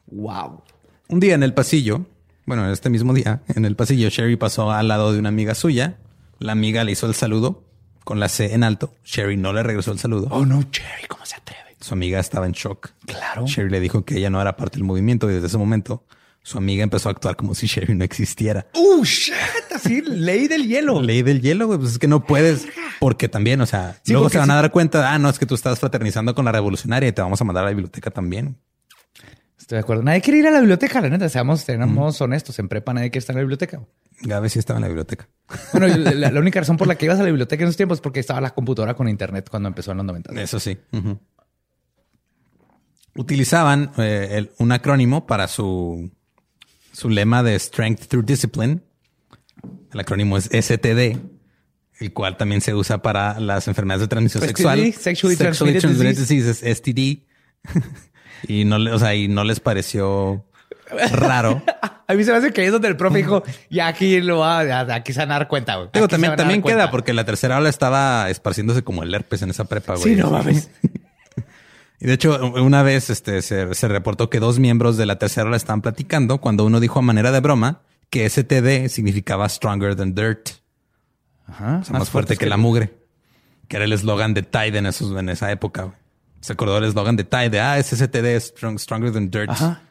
Wow. 0.08 0.64
Un 1.08 1.20
día 1.20 1.36
en 1.36 1.44
el 1.44 1.54
pasillo, 1.54 2.06
bueno, 2.46 2.72
este 2.72 2.90
mismo 2.90 3.14
día, 3.14 3.42
en 3.48 3.66
el 3.66 3.76
pasillo, 3.76 4.10
Sherry 4.10 4.36
pasó 4.36 4.72
al 4.72 4.88
lado 4.88 5.14
de 5.14 5.20
una 5.20 5.30
amiga 5.30 5.56
suya. 5.56 5.98
La 6.40 6.54
amiga 6.54 6.84
le 6.84 6.94
hizo 6.94 7.08
el 7.08 7.14
saludo 7.14 7.64
con 8.04 8.20
la 8.20 8.30
C 8.30 8.54
en 8.54 8.64
alto. 8.64 8.94
Sherry 9.04 9.38
no 9.38 9.54
le 9.54 9.64
regresó 9.64 9.92
el 9.92 10.00
saludo. 10.00 10.28
Oh, 10.32 10.46
no, 10.46 10.64
Cherry, 10.72 11.08
¿cómo 11.08 11.26
se 11.26 11.36
atreve? 11.36 11.76
Su 11.80 11.94
amiga 11.94 12.20
estaba 12.20 12.46
en 12.46 12.54
shock. 12.54 12.90
Claro. 13.06 13.46
Sherry 13.48 13.70
le 13.70 13.80
dijo 13.80 14.06
que 14.06 14.18
ella 14.18 14.30
no 14.30 14.42
era 14.42 14.56
parte 14.56 14.78
del 14.78 14.84
movimiento 14.84 15.30
y 15.30 15.34
desde 15.34 15.48
ese 15.48 15.58
momento 15.58 16.04
su 16.44 16.58
amiga 16.58 16.84
empezó 16.84 17.10
a 17.10 17.12
actuar 17.12 17.36
como 17.36 17.54
si 17.56 17.68
Sherry 17.68 17.94
no 17.96 18.04
existiera. 18.04 18.68
Uh, 18.74 19.04
shit, 19.04 19.34
así, 19.76 20.02
ley 20.02 20.48
del 20.48 20.68
hielo. 20.68 21.02
Ley 21.04 21.22
del 21.22 21.42
hielo, 21.42 21.68
güey, 21.68 21.80
pues 21.80 21.92
es 21.94 22.00
que 22.00 22.08
no 22.08 22.26
puedes, 22.26 22.68
porque 23.00 23.30
también, 23.30 23.62
o 23.62 23.66
sea, 23.66 24.00
Sí, 24.04 24.14
luego 24.14 24.30
se 24.30 24.38
van 24.40 24.50
a 24.52 24.56
dar 24.56 24.72
cuenta, 24.72 25.14
ah, 25.14 25.20
no, 25.20 25.30
es 25.30 25.38
que 25.40 25.46
tú 25.46 25.56
estás 25.56 25.80
fraternizando 25.80 26.34
con 26.36 26.46
la 26.46 26.52
revolucionaria 26.52 27.10
y 27.10 27.12
te 27.12 27.22
vamos 27.22 27.40
a 27.42 27.44
mandar 27.44 27.64
a 27.64 27.66
la 27.68 27.72
biblioteca 27.72 28.10
también. 28.12 28.58
Estoy 29.58 29.76
de 29.76 29.82
acuerdo. 29.82 30.02
Nadie 30.04 30.22
quiere 30.22 30.40
ir 30.40 30.48
a 30.48 30.52
la 30.52 30.60
biblioteca, 30.60 31.00
la 31.00 31.10
neta. 31.10 31.30
Seamos, 31.30 31.62
seamos 31.62 32.20
honestos. 32.20 32.58
En 32.58 32.68
prepa 32.68 32.94
nadie 32.94 33.12
quiere 33.12 33.20
estar 33.20 33.34
en 33.36 33.38
la 33.38 33.42
biblioteca. 33.44 33.80
Gabe 34.24 34.50
sí 34.50 34.58
estaba 34.60 34.78
en 34.80 34.82
la 34.82 34.88
biblioteca. 34.88 35.30
Bueno, 35.72 35.88
la, 35.88 36.32
la 36.32 36.40
única 36.42 36.60
razón 36.60 36.78
por 36.78 36.88
la 36.88 36.96
que 36.96 37.06
ibas 37.06 37.20
a 37.20 37.22
la 37.24 37.28
biblioteca 37.30 37.62
en 37.64 37.68
esos 37.68 37.78
tiempos 37.78 38.00
es 38.00 38.02
porque 38.02 38.20
estaba 38.20 38.42
la 38.42 38.50
computadora 38.56 38.96
con 38.96 39.08
internet 39.08 39.48
cuando 39.50 39.70
empezó 39.70 39.92
en 39.92 39.98
los 39.98 40.06
90. 40.08 40.42
Eso 40.42 40.60
sí. 40.60 40.78
Utilizaban 43.16 43.92
eh, 43.98 44.30
el- 44.32 44.52
un 44.60 44.72
acrónimo 44.72 45.28
para 45.28 45.48
su, 45.48 46.10
su 46.92 47.10
lema 47.10 47.44
de 47.44 47.58
Strength 47.58 48.08
Through 48.08 48.26
Discipline. 48.26 48.82
El 49.94 50.00
acrónimo 50.00 50.38
es 50.38 50.46
STD, 50.46 51.18
el 52.00 52.14
cual 52.14 52.38
también 52.38 52.62
se 52.62 52.74
usa 52.74 53.02
para 53.02 53.40
las 53.40 53.68
enfermedades 53.68 54.02
de 54.02 54.08
transmisión 54.08 54.44
STD, 54.44 54.48
sexual. 54.48 54.94
Sexually 54.94 55.36
Transmitted 55.36 56.18
Diseases, 56.18 56.78
STD. 56.78 57.24
y 58.48 58.66
no, 58.66 58.78
o 58.94 59.00
sea, 59.00 59.16
y 59.16 59.28
no 59.28 59.44
les 59.44 59.60
pareció 59.60 60.46
raro. 61.12 61.62
A 62.08 62.14
mí 62.14 62.26
se 62.26 62.32
me 62.32 62.38
hace 62.40 62.52
que 62.52 62.66
es 62.66 62.72
donde 62.74 62.90
el 62.90 62.98
profe 62.98 63.20
dijo, 63.20 63.42
ya 63.70 63.88
aquí 63.88 64.20
lo 64.20 64.40
va, 64.40 64.82
aquí 64.94 65.14
se 65.14 65.20
van 65.20 65.32
a 65.32 65.36
dar 65.36 65.48
cuenta. 65.48 65.78
güey. 65.78 65.90
Digo, 65.94 66.10
también, 66.10 66.36
también 66.36 66.60
cuenta". 66.60 66.82
queda 66.82 66.92
porque 66.92 67.14
la 67.14 67.24
tercera 67.24 67.58
ola 67.58 67.70
estaba 67.70 68.30
esparciéndose 68.30 68.84
como 68.84 69.04
el 69.04 69.14
herpes 69.14 69.42
en 69.44 69.52
esa 69.52 69.64
prepa, 69.64 69.96
güey. 69.96 70.16
Sí, 70.16 70.16
no 70.20 70.30
mames. 70.30 70.70
Y 72.02 72.08
de 72.08 72.14
hecho, 72.14 72.40
una 72.56 72.82
vez 72.82 73.10
este, 73.12 73.42
se, 73.44 73.74
se 73.76 73.88
reportó 73.88 74.30
que 74.30 74.40
dos 74.40 74.58
miembros 74.60 74.98
de 74.98 75.06
la 75.06 75.20
tercera 75.20 75.56
estaban 75.56 75.82
platicando 75.82 76.40
cuando 76.40 76.66
uno 76.66 76.80
dijo 76.80 76.98
a 77.00 77.04
manera 77.04 77.32
de 77.32 77.40
broma 77.40 77.82
que 78.10 78.28
STD 78.28 78.90
significaba 78.90 79.48
stronger 79.48 79.96
than 79.96 80.16
dirt, 80.16 80.50
Ajá. 81.48 81.78
o 81.82 81.84
sea, 81.86 82.00
más, 82.00 82.10
fuerte 82.10 82.36
que, 82.38 82.48
la 82.48 82.58
mugre, 82.58 82.92
que 83.68 83.76
era 83.78 83.86
el 83.86 83.94
eslogan 83.94 84.34
de 84.34 84.42
Tide 84.42 84.80
en, 84.80 84.88
esos, 84.88 85.18
en 85.18 85.30
esa 85.30 85.52
época. 85.52 85.84
güey. 85.84 85.96
Se 86.42 86.54
acordó 86.54 86.78
el 86.80 86.86
eslogan 86.86 87.16
de 87.16 87.24
Tide 87.24 87.52
de, 87.52 87.60
ah, 87.60 87.78
es 87.78 87.88
STD, 87.92 88.36
strong- 88.40 88.80
stronger 88.80 89.14
than 89.14 89.30
dirt. 89.30 89.50
Ajá. 89.52 89.84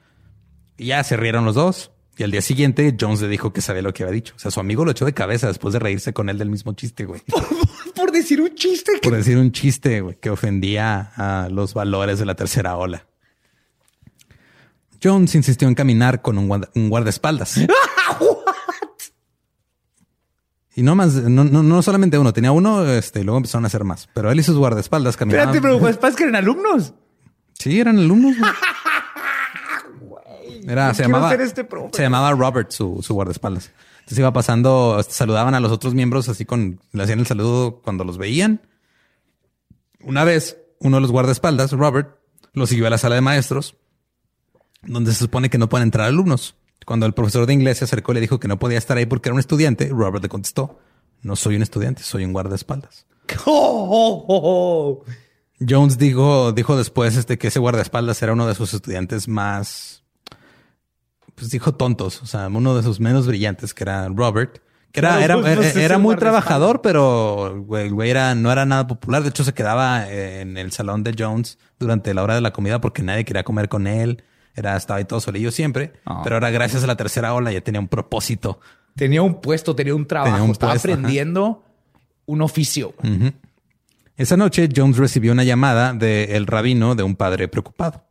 Y 0.76 0.86
ya 0.86 1.04
se 1.04 1.16
rieron 1.16 1.44
los 1.44 1.54
dos. 1.54 1.92
Y 2.16 2.24
al 2.24 2.32
día 2.32 2.42
siguiente, 2.42 2.94
Jones 3.00 3.20
le 3.22 3.28
dijo 3.28 3.52
que 3.52 3.60
sabía 3.60 3.82
lo 3.82 3.94
que 3.94 4.02
había 4.02 4.12
dicho. 4.14 4.34
O 4.36 4.38
sea, 4.38 4.50
su 4.50 4.58
amigo 4.60 4.84
lo 4.84 4.90
echó 4.90 5.04
de 5.06 5.14
cabeza 5.14 5.46
después 5.46 5.72
de 5.72 5.78
reírse 5.78 6.12
con 6.12 6.28
él 6.28 6.36
del 6.38 6.50
mismo 6.50 6.72
chiste, 6.74 7.04
güey. 7.06 7.22
Por 7.94 8.12
decir 8.12 8.40
un 8.40 8.54
chiste. 8.54 8.92
Por 9.02 9.14
decir 9.14 9.36
un 9.38 9.52
chiste, 9.52 10.00
güey, 10.00 10.16
que 10.18 10.30
ofendía 10.30 11.12
a 11.16 11.48
los 11.50 11.74
valores 11.74 12.18
de 12.18 12.26
la 12.26 12.34
tercera 12.34 12.76
ola. 12.76 13.06
Jones 15.02 15.34
insistió 15.34 15.66
en 15.68 15.74
caminar 15.74 16.20
con 16.22 16.36
un, 16.38 16.48
guarda- 16.48 16.70
un 16.74 16.88
guardaespaldas. 16.90 17.56
Y 20.76 20.82
no 20.82 20.94
más, 20.94 21.14
no, 21.14 21.44
no, 21.44 21.62
no 21.64 21.82
solamente 21.82 22.16
uno, 22.16 22.32
tenía 22.32 22.52
uno, 22.52 22.86
este, 22.86 23.20
y 23.20 23.24
luego 23.24 23.38
empezaron 23.38 23.64
a 23.64 23.66
hacer 23.66 23.84
más. 23.84 24.08
Pero 24.14 24.30
él 24.30 24.38
y 24.38 24.42
sus 24.42 24.56
guardaespaldas 24.56 25.16
caminaban. 25.16 25.54
Espérate, 25.54 25.78
pero 25.82 26.08
es 26.08 26.16
que 26.16 26.22
eran 26.22 26.36
alumnos. 26.36 26.94
Sí, 27.54 27.80
eran 27.80 27.98
alumnos. 27.98 28.36
Era, 30.66 30.94
se 30.94 31.02
llamaba, 31.02 31.34
este 31.34 31.66
se 31.92 32.02
llamaba 32.02 32.32
Robert, 32.32 32.70
su, 32.70 33.00
su 33.02 33.14
guardaespaldas. 33.14 33.72
Entonces 34.00 34.18
iba 34.18 34.32
pasando, 34.32 35.02
saludaban 35.08 35.54
a 35.54 35.60
los 35.60 35.72
otros 35.72 35.94
miembros 35.94 36.28
así 36.28 36.44
con, 36.44 36.80
le 36.92 37.02
hacían 37.02 37.20
el 37.20 37.26
saludo 37.26 37.80
cuando 37.82 38.04
los 38.04 38.18
veían. 38.18 38.60
Una 40.02 40.24
vez, 40.24 40.58
uno 40.80 40.96
de 40.96 41.00
los 41.02 41.12
guardaespaldas, 41.12 41.72
Robert, 41.72 42.16
lo 42.52 42.66
siguió 42.66 42.86
a 42.86 42.90
la 42.90 42.98
sala 42.98 43.14
de 43.14 43.20
maestros, 43.20 43.76
donde 44.82 45.12
se 45.12 45.18
supone 45.18 45.50
que 45.50 45.58
no 45.58 45.68
pueden 45.68 45.88
entrar 45.88 46.06
alumnos. 46.06 46.56
Cuando 46.86 47.06
el 47.06 47.12
profesor 47.12 47.46
de 47.46 47.52
inglés 47.52 47.78
se 47.78 47.84
acercó 47.84 48.12
y 48.12 48.16
le 48.16 48.20
dijo 48.22 48.40
que 48.40 48.48
no 48.48 48.58
podía 48.58 48.78
estar 48.78 48.96
ahí 48.96 49.06
porque 49.06 49.28
era 49.28 49.34
un 49.34 49.40
estudiante, 49.40 49.88
Robert 49.88 50.22
le 50.22 50.28
contestó, 50.28 50.78
no 51.22 51.36
soy 51.36 51.56
un 51.56 51.62
estudiante, 51.62 52.02
soy 52.02 52.24
un 52.24 52.32
guardaespaldas. 52.32 53.06
Oh, 53.46 53.86
oh, 53.90 54.24
oh, 54.26 54.40
oh. 54.44 55.04
Jones 55.60 55.98
dijo, 55.98 56.52
dijo 56.52 56.76
después 56.76 57.16
este, 57.16 57.38
que 57.38 57.48
ese 57.48 57.58
guardaespaldas 57.58 58.20
era 58.22 58.32
uno 58.32 58.46
de 58.46 58.54
sus 58.54 58.72
estudiantes 58.74 59.28
más, 59.28 59.99
pues 61.40 61.50
dijo 61.50 61.74
tontos, 61.74 62.22
o 62.22 62.26
sea, 62.26 62.48
uno 62.48 62.76
de 62.76 62.82
sus 62.82 63.00
menos 63.00 63.26
brillantes, 63.26 63.72
que 63.72 63.84
era 63.84 64.06
Robert, 64.08 64.58
que 64.92 65.00
era, 65.00 65.24
era, 65.24 65.40
pues, 65.40 65.74
era- 65.74 65.96
muy 65.98 66.14
trabajador, 66.16 66.82
pero 66.82 67.64
el 67.78 67.90
güey 67.94 68.10
era, 68.10 68.34
no 68.34 68.52
era 68.52 68.66
nada 68.66 68.86
popular. 68.86 69.22
De 69.22 69.30
hecho, 69.30 69.42
se 69.42 69.54
quedaba 69.54 70.06
eh, 70.10 70.42
en 70.42 70.58
el 70.58 70.70
salón 70.72 71.02
de 71.02 71.14
Jones 71.18 71.58
durante 71.78 72.12
la 72.12 72.22
hora 72.22 72.34
de 72.34 72.42
la 72.42 72.52
comida 72.52 72.80
porque 72.80 73.02
nadie 73.02 73.24
quería 73.24 73.42
comer 73.42 73.68
con 73.70 73.86
él. 73.86 74.22
Era, 74.54 74.76
estaba 74.76 74.98
ahí 74.98 75.04
todo 75.06 75.20
solillo 75.20 75.50
siempre, 75.50 75.94
Ah. 76.04 76.20
pero 76.22 76.36
ahora 76.36 76.50
gracias 76.50 76.84
a 76.84 76.86
la 76.86 76.96
tercera 76.96 77.32
ola 77.32 77.50
ya 77.52 77.62
tenía 77.62 77.80
un 77.80 77.88
propósito. 77.88 78.60
Tenía 78.96 79.22
un 79.22 79.40
puesto, 79.40 79.74
tenía 79.74 79.94
un 79.94 80.06
trabajo, 80.06 80.32
Tenía 80.32 80.44
un 80.44 80.50
estaba 80.50 80.72
puesto, 80.72 80.88
ajá. 80.88 80.98
aprendiendo 80.98 81.64
un 82.26 82.42
oficio. 82.42 82.92
Esa 84.16 84.36
noche, 84.36 84.68
Jones 84.76 84.98
recibió 84.98 85.32
una 85.32 85.44
llamada 85.44 85.94
del 85.94 86.46
rabino 86.46 86.94
de 86.96 87.02
un 87.04 87.16
padre 87.16 87.48
preocupado. 87.48 88.04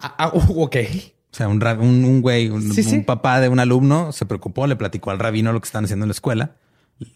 Ah, 0.00 0.14
ah, 0.18 0.30
ok. 0.56 0.76
O 1.30 1.36
sea, 1.36 1.48
un, 1.48 1.62
un, 1.62 2.04
un 2.04 2.20
güey, 2.22 2.48
un, 2.48 2.72
Sí, 2.72 2.82
sí. 2.82 2.94
un 2.96 3.04
papá 3.04 3.40
de 3.40 3.48
un 3.48 3.60
alumno 3.60 4.12
se 4.12 4.26
preocupó, 4.26 4.66
le 4.66 4.76
platicó 4.76 5.10
al 5.10 5.18
rabino 5.18 5.52
lo 5.52 5.60
que 5.60 5.66
están 5.66 5.84
haciendo 5.84 6.04
en 6.04 6.08
la 6.08 6.12
escuela. 6.12 6.56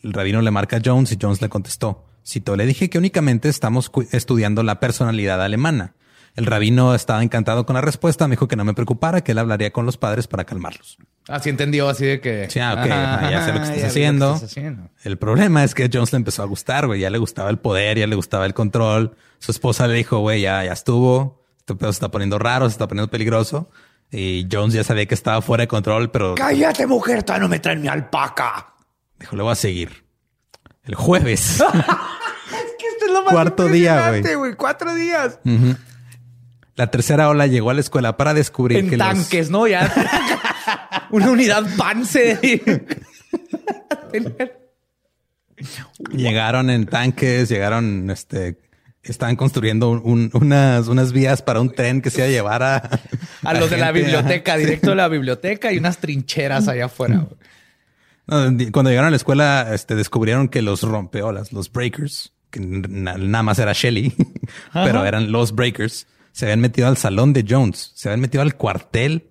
El 0.02 0.12
rabino 0.12 0.42
le 0.42 0.50
marca 0.50 0.76
a 0.76 0.80
Jones 0.84 1.10
y 1.12 1.18
Jones 1.20 1.40
le 1.40 1.48
contestó. 1.48 2.04
Cito, 2.24 2.54
le 2.54 2.66
dije 2.66 2.88
que 2.88 2.98
únicamente 2.98 3.48
estamos 3.48 3.90
estudiando 4.12 4.62
la 4.62 4.78
personalidad 4.78 5.42
alemana. 5.42 5.94
El 6.34 6.46
rabino 6.46 6.94
estaba 6.94 7.22
encantado 7.22 7.66
con 7.66 7.74
la 7.74 7.80
respuesta, 7.82 8.26
me 8.26 8.32
dijo 8.36 8.48
que 8.48 8.56
no 8.56 8.64
me 8.64 8.72
preocupara, 8.74 9.22
que 9.22 9.32
él 9.32 9.38
hablaría 9.38 9.70
con 9.72 9.84
los 9.84 9.98
padres 9.98 10.28
para 10.28 10.44
calmarlos. 10.44 10.96
Así 11.28 11.50
entendió, 11.50 11.88
así 11.88 12.06
de 12.06 12.20
que. 12.20 12.48
Sí, 12.48 12.58
ah, 12.58 12.72
ok, 12.72 12.90
ajá, 12.90 13.30
ya 13.30 13.44
sé 13.44 13.52
lo 13.52 13.58
que 13.60 13.64
estás 13.66 13.84
haciendo. 13.84 14.34
estás 14.34 14.50
haciendo. 14.50 14.88
El 15.04 15.18
problema 15.18 15.62
es 15.62 15.74
que 15.74 15.84
a 15.84 15.88
Jones 15.92 16.12
le 16.12 16.16
empezó 16.18 16.42
a 16.42 16.46
gustar, 16.46 16.86
güey. 16.86 17.00
Ya 17.00 17.10
le 17.10 17.18
gustaba 17.18 17.50
el 17.50 17.58
poder, 17.58 17.98
ya 17.98 18.06
le 18.06 18.16
gustaba 18.16 18.46
el 18.46 18.54
control. 18.54 19.14
Su 19.40 19.50
esposa 19.52 19.86
le 19.88 19.94
dijo, 19.94 20.20
güey, 20.20 20.40
ya, 20.42 20.64
ya 20.64 20.72
estuvo. 20.72 21.44
Este 21.58 21.74
pedo 21.74 21.92
se 21.92 21.96
está 21.96 22.10
poniendo 22.10 22.38
raro, 22.38 22.66
se 22.68 22.72
está 22.72 22.88
poniendo 22.88 23.10
peligroso. 23.10 23.68
Y 24.12 24.46
Jones 24.52 24.74
ya 24.74 24.84
sabía 24.84 25.06
que 25.06 25.14
estaba 25.14 25.40
fuera 25.40 25.62
de 25.62 25.68
control, 25.68 26.10
pero 26.10 26.34
Cállate, 26.34 26.86
mujer, 26.86 27.22
todavía 27.22 27.44
no 27.44 27.48
me 27.48 27.58
traen 27.60 27.80
mi 27.80 27.88
alpaca. 27.88 28.74
dijo, 29.18 29.34
le 29.36 29.42
voy 29.42 29.52
a 29.52 29.56
seguir. 29.56 30.04
El 30.84 30.94
jueves. 30.94 31.62
lo 33.12 33.22
más 33.24 33.32
Cuarto 33.32 33.66
día, 33.66 34.10
güey. 34.36 34.54
Cuatro 34.54 34.94
días. 34.94 35.38
La 36.76 36.90
tercera 36.90 37.28
ola 37.28 37.46
llegó 37.46 37.70
a 37.70 37.74
la 37.74 37.80
escuela 37.80 38.16
para 38.16 38.32
descubrir 38.34 38.78
En 38.78 38.90
que 38.90 38.96
los- 38.96 39.06
tanques, 39.06 39.50
¿no? 39.50 39.66
Ya. 39.66 39.92
Una 41.10 41.30
unidad 41.30 41.64
Panzer. 41.76 42.38
llegaron 46.10 46.70
en 46.70 46.86
tanques, 46.86 47.48
llegaron, 47.48 48.10
este, 48.10 48.58
estaban 49.10 49.34
construyendo 49.36 49.90
un- 49.90 50.30
unas, 50.32 50.86
unas 50.88 51.12
vías 51.12 51.42
para 51.42 51.60
un 51.60 51.72
tren 51.74 52.00
que 52.02 52.10
se 52.10 52.18
iba 52.18 52.26
a 52.26 52.30
llevar 52.30 52.62
a, 52.62 52.76
A 53.42 53.54
los 53.54 53.68
de 53.70 53.76
la 53.78 53.90
biblioteca, 53.90 54.56
directo 54.56 54.90
de 54.90 54.96
la 54.96 55.08
biblioteca 55.08 55.72
y 55.72 55.78
unas 55.78 55.98
trincheras 55.98 56.68
allá 56.68 56.84
afuera. 56.86 57.26
No, 58.26 58.36
Cuando 58.70 58.90
llegaron 58.90 59.08
a 59.08 59.10
la 59.10 59.16
escuela, 59.16 59.74
este, 59.74 59.94
descubrieron 59.96 60.48
que 60.48 60.62
los 60.62 60.82
rompeolas, 60.82 61.52
los 61.52 61.70
breakers, 61.72 62.32
que 62.50 62.60
nada 62.60 63.42
más 63.42 63.58
era 63.58 63.72
Shelly, 63.72 64.14
pero 64.72 65.04
eran 65.04 65.32
los 65.32 65.52
breakers, 65.54 66.06
se 66.30 66.44
habían 66.46 66.60
metido 66.60 66.86
al 66.86 66.96
salón 66.96 67.32
de 67.32 67.44
Jones, 67.48 67.92
se 67.94 68.08
habían 68.08 68.20
metido 68.20 68.42
al 68.42 68.56
cuartel 68.56 69.26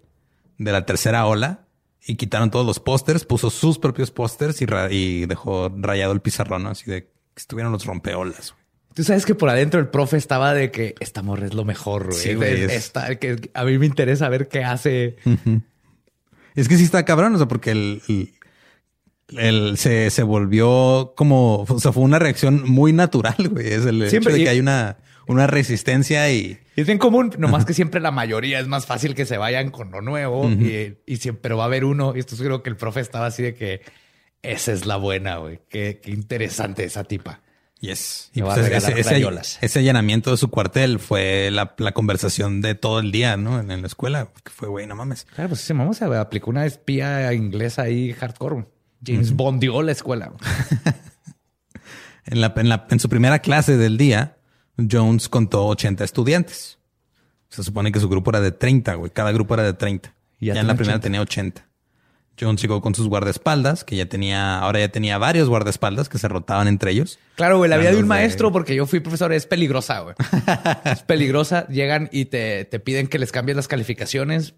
de 0.57 0.71
la 0.71 0.85
tercera 0.85 1.25
ola 1.25 1.61
y 2.05 2.15
quitaron 2.15 2.51
todos 2.51 2.65
los 2.65 2.79
pósters, 2.79 3.23
puso 3.25 3.49
sus 3.49 3.79
propios 3.79 4.11
pósters 4.11 4.61
y, 4.61 5.25
dejó 5.25 5.71
rayado 5.75 6.11
el 6.13 6.19
pizarrón, 6.21 6.63
¿no? 6.63 6.69
así 6.71 6.89
de 6.91 7.03
que 7.05 7.09
estuvieron 7.37 7.71
los 7.71 7.85
rompeolas. 7.85 8.53
Tú 8.93 9.03
sabes 9.03 9.25
que 9.25 9.35
por 9.35 9.49
adentro 9.49 9.79
el 9.79 9.87
profe 9.87 10.17
estaba 10.17 10.53
de 10.53 10.69
que 10.71 10.95
esta 10.99 11.21
morra 11.21 11.45
es 11.47 11.53
lo 11.53 11.63
mejor, 11.65 12.07
güey. 12.07 12.17
Sí, 12.17 12.33
güey, 12.33 12.63
Es- 12.63 12.71
es- 12.71 12.77
esta- 12.85 13.15
que 13.15 13.49
a 13.53 13.63
mí 13.63 13.77
me 13.77 13.85
interesa 13.85 14.27
ver 14.29 14.47
qué 14.47 14.63
hace. 14.63 15.15
Es 16.55 16.67
que 16.67 16.77
sí 16.77 16.83
está 16.83 17.05
cabrón, 17.05 17.33
o 17.35 17.37
sea, 17.37 17.47
porque 17.47 17.71
el, 17.71 18.01
el- 18.09 18.33
el- 19.37 19.77
se, 19.77 20.09
se 20.09 20.23
volvió 20.23 21.13
como, 21.15 21.61
o 21.63 21.79
sea, 21.79 21.91
fue 21.93 22.03
una 22.03 22.19
reacción 22.19 22.69
muy 22.69 22.91
natural, 22.91 23.35
güey. 23.49 23.67
Es 23.67 23.85
el 23.85 24.09
Siempre- 24.09 24.33
hecho 24.33 24.39
de 24.39 24.43
que 24.43 24.49
hay 24.49 24.59
una, 24.59 24.97
una 25.27 25.47
resistencia 25.47 26.29
y 26.29 26.59
Y 26.75 26.81
es 26.81 26.85
bien 26.87 26.97
común, 26.97 27.31
nomás 27.37 27.63
que 27.63 27.73
siempre 27.73 28.01
la 28.01 28.11
mayoría 28.11 28.59
es 28.59 28.67
más 28.67 28.85
fácil 28.85 29.15
que 29.15 29.25
se 29.25 29.37
vayan 29.37 29.71
con 29.71 29.91
lo 29.91 30.01
nuevo 30.01 30.49
y, 30.49 30.97
y 31.05 31.17
siempre 31.17 31.41
pero 31.43 31.57
va 31.57 31.63
a 31.63 31.67
haber 31.67 31.85
uno. 31.85 32.13
Y 32.15 32.19
esto 32.19 32.35
creo 32.35 32.61
que 32.61 32.69
el 32.69 32.75
profe 32.75 32.99
estaba 32.99 33.27
así 33.27 33.41
de 33.43 33.53
que 33.55 33.81
esa 34.41 34.73
es 34.73 34.85
la 34.85 34.97
buena, 34.97 35.37
güey. 35.37 35.61
Qué, 35.69 36.01
qué 36.03 36.11
interesante 36.11 36.83
esa 36.83 37.05
tipa. 37.05 37.39
Yes. 37.81 38.29
Y 38.33 38.41
va 38.41 38.53
pues 38.53 38.67
a 38.67 38.77
ese, 38.77 38.99
ese- 38.99 39.57
ese 39.61 39.79
allanamiento 39.79 40.29
de 40.31 40.37
su 40.37 40.49
cuartel 40.49 40.99
fue 40.99 41.49
la, 41.51 41.73
la 41.79 41.91
conversación 41.93 42.61
de 42.61 42.75
todo 42.75 42.99
el 42.99 43.11
día, 43.11 43.37
¿no? 43.37 43.59
En, 43.59 43.71
en 43.71 43.81
la 43.81 43.87
escuela. 43.87 44.29
Que 44.43 44.51
fue, 44.51 44.67
güey, 44.69 44.85
no 44.87 44.95
mames. 44.95 45.25
Claro, 45.33 45.49
pues 45.49 45.61
sí, 45.61 45.73
vamos 45.73 45.99
a 46.03 46.21
aplicar 46.21 46.49
una 46.49 46.65
espía 46.67 47.33
inglesa 47.33 47.81
ahí 47.81 48.13
hardcore. 48.13 48.67
James 49.05 49.33
Bondió 49.33 49.81
la 49.81 49.91
escuela. 49.93 50.31
En, 52.23 52.39
la, 52.39 52.53
en, 52.55 52.69
la, 52.69 52.85
en 52.89 52.99
su 52.99 53.09
primera 53.09 53.39
clase 53.39 53.77
del 53.77 53.97
día, 53.97 54.37
Jones 54.89 55.27
contó 55.27 55.65
80 55.65 56.03
estudiantes. 56.03 56.77
Se 57.49 57.63
supone 57.63 57.91
que 57.91 57.99
su 57.99 58.07
grupo 58.07 58.29
era 58.29 58.39
de 58.41 58.51
30, 58.51 58.93
güey. 58.93 59.11
Cada 59.11 59.31
grupo 59.31 59.55
era 59.55 59.63
de 59.63 59.73
30. 59.73 60.13
Y 60.39 60.45
ya 60.45 60.53
ya 60.53 60.61
en 60.61 60.67
la 60.67 60.75
primera 60.75 60.97
80. 60.97 61.03
tenía 61.03 61.21
80. 61.21 61.67
Jones 62.39 62.61
llegó 62.61 62.81
con 62.81 62.95
sus 62.95 63.07
guardaespaldas, 63.07 63.83
que 63.83 63.95
ya 63.95 64.07
tenía, 64.07 64.59
ahora 64.59 64.79
ya 64.79 64.89
tenía 64.89 65.17
varios 65.17 65.47
guardaespaldas 65.47 66.09
que 66.09 66.17
se 66.17 66.27
rotaban 66.27 66.67
entre 66.67 66.91
ellos. 66.91 67.19
Claro, 67.35 67.57
güey, 67.57 67.69
la 67.69 67.77
vida 67.77 67.89
de 67.91 67.97
un 67.97 68.03
de- 68.03 68.07
maestro, 68.07 68.51
porque 68.51 68.73
yo 68.75 68.85
fui 68.87 68.99
profesor, 68.99 69.31
es 69.33 69.45
peligrosa, 69.45 69.99
güey. 69.99 70.15
es 70.85 71.03
peligrosa. 71.03 71.67
Llegan 71.67 72.09
y 72.11 72.25
te, 72.25 72.65
te 72.65 72.79
piden 72.79 73.07
que 73.07 73.19
les 73.19 73.31
cambies 73.31 73.55
las 73.55 73.67
calificaciones, 73.67 74.55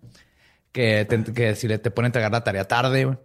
que, 0.72 1.06
te- 1.10 1.34
que 1.34 1.56
si 1.56 1.68
le, 1.68 1.78
te 1.78 1.92
ponen 1.92 2.06
a 2.06 2.10
entregar 2.10 2.32
la 2.32 2.44
tarea 2.44 2.66
tarde. 2.68 3.06
güey. 3.06 3.18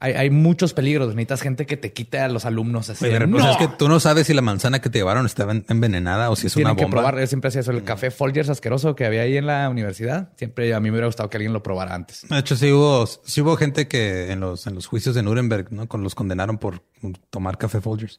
Hay, 0.00 0.14
hay 0.14 0.30
muchos 0.30 0.72
peligros. 0.74 1.08
Necesitas 1.14 1.42
gente 1.42 1.64
que 1.64 1.76
te 1.76 1.92
quite 1.92 2.18
a 2.18 2.26
los 2.28 2.44
alumnos 2.44 2.90
así. 2.90 3.04
Oye, 3.04 3.18
pues 3.18 3.30
"No". 3.44 3.50
es 3.52 3.56
que 3.56 3.68
tú 3.68 3.88
no 3.88 4.00
sabes 4.00 4.26
si 4.26 4.34
la 4.34 4.42
manzana 4.42 4.80
que 4.80 4.90
te 4.90 4.98
llevaron 4.98 5.26
estaba 5.26 5.52
en- 5.52 5.64
envenenada 5.68 6.28
o 6.30 6.34
si 6.34 6.48
es 6.48 6.54
Tienen 6.54 6.72
una 6.72 6.76
que 6.76 6.82
bomba. 6.86 6.96
probar. 7.02 7.20
Yo 7.20 7.26
siempre 7.28 7.48
hacía 7.48 7.60
eso. 7.60 7.70
El 7.70 7.84
café 7.84 8.10
Folgers 8.10 8.48
asqueroso 8.48 8.96
que 8.96 9.04
había 9.06 9.22
ahí 9.22 9.36
en 9.36 9.46
la 9.46 9.68
universidad. 9.68 10.30
Siempre 10.36 10.74
a 10.74 10.80
mí 10.80 10.84
me 10.90 10.94
hubiera 10.96 11.06
gustado 11.06 11.30
que 11.30 11.36
alguien 11.36 11.52
lo 11.52 11.62
probara 11.62 11.94
antes. 11.94 12.26
De 12.28 12.36
hecho, 12.38 12.56
sí 12.56 12.72
hubo, 12.72 13.06
sí 13.06 13.40
hubo 13.42 13.56
gente 13.56 13.86
que 13.86 14.32
en 14.32 14.40
los, 14.40 14.66
en 14.66 14.74
los 14.74 14.86
juicios 14.88 15.14
de 15.14 15.22
Nuremberg, 15.22 15.70
¿no? 15.72 15.86
Con 15.86 16.02
los 16.02 16.16
condenaron 16.16 16.58
por 16.58 16.82
tomar 17.30 17.56
café 17.56 17.80
Folgers. 17.80 18.18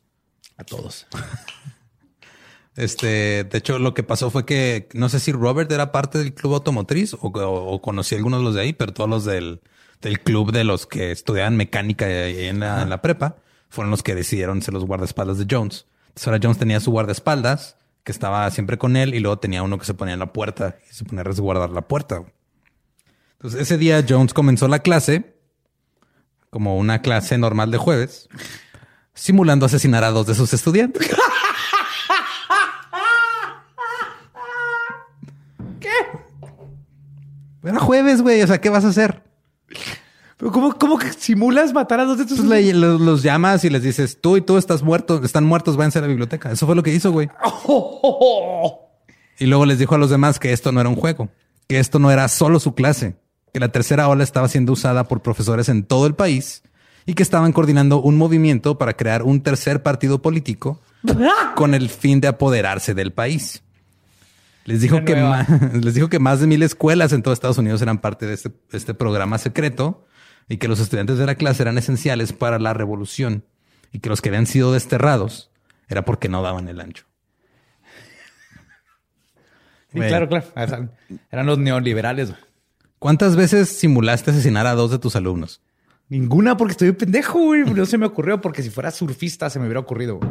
A 0.58 0.64
todos. 0.64 1.08
Este, 2.76 3.44
de 3.44 3.58
hecho, 3.58 3.78
lo 3.78 3.94
que 3.94 4.02
pasó 4.02 4.32
fue 4.32 4.46
que 4.48 4.90
no 4.94 5.08
sé 5.08 5.20
si 5.20 5.32
Robert 5.32 5.72
era 5.72 5.92
parte 5.92 6.18
del 6.18 6.34
club 6.34 6.56
automotriz 6.56 7.14
o, 7.14 7.18
o, 7.28 7.72
o 7.72 7.82
conocí 7.84 8.16
a 8.16 8.18
algunos 8.18 8.40
de 8.40 8.46
los 8.46 8.56
de 8.56 8.62
ahí, 8.62 8.74
pero 8.74 8.94
todos 8.94 9.08
los 9.10 9.26
del, 9.26 9.62
del 10.04 10.20
club 10.20 10.52
de 10.52 10.64
los 10.64 10.86
que 10.86 11.12
estudiaban 11.12 11.58
mecánica 11.58 12.08
en 12.08 12.60
la, 12.60 12.84
en 12.84 12.90
la 12.90 13.02
prepa 13.02 13.38
fueron 13.70 13.90
los 13.90 14.04
que 14.04 14.14
decidieron 14.14 14.62
ser 14.62 14.76
los 14.76 14.86
guardaespaldas 14.86 15.40
de 15.40 15.48
Jones. 15.50 15.88
Entonces 16.10 16.28
ahora 16.28 16.40
Jones 16.44 16.60
tenía 16.60 16.80
su 16.80 16.92
guardaespaldas 16.92 17.78
que 18.04 18.12
estaba 18.12 18.52
siempre 18.52 18.78
con 18.78 18.98
él 18.98 19.16
y 19.16 19.20
luego 19.20 19.40
tenía 19.40 19.64
uno 19.64 19.80
que 19.80 19.86
se 19.86 19.94
ponía 19.94 20.14
en 20.14 20.20
la 20.20 20.34
puerta 20.34 20.78
y 20.88 20.94
se 20.94 21.06
ponía 21.06 21.22
a 21.22 21.24
resguardar 21.24 21.72
la 21.72 21.88
puerta. 21.88 22.22
Entonces 23.34 23.62
ese 23.62 23.78
día 23.78 24.06
Jones 24.08 24.34
comenzó 24.34 24.68
la 24.68 24.80
clase 24.80 25.38
como 26.50 26.78
una 26.78 27.02
clase 27.02 27.38
normal 27.38 27.72
de 27.72 27.78
jueves, 27.78 28.30
simulando 29.16 29.66
asesinar 29.66 30.04
a 30.04 30.12
dos 30.12 30.28
de 30.28 30.36
sus 30.36 30.54
estudiantes. 30.54 31.10
Era 37.64 37.80
jueves, 37.80 38.22
güey. 38.22 38.42
O 38.42 38.48
sea, 38.48 38.60
¿qué 38.60 38.70
vas 38.70 38.84
a 38.84 38.90
hacer? 38.90 39.24
¿Cómo, 40.52 40.78
cómo 40.78 40.98
que 40.98 41.12
simulas 41.14 41.74
matar 41.74 42.00
a 42.00 42.06
dos 42.06 42.18
de 42.18 42.26
tus 42.26 42.38
Pues 42.40 42.50
le- 42.50 42.74
los, 42.74 43.00
los 43.00 43.24
llamas 43.24 43.64
y 43.66 43.70
les 43.70 43.84
dices, 43.84 44.20
tú 44.22 44.38
y 44.38 44.42
tú 44.42 44.58
estás 44.58 44.82
muerto, 44.84 45.24
están 45.24 45.46
muertos, 45.46 45.78
váyanse 45.78 46.00
a 46.00 46.02
la 46.02 46.08
biblioteca. 46.08 46.52
Eso 46.52 46.66
fue 46.66 46.76
lo 46.76 46.84
que 46.84 46.94
hizo, 46.94 47.12
güey. 47.12 47.30
Y 49.40 49.46
luego 49.48 49.66
les 49.66 49.80
dijo 49.80 49.96
a 49.96 49.98
los 49.98 50.10
demás 50.10 50.40
que 50.40 50.54
esto 50.54 50.72
no 50.72 50.80
era 50.80 50.90
un 50.90 50.96
juego, 50.96 51.30
que 51.68 51.80
esto 51.80 52.00
no 52.00 52.12
era 52.12 52.28
solo 52.28 52.60
su 52.60 52.76
clase, 52.76 53.16
que 53.52 53.60
la 53.60 53.70
tercera 53.70 54.08
ola 54.08 54.24
estaba 54.24 54.48
siendo 54.48 54.72
usada 54.74 55.08
por 55.08 55.22
profesores 55.22 55.70
en 55.70 55.84
todo 55.84 56.06
el 56.08 56.16
país 56.16 56.64
y 57.06 57.16
que 57.16 57.24
estaban 57.24 57.52
coordinando 57.52 58.02
un 58.02 58.16
movimiento 58.16 58.78
para 58.78 58.94
crear 58.94 59.24
un 59.24 59.42
tercer 59.42 59.82
partido 59.84 60.22
político 60.22 60.80
con 61.56 61.74
el 61.74 61.90
fin 61.90 62.22
de 62.22 62.28
apoderarse 62.28 62.94
del 62.94 63.12
país. 63.12 63.64
Les 64.66 64.80
dijo, 64.82 65.04
que 65.04 65.16
ma- 65.16 65.46
les 65.74 65.94
dijo 65.96 66.10
que 66.10 66.20
más 66.20 66.40
de 66.40 66.48
mil 66.48 66.62
escuelas 66.64 67.12
en 67.12 67.22
todo 67.24 67.34
Estados 67.34 67.58
Unidos 67.58 67.82
eran 67.82 68.00
parte 68.00 68.26
de 68.28 68.36
este, 68.36 68.52
este 68.72 68.94
programa 68.94 69.38
secreto 69.40 70.06
y 70.50 70.58
que 70.58 70.68
los 70.68 70.80
estudiantes 70.80 71.18
de 71.18 71.26
la 71.26 71.36
clase 71.36 71.64
eran 71.64 71.78
esenciales 71.78 72.34
para 72.34 72.60
la 72.60 72.74
revolución 72.74 73.44
y 73.92 74.00
que 74.00 74.10
los 74.10 74.22
que 74.22 74.30
habían 74.30 74.46
sido 74.46 74.72
desterrados 74.74 75.50
era 75.88 76.06
porque 76.06 76.30
no 76.30 76.42
daban 76.42 76.68
el 76.68 76.80
ancho. 76.82 77.06
Sí, 79.92 80.00
claro, 80.00 80.28
claro. 80.28 80.46
Eran- 81.32 81.46
los 81.46 81.60
neoliberales. 81.60 82.34
¿Cuántas 83.00 83.36
veces 83.36 83.70
simulaste 83.70 84.32
asesinar 84.32 84.66
a 84.66 84.74
dos 84.74 84.90
de 84.92 84.98
tus 85.00 85.16
alumnos? 85.16 85.62
Ninguna 86.10 86.58
porque 86.58 86.72
estoy 86.72 86.92
pendejo, 86.94 87.40
güey. 87.40 87.64
No 87.64 87.86
se 87.86 87.98
me 87.98 88.06
ocurrió 88.06 88.42
porque 88.42 88.64
si 88.64 88.70
fuera 88.70 88.92
surfista 88.92 89.50
se 89.50 89.60
me 89.60 89.66
hubiera 89.66 89.80
ocurrido. 89.82 90.18
güey. 90.18 90.30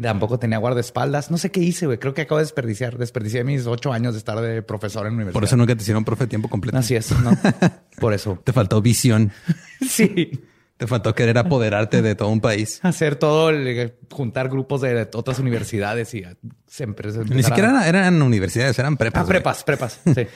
Tampoco 0.00 0.38
tenía 0.38 0.58
guardaespaldas. 0.58 1.30
No 1.30 1.38
sé 1.38 1.50
qué 1.52 1.60
hice, 1.60 1.86
güey. 1.86 1.98
Creo 1.98 2.14
que 2.14 2.22
acabo 2.22 2.38
de 2.38 2.44
desperdiciar. 2.44 2.98
Desperdicié 2.98 3.44
mis 3.44 3.66
ocho 3.66 3.92
años 3.92 4.14
de 4.14 4.18
estar 4.18 4.40
de 4.40 4.60
profesor 4.62 5.06
en 5.06 5.12
la 5.12 5.16
universidad. 5.16 5.34
Por 5.34 5.44
eso 5.44 5.56
nunca 5.56 5.76
te 5.76 5.82
hicieron 5.82 6.04
profe 6.04 6.24
de 6.24 6.28
tiempo 6.28 6.48
completo. 6.48 6.76
Así 6.76 6.96
es, 6.96 7.12
¿no? 7.20 7.30
Por 8.00 8.12
eso. 8.12 8.38
Te 8.42 8.52
faltó 8.52 8.80
visión. 8.82 9.32
Sí. 9.86 10.30
Te 10.76 10.86
faltó 10.88 11.14
querer 11.14 11.38
apoderarte 11.38 12.02
de 12.02 12.14
todo 12.16 12.28
un 12.30 12.40
país. 12.40 12.80
Hacer 12.82 13.14
todo, 13.16 13.50
el- 13.50 13.94
juntar 14.10 14.48
grupos 14.48 14.80
de 14.80 15.08
otras 15.14 15.38
universidades 15.38 16.12
y 16.14 16.24
siempre... 16.66 17.12
Ni 17.26 17.44
siquiera 17.44 17.68
eran, 17.68 17.84
eran 17.86 18.22
universidades, 18.22 18.76
eran 18.78 18.96
prepas. 18.96 19.22
Ah, 19.24 19.26
prepas, 19.26 19.62
prepas. 19.62 20.00
Sí. 20.14 20.26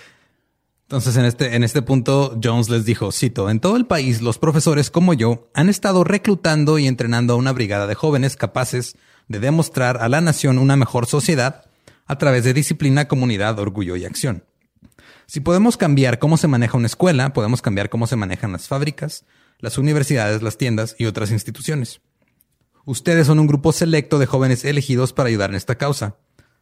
Entonces, 0.82 1.16
en 1.16 1.24
este, 1.26 1.54
en 1.54 1.64
este 1.64 1.82
punto, 1.82 2.38
Jones 2.42 2.70
les 2.70 2.84
dijo, 2.86 3.12
cito, 3.12 3.50
en 3.50 3.60
todo 3.60 3.76
el 3.76 3.84
país, 3.86 4.22
los 4.22 4.38
profesores 4.38 4.90
como 4.90 5.12
yo 5.12 5.50
han 5.52 5.68
estado 5.68 6.02
reclutando 6.04 6.78
y 6.78 6.86
entrenando 6.86 7.34
a 7.34 7.36
una 7.36 7.52
brigada 7.52 7.86
de 7.86 7.94
jóvenes 7.94 8.36
capaces 8.36 8.96
de 9.28 9.38
demostrar 9.38 9.98
a 9.98 10.08
la 10.08 10.20
nación 10.20 10.58
una 10.58 10.76
mejor 10.76 11.06
sociedad 11.06 11.64
a 12.06 12.16
través 12.18 12.44
de 12.44 12.54
disciplina, 12.54 13.08
comunidad, 13.08 13.58
orgullo 13.58 13.96
y 13.96 14.04
acción. 14.04 14.44
Si 15.26 15.40
podemos 15.40 15.76
cambiar 15.76 16.18
cómo 16.18 16.38
se 16.38 16.48
maneja 16.48 16.78
una 16.78 16.86
escuela, 16.86 17.32
podemos 17.34 17.60
cambiar 17.60 17.90
cómo 17.90 18.06
se 18.06 18.16
manejan 18.16 18.52
las 18.52 18.66
fábricas, 18.66 19.26
las 19.58 19.76
universidades, 19.76 20.42
las 20.42 20.56
tiendas 20.56 20.96
y 20.98 21.04
otras 21.04 21.30
instituciones. 21.30 22.00
Ustedes 22.86 23.26
son 23.26 23.38
un 23.38 23.46
grupo 23.46 23.72
selecto 23.72 24.18
de 24.18 24.24
jóvenes 24.24 24.64
elegidos 24.64 25.12
para 25.12 25.28
ayudar 25.28 25.50
en 25.50 25.56
esta 25.56 25.74
causa. 25.74 26.16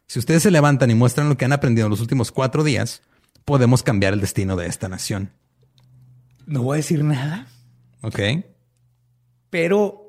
Si 0.07 0.19
ustedes 0.19 0.43
se 0.43 0.51
levantan 0.51 0.91
y 0.91 0.95
muestran 0.95 1.29
lo 1.29 1.37
que 1.37 1.45
han 1.45 1.53
aprendido 1.53 1.87
en 1.87 1.91
los 1.91 2.01
últimos 2.01 2.33
cuatro 2.33 2.65
días, 2.65 3.01
podemos 3.45 3.83
cambiar 3.83 4.13
el 4.13 4.19
destino 4.19 4.57
de 4.57 4.67
esta 4.67 4.89
nación. 4.89 5.31
No 6.45 6.63
voy 6.63 6.75
a 6.75 6.77
decir 6.77 7.03
nada, 7.03 7.47
¿Ok? 8.01 8.19
pero 9.49 10.06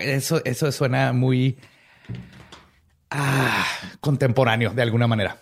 eso, 0.00 0.40
eso 0.44 0.70
suena 0.72 1.12
muy 1.12 1.58
ah, 3.10 3.64
contemporáneo 4.00 4.70
de 4.70 4.82
alguna 4.82 5.06
manera. 5.06 5.38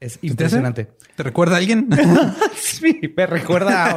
Es 0.00 0.18
impresionante. 0.22 0.88
¿Te 1.16 1.22
recuerda 1.24 1.56
a 1.56 1.58
alguien? 1.58 1.88
Sí, 2.58 3.00
me 3.16 3.26
recuerda 3.26 3.90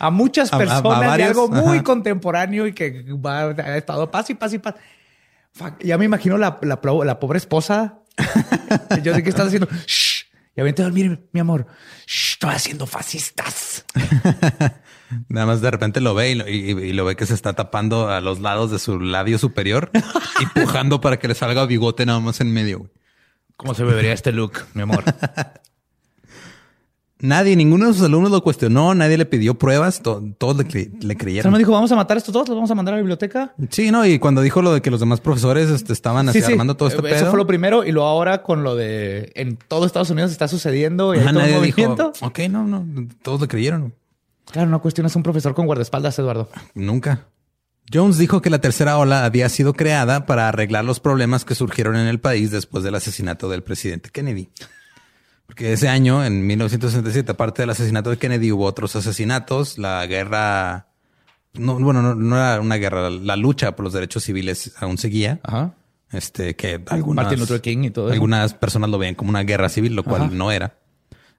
a, 0.00 0.06
a 0.06 0.10
muchas 0.10 0.52
A- 0.52 0.56
a- 0.56 0.58
a 0.58 0.58
personas 0.58 1.16
de 1.16 1.24
algo 1.24 1.48
muy 1.48 1.76
ajá. 1.76 1.84
contemporáneo 1.84 2.66
y 2.66 2.72
que 2.72 3.04
va, 3.12 3.42
ha 3.50 3.76
estado 3.76 4.10
paz 4.10 4.30
y 4.30 4.34
paz 4.34 4.52
y 4.54 4.58
paz. 4.58 4.74
Fuck, 5.52 5.80
Ya 5.84 5.96
me 5.98 6.04
imagino 6.04 6.36
la, 6.36 6.58
la, 6.62 6.80
la 7.04 7.20
pobre 7.20 7.38
esposa. 7.38 7.98
Yo 9.02 9.14
sé 9.14 9.22
que 9.22 9.28
estás 9.28 9.46
haciendo. 9.48 9.68
Vente 10.62 10.82
a 10.82 10.84
dormir, 10.86 11.28
mi 11.32 11.40
amor. 11.40 11.66
Shh, 12.06 12.32
estoy 12.34 12.50
haciendo 12.50 12.86
fascistas. 12.86 13.84
Nada 15.28 15.46
más 15.46 15.60
de 15.60 15.70
repente 15.70 16.00
lo 16.00 16.14
ve 16.14 16.30
y 16.30 16.34
lo, 16.36 16.48
y- 16.48 16.70
y 16.88 16.92
lo 16.92 17.04
ve 17.04 17.16
que 17.16 17.26
se 17.26 17.34
está 17.34 17.52
tapando 17.54 18.08
a 18.08 18.20
los 18.20 18.40
lados 18.40 18.70
de 18.70 18.78
su 18.78 18.98
labio 19.00 19.38
superior 19.38 19.90
y 20.40 20.46
pujando 20.58 21.00
para 21.00 21.18
que 21.18 21.28
le 21.28 21.34
salga 21.34 21.66
bigote 21.66 22.06
nada 22.06 22.20
más 22.20 22.40
en 22.40 22.52
medio. 22.52 22.78
güey. 22.80 22.90
¿Cómo 23.56 23.74
se 23.74 23.84
bebería 23.84 24.12
este 24.12 24.32
look, 24.32 24.64
mi 24.74 24.82
amor? 24.82 25.04
Nadie, 27.20 27.54
ninguno 27.56 27.86
de 27.86 27.94
sus 27.94 28.02
alumnos 28.02 28.30
lo 28.32 28.42
cuestionó, 28.42 28.92
nadie 28.94 29.16
le 29.16 29.24
pidió 29.24 29.54
pruebas, 29.54 30.02
to- 30.02 30.22
todos 30.36 30.56
le, 30.56 30.64
cre- 30.64 30.90
le 30.92 30.98
Salma 31.00 31.14
creyeron. 31.14 31.54
dijo, 31.58 31.70
vamos 31.72 31.90
a 31.92 31.96
matar 31.96 32.16
a 32.16 32.18
estos 32.18 32.34
dos, 32.34 32.48
los 32.48 32.56
vamos 32.56 32.70
a 32.70 32.74
mandar 32.74 32.94
a 32.94 32.96
la 32.96 33.02
biblioteca. 33.02 33.54
Sí, 33.70 33.90
no, 33.92 34.04
y 34.04 34.18
cuando 34.18 34.42
dijo 34.42 34.60
lo 34.62 34.74
de 34.74 34.82
que 34.82 34.90
los 34.90 34.98
demás 35.00 35.20
profesores 35.20 35.70
este, 35.70 35.92
estaban 35.92 36.28
así 36.28 36.42
armando 36.42 36.76
todo 36.76 36.88
este 36.88 36.98
Eso 37.08 37.18
pedo, 37.20 37.30
fue 37.30 37.38
lo 37.38 37.46
primero. 37.46 37.84
Y 37.84 37.92
luego 37.92 38.08
ahora 38.08 38.42
con 38.42 38.64
lo 38.64 38.74
de 38.74 39.30
en 39.36 39.56
todo 39.56 39.86
Estados 39.86 40.10
Unidos 40.10 40.32
está 40.32 40.48
sucediendo 40.48 41.14
y 41.14 41.18
hay 41.18 41.22
ajá, 41.24 41.32
todo 41.32 41.44
un 41.44 41.50
nadie 41.50 41.62
dijo, 41.62 41.80
movimiento. 41.82 42.12
ok, 42.20 42.38
no, 42.50 42.64
no, 42.66 43.08
todos 43.22 43.40
le 43.40 43.48
creyeron. 43.48 43.94
Claro, 44.50 44.68
no 44.68 44.82
cuestionas 44.82 45.14
a 45.14 45.18
un 45.18 45.22
profesor 45.22 45.54
con 45.54 45.66
guardaespaldas, 45.66 46.18
Eduardo. 46.18 46.48
Nunca. 46.74 47.28
Jones 47.92 48.18
dijo 48.18 48.42
que 48.42 48.50
la 48.50 48.60
tercera 48.60 48.98
ola 48.98 49.24
había 49.24 49.48
sido 49.48 49.72
creada 49.74 50.26
para 50.26 50.48
arreglar 50.48 50.84
los 50.84 51.00
problemas 51.00 51.44
que 51.44 51.54
surgieron 51.54 51.96
en 51.96 52.06
el 52.08 52.18
país 52.18 52.50
después 52.50 52.82
del 52.82 52.96
asesinato 52.96 53.48
del 53.48 53.62
presidente 53.62 54.10
Kennedy. 54.10 54.48
Porque 55.46 55.72
ese 55.72 55.88
año, 55.88 56.24
en 56.24 56.46
1967, 56.46 57.32
aparte 57.32 57.62
del 57.62 57.70
asesinato 57.70 58.10
de 58.10 58.16
Kennedy, 58.16 58.50
hubo 58.52 58.64
otros 58.64 58.96
asesinatos, 58.96 59.78
la 59.78 60.04
guerra... 60.06 60.88
No, 61.52 61.78
bueno, 61.78 62.02
no, 62.02 62.14
no 62.14 62.36
era 62.36 62.60
una 62.60 62.76
guerra, 62.76 63.10
la 63.10 63.36
lucha 63.36 63.76
por 63.76 63.84
los 63.84 63.92
derechos 63.92 64.24
civiles 64.24 64.72
aún 64.78 64.98
seguía. 64.98 65.40
Ajá. 65.44 65.74
Este, 66.10 66.56
que 66.56 66.82
algunas, 66.88 67.24
Martin 67.24 67.40
Luther 67.40 67.60
King 67.60 67.84
y 67.84 67.90
todo 67.90 68.06
eso. 68.06 68.14
algunas 68.14 68.54
personas 68.54 68.90
lo 68.90 68.98
veían 68.98 69.14
como 69.14 69.30
una 69.30 69.42
guerra 69.42 69.68
civil, 69.68 69.94
lo 69.94 70.02
cual 70.04 70.22
Ajá. 70.22 70.30
no 70.32 70.50
era. 70.50 70.78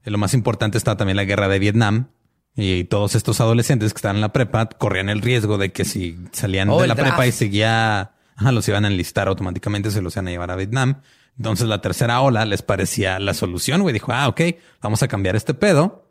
Y 0.06 0.10
lo 0.10 0.18
más 0.18 0.34
importante 0.34 0.78
está 0.78 0.96
también 0.96 1.18
la 1.18 1.26
guerra 1.26 1.48
de 1.48 1.60
Vietnam. 1.60 2.08
Y 2.56 2.86
todos 2.86 3.16
estos 3.16 3.42
adolescentes 3.42 3.94
que 3.94 3.98
estaban 3.98 4.18
en 4.18 4.22
la 4.22 4.32
prepa 4.32 4.68
corrían 4.70 5.10
el 5.10 5.22
riesgo 5.22 5.58
de 5.58 5.74
que 5.74 5.84
si 5.84 6.18
salían 6.32 6.70
Oh, 6.70 6.82
de 6.82 6.88
la 6.88 6.96
prepa 6.96 7.28
y 7.28 7.34
seguía, 7.34 8.14
ajá, 8.36 8.52
los 8.54 8.68
iban 8.70 8.86
a 8.86 8.88
enlistar 8.88 9.28
automáticamente, 9.28 9.92
se 9.92 10.02
los 10.02 10.16
iban 10.16 10.30
a 10.30 10.32
llevar 10.32 10.52
a 10.52 10.56
Vietnam. 10.56 11.02
Entonces 11.38 11.68
la 11.68 11.82
tercera 11.82 12.22
ola 12.22 12.46
les 12.46 12.62
parecía 12.62 13.20
la 13.20 13.34
solución, 13.34 13.82
güey. 13.82 13.94
Dijo, 13.94 14.12
ah, 14.12 14.28
ok, 14.28 14.42
vamos 14.82 15.04
a 15.04 15.08
cambiar 15.08 15.36
este 15.36 15.54
pedo. 15.54 16.08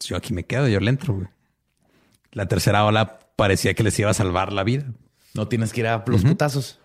Yo 0.00 0.16
aquí 0.16 0.32
me 0.34 0.44
quedo, 0.44 0.68
yo 0.68 0.80
le 0.80 0.90
entro, 0.90 1.14
güey. 1.14 1.28
La 2.32 2.46
tercera 2.46 2.84
ola 2.84 3.18
parecía 3.36 3.74
que 3.74 3.82
les 3.82 3.98
iba 3.98 4.10
a 4.10 4.14
salvar 4.14 4.52
la 4.52 4.64
vida. 4.64 4.84
No 5.34 5.48
tienes 5.48 5.72
que 5.72 5.80
ir 5.80 5.86
a 5.86 6.04
los 6.06 6.22
putazos. 6.22 6.78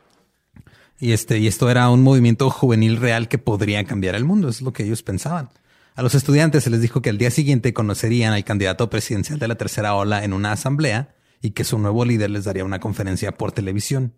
Y 1.00 1.14
este, 1.14 1.40
y 1.40 1.48
esto 1.48 1.70
era 1.70 1.90
un 1.90 2.04
movimiento 2.04 2.50
juvenil 2.50 2.98
real 2.98 3.28
que 3.28 3.38
podría 3.38 3.84
cambiar 3.86 4.16
el 4.16 4.24
mundo. 4.24 4.50
Eso 4.50 4.58
es 4.58 4.62
lo 4.62 4.74
que 4.74 4.84
ellos 4.84 5.02
pensaban. 5.02 5.50
A 5.96 6.04
los 6.04 6.16
estudiantes 6.16 6.64
se 6.64 6.70
les 6.70 6.82
dijo 6.82 7.02
que 7.02 7.10
al 7.10 7.18
día 7.18 7.32
siguiente 7.32 7.74
conocerían 7.74 8.34
al 8.34 8.44
candidato 8.44 8.90
presidencial 8.90 9.40
de 9.40 9.48
la 9.48 9.56
tercera 9.56 9.96
ola 9.96 10.24
en 10.24 10.34
una 10.34 10.52
asamblea 10.52 11.16
y 11.42 11.52
que 11.52 11.64
su 11.64 11.80
nuevo 11.80 12.06
líder 12.06 12.30
les 12.30 12.46
daría 12.46 12.64
una 12.64 12.80
conferencia 12.80 13.34
por 13.34 13.52
televisión. 13.52 14.14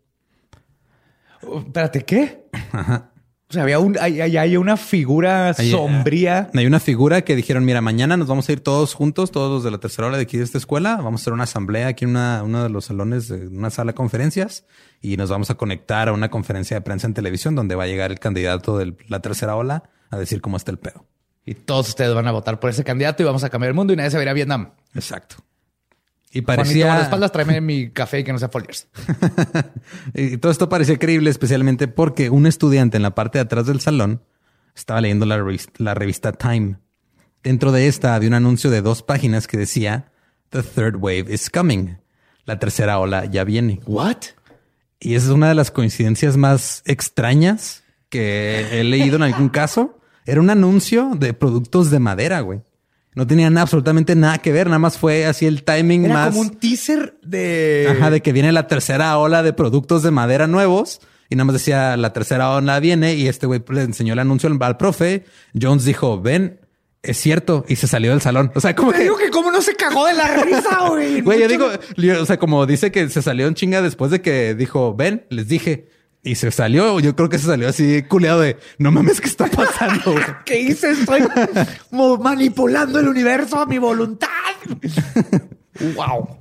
Oh, 1.41 1.59
espérate, 1.59 2.03
¿qué? 2.03 2.47
O 3.53 3.55
sea, 3.55 3.63
había 3.63 3.77
un, 3.77 3.95
hay, 4.01 4.19
hay- 4.19 4.35
hay 4.35 4.57
una 4.57 4.77
figura 4.77 5.53
Hay- 5.55 5.69
sombría. 5.69 6.49
Hay 6.55 6.65
una 6.65 6.79
figura 6.79 7.21
que 7.21 7.35
dijeron, 7.35 7.63
mira, 7.65 7.81
mañana 7.81 8.17
nos 8.17 8.27
vamos 8.27 8.49
a 8.49 8.51
ir 8.51 8.61
todos 8.61 8.95
juntos, 8.95 9.29
todos 9.29 9.51
los 9.51 9.63
de 9.63 9.69
la 9.69 9.77
tercera 9.77 10.07
ola 10.07 10.17
de 10.17 10.23
aquí 10.23 10.37
de 10.37 10.43
esta 10.43 10.57
escuela. 10.57 10.95
Vamos 10.95 11.21
a 11.21 11.23
hacer 11.23 11.33
una 11.33 11.43
asamblea 11.43 11.87
aquí 11.87 12.05
en 12.05 12.11
una, 12.11 12.41
uno 12.43 12.63
de 12.63 12.69
los 12.69 12.85
salones 12.85 13.27
de 13.27 13.47
una 13.47 13.69
sala 13.69 13.91
de 13.91 13.95
conferencias 13.95 14.65
y 15.01 15.17
nos 15.17 15.29
vamos 15.29 15.51
a 15.51 15.53
conectar 15.55 16.09
a 16.09 16.13
una 16.13 16.29
conferencia 16.31 16.75
de 16.75 16.81
prensa 16.81 17.05
en 17.05 17.13
televisión 17.13 17.53
donde 17.53 17.75
va 17.75 17.83
a 17.83 17.87
llegar 17.87 18.09
el 18.11 18.19
candidato 18.19 18.79
de 18.79 18.95
la 19.07 19.19
tercera 19.21 19.55
ola 19.55 19.83
a 20.09 20.17
decir 20.17 20.41
cómo 20.41 20.57
está 20.57 20.71
el 20.71 20.79
pedo. 20.79 21.05
Y 21.45 21.53
todos 21.53 21.89
ustedes 21.89 22.15
van 22.15 22.25
a 22.27 22.31
votar 22.31 22.59
por 22.59 22.71
ese 22.71 22.83
candidato 22.83 23.21
y 23.21 23.25
vamos 23.27 23.43
a 23.43 23.49
cambiar 23.49 23.67
el 23.69 23.75
mundo 23.75 23.93
y 23.93 23.97
nadie 23.97 24.09
se 24.09 24.17
va 24.17 24.21
a 24.21 24.23
ir 24.23 24.29
a 24.29 24.33
Vietnam. 24.33 24.71
Exacto. 24.95 25.35
Y 26.35 26.41
Juanito, 26.41 26.63
parecía... 26.63 26.95
a 26.95 27.01
espaldas, 27.03 27.31
tráeme 27.31 27.61
mi 27.61 27.91
café 27.91 28.19
y 28.19 28.23
que 28.23 28.33
no 28.33 28.39
sea 28.39 28.49
Foliers. 28.49 28.87
Y 30.15 30.37
todo 30.37 30.51
esto 30.51 30.67
parecía 30.67 30.97
creíble, 30.97 31.29
especialmente 31.29 31.87
porque 31.87 32.31
un 32.31 32.47
estudiante 32.47 32.97
en 32.97 33.03
la 33.03 33.13
parte 33.13 33.37
de 33.37 33.43
atrás 33.43 33.67
del 33.67 33.79
salón 33.79 34.23
estaba 34.75 34.99
leyendo 34.99 35.27
la 35.27 35.37
revista, 35.37 35.71
la 35.77 35.93
revista 35.93 36.31
Time. 36.31 36.77
Dentro 37.43 37.71
de 37.71 37.87
esta 37.87 38.15
había 38.15 38.29
un 38.29 38.33
anuncio 38.33 38.71
de 38.71 38.81
dos 38.81 39.03
páginas 39.03 39.45
que 39.45 39.57
decía 39.57 40.11
The 40.49 40.63
third 40.63 40.95
wave 40.95 41.25
is 41.29 41.51
coming. 41.51 41.97
La 42.45 42.57
tercera 42.57 42.97
ola 42.97 43.25
ya 43.25 43.43
viene. 43.43 43.79
¿What? 43.85 44.17
Y 44.99 45.13
esa 45.13 45.27
es 45.27 45.31
una 45.31 45.49
de 45.49 45.55
las 45.55 45.69
coincidencias 45.69 46.35
más 46.35 46.81
extrañas 46.85 47.83
que 48.09 48.79
he 48.79 48.83
leído 48.83 49.17
en 49.17 49.23
algún 49.23 49.49
caso. 49.49 49.99
Era 50.25 50.41
un 50.41 50.49
anuncio 50.49 51.11
de 51.15 51.33
productos 51.33 51.91
de 51.91 51.99
madera, 51.99 52.39
güey. 52.39 52.61
No 53.15 53.27
tenían 53.27 53.57
absolutamente 53.57 54.15
nada 54.15 54.39
que 54.39 54.51
ver, 54.51 54.67
nada 54.67 54.79
más 54.79 54.97
fue 54.97 55.25
así 55.25 55.45
el 55.45 55.63
timing 55.63 56.05
Era 56.05 56.13
más. 56.15 56.27
como 56.29 56.41
un 56.41 56.49
teaser 56.51 57.15
de... 57.23 57.87
Ajá, 57.91 58.09
de 58.09 58.21
que 58.21 58.31
viene 58.31 58.51
la 58.51 58.67
tercera 58.67 59.17
ola 59.17 59.43
de 59.43 59.53
productos 59.53 60.01
de 60.03 60.11
madera 60.11 60.47
nuevos. 60.47 60.99
Y 61.29 61.35
nada 61.35 61.45
más 61.45 61.53
decía, 61.53 61.95
la 61.97 62.11
tercera 62.13 62.51
ola 62.51 62.79
viene. 62.79 63.13
Y 63.15 63.27
este 63.27 63.45
güey 63.45 63.63
le 63.69 63.81
enseñó 63.81 64.13
el 64.13 64.19
anuncio 64.19 64.49
al, 64.59 64.77
profe. 64.77 65.25
Jones 65.59 65.85
dijo, 65.85 66.21
ven, 66.21 66.59
es 67.01 67.17
cierto. 67.17 67.65
Y 67.67 67.75
se 67.75 67.87
salió 67.87 68.11
del 68.11 68.21
salón. 68.21 68.51
O 68.55 68.61
sea, 68.61 68.75
como 68.75 68.91
Te 68.91 68.97
que... 68.97 69.03
digo 69.03 69.17
que 69.17 69.29
cómo 69.29 69.51
no 69.51 69.61
se 69.61 69.75
cagó 69.75 70.07
de 70.07 70.13
la 70.13 70.37
risa, 70.43 70.89
güey. 70.89 71.21
Güey, 71.21 71.39
yo 71.39 71.47
digo, 71.47 71.67
yo- 71.97 72.21
o 72.21 72.25
sea, 72.25 72.37
como 72.37 72.65
dice 72.65 72.91
que 72.91 73.09
se 73.09 73.21
salió 73.21 73.47
en 73.47 73.53
chinga 73.53 73.81
después 73.81 74.09
de 74.11 74.21
que 74.21 74.55
dijo, 74.55 74.95
ven, 74.95 75.25
les 75.29 75.47
dije. 75.47 75.87
Y 76.23 76.35
se 76.35 76.51
salió, 76.51 76.99
yo 77.01 77.15
creo 77.15 77.27
que 77.27 77.37
se 77.37 77.47
salió 77.47 77.67
así 77.67 78.03
culeado 78.03 78.41
de, 78.41 78.57
no 78.77 78.91
mames, 78.91 79.19
¿qué 79.19 79.27
está 79.27 79.47
pasando? 79.47 80.13
güey?" 80.13 80.23
¿Qué 80.45 80.61
hice? 80.61 80.91
Estoy 80.91 81.21
manipulando 81.91 82.99
el 82.99 83.09
universo 83.09 83.59
a 83.59 83.65
mi 83.65 83.77
voluntad. 83.77 84.29
wow. 85.95 86.37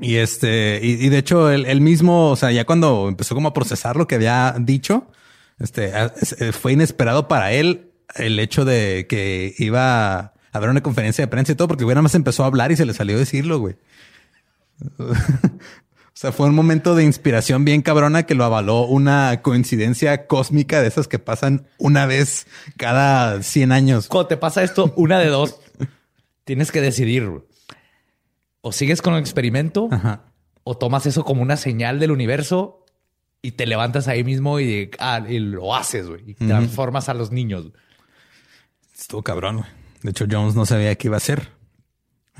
Y 0.00 0.16
este, 0.16 0.80
y, 0.82 1.04
y 1.04 1.08
de 1.10 1.18
hecho, 1.18 1.50
él, 1.50 1.66
él 1.66 1.80
mismo, 1.80 2.30
o 2.30 2.36
sea, 2.36 2.50
ya 2.50 2.64
cuando 2.64 3.08
empezó 3.08 3.34
como 3.34 3.48
a 3.48 3.52
procesar 3.52 3.96
lo 3.96 4.08
que 4.08 4.14
había 4.14 4.54
dicho, 4.58 5.10
este, 5.58 5.92
eh, 5.94 6.52
fue 6.52 6.72
inesperado 6.72 7.28
para 7.28 7.52
él 7.52 7.90
el 8.14 8.38
hecho 8.38 8.64
de 8.64 9.06
que 9.08 9.54
iba 9.58 10.18
a 10.18 10.32
haber 10.52 10.70
una 10.70 10.82
conferencia 10.82 11.24
de 11.24 11.28
prensa 11.28 11.52
y 11.52 11.54
todo, 11.56 11.68
porque 11.68 11.84
güey 11.84 11.94
nada 11.94 12.02
más 12.02 12.14
empezó 12.14 12.44
a 12.44 12.46
hablar 12.46 12.72
y 12.72 12.76
se 12.76 12.86
le 12.86 12.94
salió 12.94 13.16
a 13.16 13.18
decirlo, 13.18 13.58
güey. 13.58 13.76
O 16.18 16.20
sea, 16.20 16.32
fue 16.32 16.48
un 16.48 16.54
momento 16.56 16.96
de 16.96 17.04
inspiración 17.04 17.64
bien 17.64 17.80
cabrona 17.80 18.24
que 18.24 18.34
lo 18.34 18.42
avaló 18.42 18.86
una 18.86 19.40
coincidencia 19.40 20.26
cósmica 20.26 20.82
de 20.82 20.88
esas 20.88 21.06
que 21.06 21.20
pasan 21.20 21.68
una 21.78 22.06
vez 22.06 22.48
cada 22.76 23.40
100 23.40 23.70
años. 23.70 24.08
Cuando 24.08 24.26
te 24.26 24.36
pasa 24.36 24.64
esto, 24.64 24.92
una 24.96 25.20
de 25.20 25.28
dos, 25.28 25.60
tienes 26.44 26.72
que 26.72 26.80
decidir. 26.80 27.30
O 28.62 28.72
sigues 28.72 29.00
con 29.00 29.14
el 29.14 29.20
experimento 29.20 29.88
Ajá. 29.92 30.24
o 30.64 30.76
tomas 30.76 31.06
eso 31.06 31.24
como 31.24 31.40
una 31.40 31.56
señal 31.56 32.00
del 32.00 32.10
universo 32.10 32.84
y 33.40 33.52
te 33.52 33.66
levantas 33.66 34.08
ahí 34.08 34.24
mismo 34.24 34.58
y, 34.58 34.90
ah, 34.98 35.24
y 35.28 35.38
lo 35.38 35.76
haces, 35.76 36.08
güey. 36.08 36.22
Y 36.26 36.34
transformas 36.34 37.08
a 37.08 37.14
los 37.14 37.30
niños. 37.30 37.66
Estuvo 38.98 39.22
cabrón, 39.22 39.58
güey. 39.58 39.68
De 40.02 40.10
hecho, 40.10 40.26
Jones 40.28 40.56
no 40.56 40.66
sabía 40.66 40.96
qué 40.96 41.06
iba 41.06 41.16
a 41.16 41.18
hacer. 41.18 41.50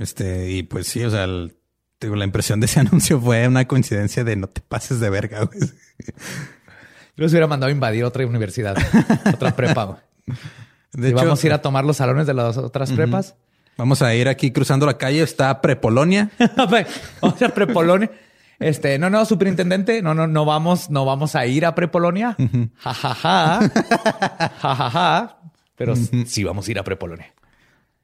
Este, 0.00 0.50
y 0.50 0.64
pues 0.64 0.88
sí, 0.88 1.04
o 1.04 1.10
sea, 1.10 1.22
el- 1.22 1.54
digo, 2.00 2.16
la 2.16 2.24
impresión 2.24 2.60
de 2.60 2.66
ese 2.66 2.80
anuncio 2.80 3.20
fue 3.20 3.46
una 3.48 3.66
coincidencia 3.66 4.24
de 4.24 4.36
no 4.36 4.46
te 4.46 4.60
pases 4.60 5.00
de 5.00 5.10
verga, 5.10 5.44
güey. 5.44 5.60
Yo 5.60 7.24
los 7.24 7.32
hubiera 7.32 7.46
mandado 7.46 7.68
a 7.68 7.72
invadir 7.72 8.04
otra 8.04 8.26
universidad, 8.26 8.76
otra 9.34 9.54
prepa. 9.56 9.84
güey. 9.84 9.98
De 10.92 11.08
Y 11.08 11.10
hecho, 11.10 11.16
vamos 11.16 11.42
a 11.42 11.46
ir 11.46 11.52
a 11.52 11.60
tomar 11.62 11.84
los 11.84 11.96
salones 11.96 12.26
de 12.26 12.34
las 12.34 12.56
otras 12.56 12.92
prepas. 12.92 13.34
vamos 13.76 14.00
a 14.02 14.14
ir 14.14 14.28
aquí 14.28 14.52
cruzando 14.52 14.86
la 14.86 14.96
calle, 14.96 15.22
está 15.22 15.60
Prepolonia. 15.60 16.30
vamos 17.20 17.42
a 17.42 17.48
Prepolonia. 17.50 18.10
Este, 18.60 18.98
no, 18.98 19.08
no, 19.10 19.24
superintendente, 19.24 20.02
no, 20.02 20.14
no, 20.14 20.26
no 20.26 20.44
vamos, 20.44 20.90
no 20.90 21.04
vamos 21.04 21.36
a 21.36 21.46
ir 21.46 21.64
a 21.66 21.74
Prepolonia. 21.74 22.36
Ja, 22.78 22.94
ja, 22.94 23.14
ja. 23.14 23.60
Ja, 24.60 24.74
ja, 24.74 24.90
ja. 24.90 25.38
Pero 25.76 25.94
sí 25.96 26.42
vamos 26.42 26.66
a 26.66 26.70
ir 26.72 26.78
a 26.78 26.82
Prepolonia. 26.84 27.32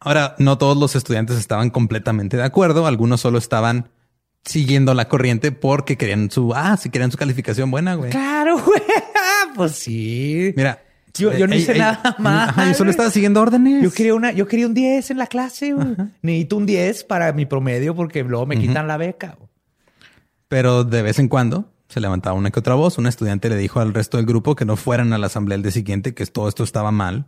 Ahora, 0.04 0.36
no 0.38 0.58
todos 0.58 0.76
los 0.76 0.94
estudiantes 0.96 1.38
estaban 1.38 1.70
completamente 1.70 2.36
de 2.36 2.42
acuerdo. 2.44 2.86
Algunos 2.86 3.20
solo 3.20 3.38
estaban 3.38 3.88
siguiendo 4.44 4.92
la 4.94 5.08
corriente 5.08 5.50
porque 5.52 5.96
querían 5.96 6.30
su, 6.30 6.52
ah, 6.54 6.76
si 6.76 6.90
querían 6.90 7.10
su 7.10 7.16
calificación 7.18 7.70
buena, 7.70 7.94
güey. 7.94 8.10
Claro, 8.10 8.58
güey. 8.64 8.82
Pues 9.56 9.72
sí. 9.72 10.52
Mira. 10.56 10.82
Yo- 11.16 11.32
yo 11.32 11.46
no 11.46 11.54
hice 11.54 11.72
ey, 11.72 11.78
nada 11.78 12.16
mal. 12.18 12.48
Ajá, 12.50 12.66
yo 12.68 12.74
solo 12.74 12.90
estaba 12.90 13.08
siguiendo 13.08 13.40
órdenes. 13.40 13.82
Yo 13.84 13.92
quería 13.92 14.14
una, 14.14 14.32
yo 14.32 14.48
quería 14.48 14.66
un 14.66 14.74
10 14.74 15.12
en 15.12 15.18
la 15.18 15.28
clase. 15.28 15.72
Necesito 16.22 16.56
un 16.56 16.66
10 16.66 17.04
para 17.04 17.32
mi 17.32 17.46
promedio 17.46 17.94
porque 17.94 18.24
luego 18.24 18.46
me 18.46 18.58
quitan 18.58 18.88
la 18.88 18.96
beca. 18.96 19.38
Pero 20.48 20.82
de 20.84 21.02
vez 21.02 21.18
en 21.20 21.28
cuando 21.28 21.70
se 21.88 22.00
levantaba 22.00 22.36
una 22.36 22.50
que 22.50 22.58
otra 22.58 22.74
voz. 22.74 22.98
Un 22.98 23.06
estudiante 23.06 23.48
le 23.48 23.56
dijo 23.56 23.78
al 23.80 23.94
resto 23.94 24.16
del 24.16 24.26
grupo 24.26 24.56
que 24.56 24.64
no 24.64 24.76
fueran 24.76 25.12
a 25.12 25.18
la 25.18 25.26
asamblea 25.26 25.54
el 25.56 25.62
día 25.62 25.70
siguiente, 25.70 26.14
que 26.14 26.26
todo 26.26 26.48
esto 26.48 26.64
estaba 26.64 26.90
mal. 26.90 27.26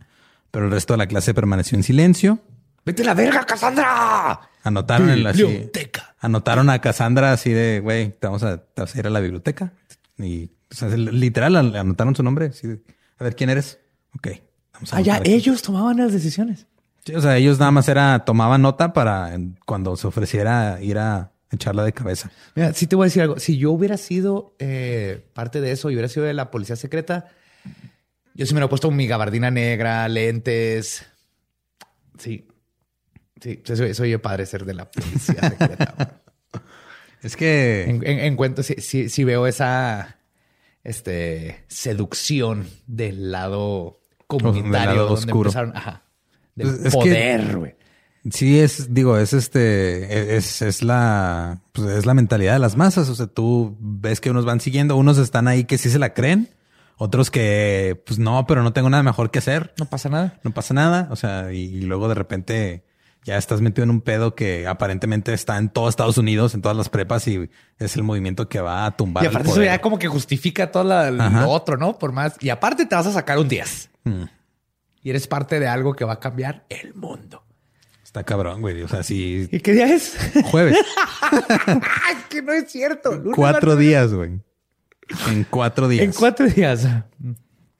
Pero 0.51 0.65
el 0.65 0.71
resto 0.71 0.93
de 0.93 0.97
la 0.97 1.07
clase 1.07 1.33
permaneció 1.33 1.77
en 1.77 1.83
silencio. 1.83 2.39
¡Vete 2.87 3.01
a 3.01 3.07
la 3.07 3.13
verga, 3.15 3.45
Cassandra! 3.45 4.39
Anotaron 4.63 5.09
en 5.09 5.21
la 5.21 5.31
así- 5.31 5.43
Biblioteca. 5.43 6.15
Anotaron 6.21 6.69
a 6.69 6.79
Cassandra 6.79 7.33
así 7.33 7.51
de, 7.51 7.81
güey, 7.81 8.11
te 8.11 8.27
vamos 8.27 8.43
a, 8.43 8.59
te 8.59 8.81
vas 8.81 8.95
a 8.95 8.99
ir 8.99 9.07
a 9.07 9.09
la 9.09 9.19
biblioteca. 9.19 9.73
Y 10.17 10.51
o 10.71 10.73
sea, 10.73 10.87
literal 10.95 11.57
anotaron 11.57 12.15
su 12.15 12.23
nombre. 12.23 12.49
a 13.19 13.23
ver, 13.25 13.35
¿quién 13.35 13.49
eres? 13.49 13.81
Ok. 14.15 14.29
Vamos 14.73 14.93
a 14.93 14.97
ah, 14.97 15.01
ya, 15.01 15.21
ellos 15.25 15.61
tomaban 15.61 15.97
las 15.97 16.13
decisiones. 16.13 16.65
Sí, 17.05 17.13
o 17.13 17.19
sea, 17.19 17.35
ellos 17.35 17.59
nada 17.59 17.71
más 17.71 17.89
era, 17.89 18.23
tomaban 18.23 18.61
nota 18.61 18.93
para 18.93 19.37
cuando 19.65 19.97
se 19.97 20.07
ofreciera 20.07 20.81
ir 20.81 20.97
a 20.97 21.33
echarla 21.51 21.83
de 21.83 21.91
cabeza. 21.91 22.31
Mira, 22.55 22.71
sí 22.71 22.87
te 22.87 22.95
voy 22.95 23.03
a 23.03 23.07
decir 23.07 23.21
algo. 23.21 23.37
Si 23.37 23.57
yo 23.57 23.73
hubiera 23.73 23.97
sido 23.97 24.55
eh, 24.59 25.25
parte 25.33 25.59
de 25.59 25.73
eso 25.73 25.89
y 25.89 25.95
hubiera 25.95 26.07
sido 26.07 26.25
de 26.25 26.33
la 26.33 26.51
policía 26.51 26.77
secreta, 26.77 27.25
yo 28.33 28.45
sí 28.45 28.53
me 28.53 28.61
lo 28.61 28.67
he 28.67 28.69
puesto 28.69 28.89
mi 28.91 29.07
gabardina 29.07 29.51
negra, 29.51 30.07
lentes. 30.07 31.05
Sí. 32.17 32.47
Sí, 33.41 33.61
soy, 33.63 33.93
soy 33.93 34.09
yo 34.11 34.21
padre 34.21 34.45
ser 34.45 34.65
de 34.65 34.73
la 34.73 34.89
policía 34.89 35.49
secreta. 35.49 36.21
es 37.21 37.35
que... 37.35 37.83
En, 38.03 38.35
cuanto 38.35 38.63
si, 38.63 39.23
veo 39.23 39.47
esa 39.47 40.17
este, 40.83 41.63
seducción 41.67 42.67
del 42.87 43.31
lado 43.31 43.99
comunitario. 44.27 45.03
donde 45.03 45.13
oscuro. 45.13 45.49
Empezaron, 45.49 45.75
ajá, 45.75 46.03
del 46.55 46.77
pues 46.81 46.93
poder, 46.93 47.57
güey. 47.57 47.75
Sí, 48.31 48.59
es, 48.59 48.93
digo, 48.93 49.17
es 49.17 49.33
este, 49.33 50.35
es, 50.35 50.61
es 50.61 50.83
la, 50.83 51.61
pues 51.71 51.87
es 51.89 52.05
la 52.05 52.13
mentalidad 52.13 52.53
de 52.53 52.59
las 52.59 52.75
masas. 52.75 53.09
O 53.09 53.15
sea, 53.15 53.27
tú 53.27 53.77
ves 53.79 54.19
que 54.19 54.29
unos 54.29 54.45
van 54.45 54.59
siguiendo, 54.59 54.97
unos 54.97 55.17
están 55.17 55.47
ahí 55.47 55.63
que 55.63 55.77
sí 55.77 55.89
se 55.89 55.99
la 55.99 56.13
creen, 56.13 56.49
otros 56.97 57.31
que, 57.31 58.01
pues 58.05 58.19
no, 58.19 58.45
pero 58.47 58.63
no 58.63 58.73
tengo 58.73 58.89
nada 58.89 59.03
mejor 59.03 59.31
que 59.31 59.39
hacer. 59.39 59.73
No 59.77 59.85
pasa 59.85 60.09
nada. 60.09 60.39
No 60.43 60.51
pasa 60.51 60.73
nada. 60.73 61.07
O 61.11 61.15
sea, 61.15 61.53
y, 61.53 61.81
luego 61.81 62.09
de 62.09 62.15
repente 62.15 62.83
ya 63.27 63.37
estás 63.37 63.59
metido 63.59 63.83
en 63.83 63.89
un 63.89 63.99
pedo 63.99 64.35
que 64.35 64.67
aparentemente 64.67 65.33
está 65.33 65.57
en 65.57 65.67
todo 65.67 65.89
Estados 65.89 66.17
Unidos, 66.17 66.53
en 66.53 66.61
todas 66.61 66.77
las 66.77 66.87
prepas 66.87 67.27
y 67.27 67.49
es 67.77 67.95
el 67.97 68.03
movimiento 68.03 68.47
que 68.47 68.61
va 68.61 68.85
a 68.85 68.95
tumbar. 68.95 69.21
Y 69.21 69.27
aparte 69.27 69.49
eso 69.49 69.61
ya 69.61 69.81
como 69.81 69.99
que 69.99 70.07
justifica 70.07 70.71
todo 70.71 70.85
lo 71.11 71.49
otro, 71.49 71.75
¿no? 71.75 71.99
Por 71.99 72.13
más. 72.13 72.37
Y 72.39 72.47
aparte 72.49 72.85
te 72.85 72.95
vas 72.95 73.05
a 73.05 73.11
sacar 73.11 73.37
un 73.37 73.49
10. 73.49 73.89
Hmm. 74.05 74.23
Y 75.03 75.09
eres 75.09 75.27
parte 75.27 75.59
de 75.59 75.67
algo 75.67 75.93
que 75.93 76.05
va 76.05 76.13
a 76.13 76.19
cambiar 76.21 76.65
el 76.69 76.93
mundo. 76.93 77.43
Está 78.01 78.23
cabrón, 78.23 78.61
güey. 78.61 78.81
O 78.81 78.87
sea, 78.87 79.03
si. 79.03 79.49
¿Y 79.51 79.59
qué 79.59 79.73
día 79.73 79.93
es? 79.93 80.17
Jueves. 80.45 80.77
que 82.29 82.41
no 82.41 82.53
es 82.53 82.71
cierto. 82.71 83.21
cuatro 83.35 83.75
días, 83.75 84.13
güey. 84.13 84.39
En 85.27 85.43
cuatro 85.49 85.89
días. 85.89 86.05
En 86.05 86.13
cuatro 86.13 86.47
días. 86.47 86.87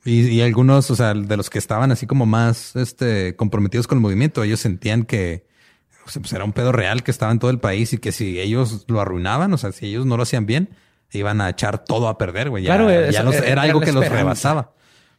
Y, 0.09 0.39
algunos, 0.39 0.89
o 0.89 0.95
sea, 0.95 1.13
de 1.13 1.35
los 1.35 1.49
que 1.49 1.59
estaban 1.59 1.91
así 1.91 2.07
como 2.07 2.25
más 2.25 2.77
este, 2.77 3.35
comprometidos 3.35 3.87
con 3.87 3.97
el 3.97 4.01
movimiento, 4.01 4.41
ellos 4.41 4.61
sentían 4.61 5.03
que 5.03 5.45
pues 6.13 6.31
era 6.31 6.45
un 6.45 6.53
pedo 6.53 6.71
real 6.71 7.03
que 7.03 7.11
estaba 7.11 7.33
en 7.33 7.39
todo 7.39 7.51
el 7.51 7.59
país 7.59 7.91
y 7.91 7.97
que 7.97 8.13
si 8.13 8.39
ellos 8.39 8.85
lo 8.87 9.01
arruinaban, 9.01 9.53
o 9.53 9.57
sea, 9.57 9.73
si 9.73 9.87
ellos 9.87 10.05
no 10.05 10.15
lo 10.15 10.23
hacían 10.23 10.45
bien, 10.45 10.69
iban 11.11 11.41
a 11.41 11.49
echar 11.49 11.83
todo 11.83 12.07
a 12.07 12.17
perder, 12.17 12.49
güey. 12.49 12.63
claro, 12.63 12.89
ya 12.89 13.21
era, 13.45 13.63
algo 13.63 13.81
que 13.81 13.91
los 13.91 14.07
rebasaba. 14.07 14.71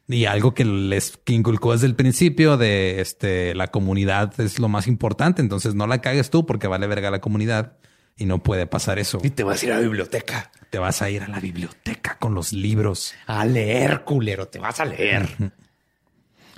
Y 0.06 0.24
algo 0.24 0.54
que 0.54 0.64
les 0.64 1.20
inculcó 1.26 1.72
desde 1.72 1.86
el 1.86 1.94
principio 1.94 2.56
de 2.56 3.02
este, 3.02 3.54
la 3.54 3.66
comunidad 3.66 4.40
es 4.40 4.58
lo 4.58 4.70
más 4.70 4.86
importante. 4.86 5.42
Entonces 5.42 5.74
no 5.74 5.86
la 5.86 6.00
cagues 6.00 6.30
tú 6.30 6.46
porque 6.46 6.66
vale 6.66 6.86
verga 6.86 7.10
la 7.10 7.20
comunidad 7.20 7.76
y 8.18 8.26
no 8.26 8.42
puede 8.42 8.66
pasar 8.66 8.98
eso. 8.98 9.18
Y 9.22 9.30
te 9.30 9.44
vas 9.44 9.62
a 9.62 9.66
ir 9.66 9.72
a 9.72 9.76
la 9.76 9.82
biblioteca. 9.82 10.50
Te 10.70 10.78
vas 10.78 11.00
a 11.00 11.08
ir 11.08 11.22
a 11.22 11.28
la 11.28 11.40
biblioteca 11.40 12.18
con 12.18 12.34
los 12.34 12.52
libros. 12.52 13.14
A 13.26 13.46
leer, 13.46 14.04
culero. 14.04 14.48
Te 14.48 14.58
vas 14.58 14.80
a 14.80 14.84
leer. 14.84 15.28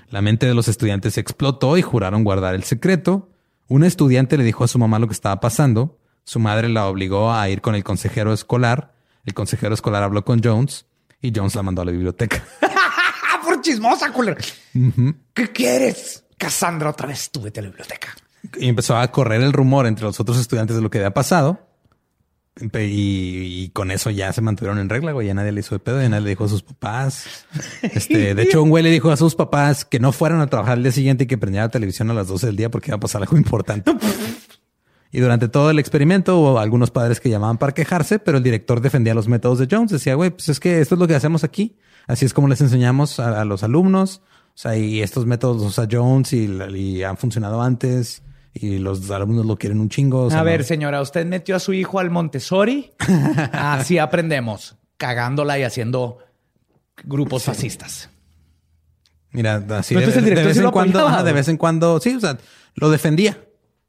La 0.08 0.22
mente 0.22 0.46
de 0.46 0.54
los 0.54 0.66
estudiantes 0.66 1.18
explotó 1.18 1.76
y 1.76 1.82
juraron 1.82 2.24
guardar 2.24 2.54
el 2.54 2.64
secreto. 2.64 3.28
Un 3.68 3.84
estudiante 3.84 4.36
le 4.36 4.42
dijo 4.42 4.64
a 4.64 4.68
su 4.68 4.78
mamá 4.78 4.98
lo 4.98 5.06
que 5.06 5.12
estaba 5.12 5.38
pasando. 5.38 5.98
Su 6.24 6.40
madre 6.40 6.68
la 6.68 6.88
obligó 6.88 7.32
a 7.32 7.48
ir 7.48 7.60
con 7.60 7.74
el 7.74 7.84
consejero 7.84 8.32
escolar. 8.32 8.94
El 9.24 9.34
consejero 9.34 9.74
escolar 9.74 10.02
habló 10.02 10.24
con 10.24 10.40
Jones 10.42 10.86
y 11.20 11.32
Jones 11.34 11.54
la 11.54 11.62
mandó 11.62 11.82
a 11.82 11.84
la 11.84 11.92
biblioteca. 11.92 12.42
chismosa, 13.60 14.12
culera. 14.12 14.38
¿Qué 15.34 15.52
quieres? 15.52 16.24
Cassandra, 16.36 16.90
otra 16.90 17.06
vez 17.06 17.30
tú 17.30 17.42
vete 17.42 17.60
a 17.60 17.62
la 17.64 17.68
biblioteca. 17.68 18.14
Y 18.58 18.68
empezó 18.68 18.96
a 18.96 19.06
correr 19.08 19.42
el 19.42 19.52
rumor 19.52 19.86
entre 19.86 20.04
los 20.04 20.18
otros 20.20 20.38
estudiantes 20.38 20.76
de 20.76 20.82
lo 20.82 20.90
que 20.90 20.98
había 20.98 21.12
pasado. 21.12 21.66
Y, 22.60 23.70
con 23.70 23.90
eso 23.90 24.10
ya 24.10 24.32
se 24.32 24.42
mantuvieron 24.42 24.78
en 24.78 24.88
regla, 24.88 25.12
güey. 25.12 25.28
Ya 25.28 25.34
nadie 25.34 25.52
le 25.52 25.60
hizo 25.60 25.74
de 25.74 25.78
pedo, 25.78 26.00
ya 26.02 26.08
nadie 26.08 26.24
le 26.24 26.30
dijo 26.30 26.44
a 26.44 26.48
sus 26.48 26.62
papás. 26.62 27.46
Este, 27.82 28.34
de 28.34 28.42
hecho, 28.42 28.62
un 28.62 28.70
güey 28.70 28.82
le 28.82 28.90
dijo 28.90 29.10
a 29.10 29.16
sus 29.16 29.34
papás 29.34 29.84
que 29.84 29.98
no 29.98 30.12
fueran 30.12 30.40
a 30.40 30.46
trabajar 30.48 30.76
el 30.76 30.82
día 30.82 30.92
siguiente 30.92 31.24
y 31.24 31.26
que 31.26 31.38
prendieran 31.38 31.68
la 31.68 31.70
televisión 31.70 32.10
a 32.10 32.14
las 32.14 32.28
12 32.28 32.46
del 32.48 32.56
día 32.56 32.70
porque 32.70 32.90
iba 32.90 32.96
a 32.96 33.00
pasar 33.00 33.22
algo 33.22 33.36
importante. 33.36 33.94
Y 35.12 35.20
durante 35.20 35.48
todo 35.48 35.70
el 35.70 35.78
experimento 35.78 36.38
hubo 36.38 36.58
algunos 36.58 36.90
padres 36.90 37.20
que 37.20 37.30
llamaban 37.30 37.58
para 37.58 37.72
quejarse, 37.72 38.20
pero 38.20 38.38
el 38.38 38.44
director 38.44 38.80
defendía 38.80 39.12
los 39.12 39.26
métodos 39.26 39.58
de 39.58 39.66
Jones. 39.68 39.90
Decía, 39.90 40.14
güey, 40.14 40.30
pues 40.30 40.48
es 40.48 40.60
que 40.60 40.80
esto 40.80 40.94
es 40.94 41.00
lo 41.00 41.08
que 41.08 41.16
hacemos 41.16 41.42
aquí. 41.42 41.76
Así 42.06 42.24
es 42.24 42.32
como 42.32 42.46
les 42.46 42.60
enseñamos 42.60 43.18
a, 43.18 43.44
los 43.44 43.64
alumnos. 43.64 44.22
O 44.54 44.58
sea, 44.58 44.76
y 44.76 45.00
estos 45.00 45.26
métodos 45.26 45.56
los 45.56 45.66
usa 45.66 45.88
Jones 45.90 46.32
y, 46.32 47.02
han 47.02 47.16
funcionado 47.16 47.60
antes 47.60 48.22
y 48.52 48.78
los 48.78 49.10
alumnos 49.10 49.46
lo 49.46 49.56
quieren 49.56 49.80
un 49.80 49.88
chingo. 49.88 50.30
a 50.30 50.42
ver, 50.42 50.64
señora, 50.64 51.00
usted 51.00 51.26
metió 51.26 51.56
a 51.56 51.60
su 51.60 51.72
hijo 51.72 51.98
al 51.98 52.10
Montessori. 52.10 52.92
Así 53.52 53.98
aprendemos, 53.98 54.76
cagándola 54.96 55.58
y 55.58 55.62
haciendo 55.62 56.18
grupos 57.04 57.44
fascistas. 57.44 58.10
Mira, 59.32 59.64
así 59.70 59.94
de, 59.94 60.04
vez 60.04 60.56
en 60.56 60.70
cuando, 60.72 61.22
de 61.22 61.32
vez 61.32 61.46
en 61.46 61.56
cuando, 61.56 62.00
sí, 62.00 62.16
o 62.16 62.20
sea, 62.20 62.36
lo 62.74 62.90
defendía 62.90 63.38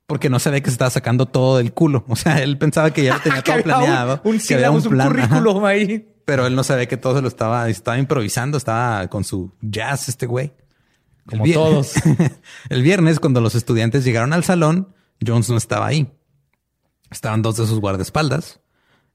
porque 0.05 0.29
no 0.29 0.39
se 0.39 0.51
ve 0.51 0.61
que 0.61 0.69
se 0.69 0.73
estaba 0.73 0.91
sacando 0.91 1.25
todo 1.25 1.57
del 1.57 1.73
culo. 1.73 2.03
O 2.09 2.15
sea, 2.15 2.43
él 2.43 2.57
pensaba 2.57 2.91
que 2.91 3.03
ya 3.03 3.13
lo 3.13 3.21
tenía 3.21 3.41
todo 3.43 3.63
planeado. 3.63 4.21
Un, 4.23 4.35
un, 4.35 4.75
un, 4.75 5.07
currículum 5.07 5.63
ahí. 5.65 6.05
Pero 6.25 6.45
él 6.45 6.55
no 6.55 6.63
sabía 6.63 6.85
que 6.85 6.97
todo 6.97 7.15
se 7.15 7.21
lo 7.21 7.27
estaba, 7.27 7.69
estaba 7.69 7.97
improvisando, 7.97 8.57
estaba 8.57 9.07
con 9.07 9.23
su 9.23 9.51
jazz 9.61 10.09
este 10.09 10.25
güey. 10.25 10.51
Como 11.25 11.45
todos. 11.45 11.93
el 12.69 12.83
viernes, 12.83 13.19
cuando 13.19 13.41
los 13.41 13.55
estudiantes 13.55 14.03
llegaron 14.03 14.33
al 14.33 14.43
salón, 14.43 14.93
Jones 15.25 15.49
no 15.49 15.57
estaba 15.57 15.87
ahí. 15.87 16.11
Estaban 17.09 17.41
dos 17.41 17.57
de 17.57 17.67
sus 17.67 17.79
guardaespaldas, 17.79 18.61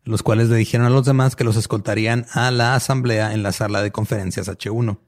los 0.05 0.23
cuales 0.23 0.49
le 0.49 0.57
dijeron 0.57 0.87
a 0.87 0.91
los 0.91 1.07
demás 1.07 1.35
que 1.35 1.45
los 1.45 1.57
escoltarían 1.57 2.27
a 2.33 2.51
la 2.51 2.75
asamblea 2.75 3.33
en 3.33 3.43
la 3.43 3.53
sala 3.53 3.83
de 3.83 3.91
conferencias 3.91 4.49
H1. 4.49 4.99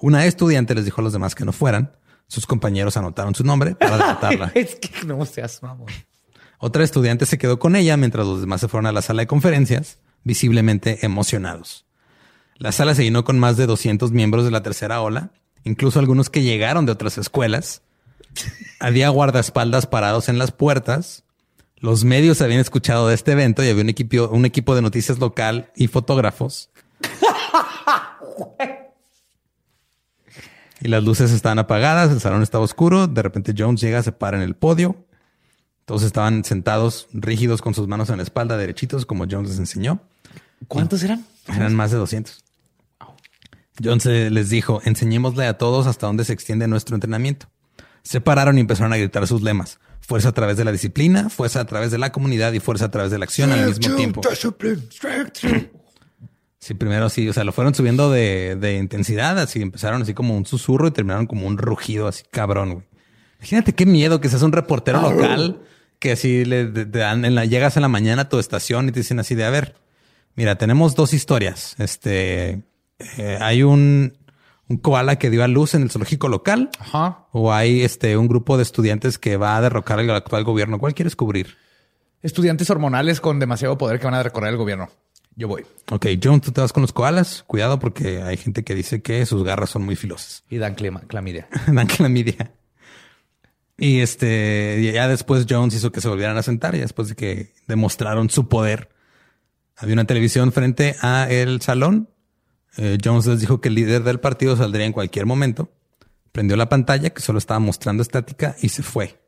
Una 0.00 0.24
estudiante 0.26 0.74
les 0.74 0.84
dijo 0.84 1.00
a 1.00 1.04
los 1.04 1.12
demás 1.12 1.34
que 1.34 1.44
no 1.44 1.52
fueran. 1.52 1.96
Sus 2.28 2.46
compañeros 2.46 2.96
anotaron 2.96 3.34
su 3.34 3.42
nombre 3.42 3.74
para 3.74 3.96
delatarla. 3.98 4.52
es 4.54 4.76
que 4.76 5.04
no 5.06 5.24
seas 5.24 5.62
mamón. 5.62 5.88
Otra 6.58 6.84
estudiante 6.84 7.26
se 7.26 7.38
quedó 7.38 7.58
con 7.58 7.76
ella 7.76 7.96
mientras 7.96 8.26
los 8.26 8.40
demás 8.40 8.60
se 8.60 8.68
fueron 8.68 8.86
a 8.86 8.92
la 8.92 9.02
sala 9.02 9.22
de 9.22 9.26
conferencias 9.26 9.98
visiblemente 10.24 11.04
emocionados. 11.06 11.86
La 12.56 12.72
sala 12.72 12.94
se 12.94 13.04
llenó 13.04 13.24
con 13.24 13.38
más 13.38 13.56
de 13.56 13.66
200 13.66 14.10
miembros 14.10 14.44
de 14.44 14.50
la 14.50 14.62
tercera 14.62 15.00
ola, 15.00 15.30
incluso 15.64 15.98
algunos 15.98 16.30
que 16.30 16.42
llegaron 16.42 16.86
de 16.86 16.92
otras 16.92 17.18
escuelas. 17.18 17.82
Había 18.80 19.08
guardaespaldas 19.08 19.86
parados 19.86 20.28
en 20.28 20.38
las 20.38 20.52
puertas. 20.52 21.24
Los 21.76 22.04
medios 22.04 22.40
habían 22.40 22.60
escuchado 22.60 23.08
de 23.08 23.14
este 23.14 23.32
evento 23.32 23.64
y 23.64 23.68
había 23.68 23.82
un 23.82 23.88
equipo, 23.88 24.28
un 24.28 24.44
equipo 24.44 24.74
de 24.74 24.82
noticias 24.82 25.18
local 25.18 25.70
y 25.76 25.88
fotógrafos. 25.88 26.70
y 30.80 30.88
las 30.88 31.04
luces 31.04 31.30
estaban 31.30 31.58
apagadas, 31.58 32.10
el 32.10 32.20
salón 32.20 32.42
estaba 32.42 32.64
oscuro. 32.64 33.06
De 33.06 33.22
repente 33.22 33.54
Jones 33.56 33.80
llega, 33.80 34.02
se 34.02 34.12
para 34.12 34.36
en 34.36 34.42
el 34.42 34.56
podio. 34.56 34.96
Todos 35.84 36.02
estaban 36.02 36.44
sentados, 36.44 37.08
rígidos, 37.12 37.62
con 37.62 37.74
sus 37.74 37.88
manos 37.88 38.10
en 38.10 38.18
la 38.18 38.22
espalda, 38.22 38.58
derechitos, 38.58 39.06
como 39.06 39.26
Jones 39.28 39.50
les 39.50 39.58
enseñó. 39.58 40.00
¿Cuántos 40.66 41.02
eran? 41.02 41.24
Eran 41.46 41.74
más 41.74 41.90
de 41.90 41.96
200. 41.96 42.44
Jones 43.82 44.06
les 44.06 44.48
dijo, 44.48 44.80
enseñémosle 44.84 45.46
a 45.46 45.58
todos 45.58 45.86
hasta 45.86 46.06
dónde 46.06 46.24
se 46.24 46.32
extiende 46.32 46.66
nuestro 46.68 46.96
entrenamiento. 46.96 47.48
Se 48.02 48.20
pararon 48.20 48.58
y 48.58 48.60
empezaron 48.60 48.92
a 48.92 48.96
gritar 48.96 49.26
sus 49.26 49.42
lemas. 49.42 49.78
Fuerza 50.00 50.30
a 50.30 50.32
través 50.32 50.56
de 50.56 50.64
la 50.64 50.72
disciplina, 50.72 51.28
fuerza 51.28 51.60
a 51.60 51.64
través 51.66 51.90
de 51.90 51.98
la 51.98 52.12
comunidad 52.12 52.52
y 52.52 52.60
fuerza 52.60 52.86
a 52.86 52.90
través 52.90 53.10
de 53.10 53.18
la 53.18 53.24
acción 53.24 53.52
al 53.52 53.66
mismo 53.66 53.96
tiempo. 53.96 54.20
Sí, 56.60 56.74
primero 56.74 57.08
sí, 57.08 57.28
o 57.28 57.32
sea, 57.32 57.44
lo 57.44 57.52
fueron 57.52 57.74
subiendo 57.74 58.10
de, 58.10 58.56
de 58.56 58.76
intensidad, 58.76 59.38
así 59.38 59.62
empezaron 59.62 60.02
así 60.02 60.12
como 60.12 60.36
un 60.36 60.44
susurro 60.44 60.88
y 60.88 60.90
terminaron 60.90 61.26
como 61.26 61.46
un 61.46 61.56
rugido 61.56 62.08
así 62.08 62.24
cabrón, 62.30 62.74
güey. 62.74 62.86
Imagínate 63.38 63.74
qué 63.74 63.86
miedo 63.86 64.20
que 64.20 64.28
seas 64.28 64.42
un 64.42 64.52
reportero 64.52 65.00
local 65.00 65.60
que 65.98 66.16
si 66.16 66.44
le 66.44 66.66
dan 66.66 67.24
en 67.24 67.34
la, 67.34 67.44
llegas 67.44 67.76
en 67.76 67.82
la 67.82 67.88
mañana 67.88 68.22
a 68.22 68.28
tu 68.28 68.38
estación 68.38 68.88
y 68.88 68.92
te 68.92 69.00
dicen 69.00 69.20
así 69.20 69.34
de, 69.34 69.44
a 69.44 69.50
ver, 69.50 69.76
mira, 70.34 70.56
tenemos 70.56 70.94
dos 70.94 71.12
historias. 71.12 71.74
Este, 71.78 72.62
eh, 73.16 73.38
hay 73.40 73.62
un, 73.62 74.16
un 74.68 74.76
koala 74.78 75.16
que 75.16 75.30
dio 75.30 75.44
a 75.44 75.48
luz 75.48 75.74
en 75.74 75.82
el 75.82 75.90
zoológico 75.90 76.28
local. 76.28 76.70
Ajá. 76.78 77.26
O 77.32 77.52
hay 77.52 77.82
este, 77.82 78.16
un 78.16 78.28
grupo 78.28 78.56
de 78.56 78.62
estudiantes 78.62 79.18
que 79.18 79.36
va 79.36 79.56
a 79.56 79.60
derrocar 79.60 79.98
al 79.98 80.10
actual 80.10 80.44
gobierno. 80.44 80.78
¿Cuál 80.78 80.94
quieres 80.94 81.16
cubrir? 81.16 81.56
Estudiantes 82.22 82.68
hormonales 82.70 83.20
con 83.20 83.38
demasiado 83.38 83.78
poder 83.78 83.98
que 83.98 84.06
van 84.06 84.14
a 84.14 84.18
derrocar 84.18 84.44
el 84.48 84.56
gobierno. 84.56 84.88
Yo 85.36 85.46
voy. 85.46 85.64
Ok, 85.92 86.06
John, 86.22 86.40
tú 86.40 86.50
te 86.50 86.60
vas 86.60 86.72
con 86.72 86.80
los 86.82 86.92
koalas. 86.92 87.44
Cuidado 87.46 87.78
porque 87.78 88.22
hay 88.22 88.36
gente 88.36 88.64
que 88.64 88.74
dice 88.74 89.02
que 89.02 89.24
sus 89.24 89.44
garras 89.44 89.70
son 89.70 89.84
muy 89.84 89.94
filosas. 89.94 90.42
Y 90.50 90.58
dan 90.58 90.74
clamidia. 90.74 91.48
dan 91.68 91.86
clamidia. 91.86 92.52
Y 93.76 94.00
este, 94.00 94.90
ya 94.92 95.06
después 95.06 95.46
Jones 95.48 95.74
hizo 95.74 95.92
que 95.92 96.00
se 96.00 96.08
volvieran 96.08 96.36
a 96.36 96.42
sentar 96.42 96.74
y 96.74 96.80
después 96.80 97.08
de 97.08 97.14
que 97.14 97.52
demostraron 97.68 98.28
su 98.28 98.48
poder, 98.48 98.88
Había 99.76 99.92
una 99.92 100.06
televisión 100.06 100.50
frente 100.50 100.96
a 101.00 101.30
el 101.30 101.60
salón. 101.62 102.08
Eh, 102.76 102.98
Jones 103.02 103.26
les 103.26 103.40
dijo 103.40 103.60
que 103.60 103.68
el 103.68 103.74
líder 103.74 104.02
del 104.04 104.20
partido 104.20 104.56
saldría 104.56 104.86
en 104.86 104.92
cualquier 104.92 105.26
momento. 105.26 105.70
Prendió 106.32 106.56
la 106.56 106.68
pantalla 106.68 107.10
que 107.10 107.20
solo 107.20 107.38
estaba 107.38 107.58
mostrando 107.60 108.02
estática 108.02 108.54
y 108.60 108.68
se 108.68 108.82
fue. 108.82 109.18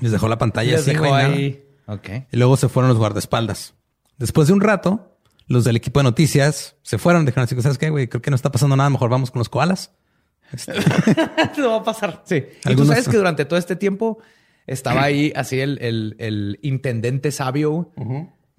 Les 0.00 0.12
dejó 0.12 0.28
la 0.28 0.38
pantalla 0.38 0.72
Les 0.72 0.80
así, 0.82 0.90
dejó 0.92 1.14
ahí. 1.14 1.64
Y 2.32 2.36
luego 2.36 2.56
se 2.56 2.68
fueron 2.68 2.88
los 2.88 2.98
guardaespaldas. 2.98 3.74
Después 4.16 4.46
de 4.48 4.54
un 4.54 4.60
rato, 4.60 5.18
los 5.46 5.64
del 5.64 5.76
equipo 5.76 6.00
de 6.00 6.04
noticias 6.04 6.76
se 6.82 6.96
fueron. 6.98 7.26
Dijeron 7.26 7.44
así, 7.44 7.60
¿sabes 7.60 7.76
qué, 7.78 7.90
güey? 7.90 8.08
Creo 8.08 8.22
que 8.22 8.30
no 8.30 8.36
está 8.36 8.50
pasando 8.50 8.76
nada. 8.76 8.88
Mejor 8.88 9.10
vamos 9.10 9.30
con 9.30 9.40
los 9.40 9.48
koalas. 9.48 9.92
Lo 11.58 11.70
va 11.70 11.76
a 11.78 11.84
pasar. 11.84 12.22
Sí. 12.24 12.44
Y 12.68 12.74
tú 12.76 12.84
sabes 12.86 13.08
que 13.08 13.16
durante 13.16 13.44
todo 13.44 13.58
este 13.58 13.76
tiempo 13.76 14.18
estaba 14.66 15.02
ahí 15.02 15.32
así 15.36 15.60
el, 15.60 15.78
el- 15.82 16.16
el 16.18 16.58
intendente 16.62 17.30
sabio 17.32 17.92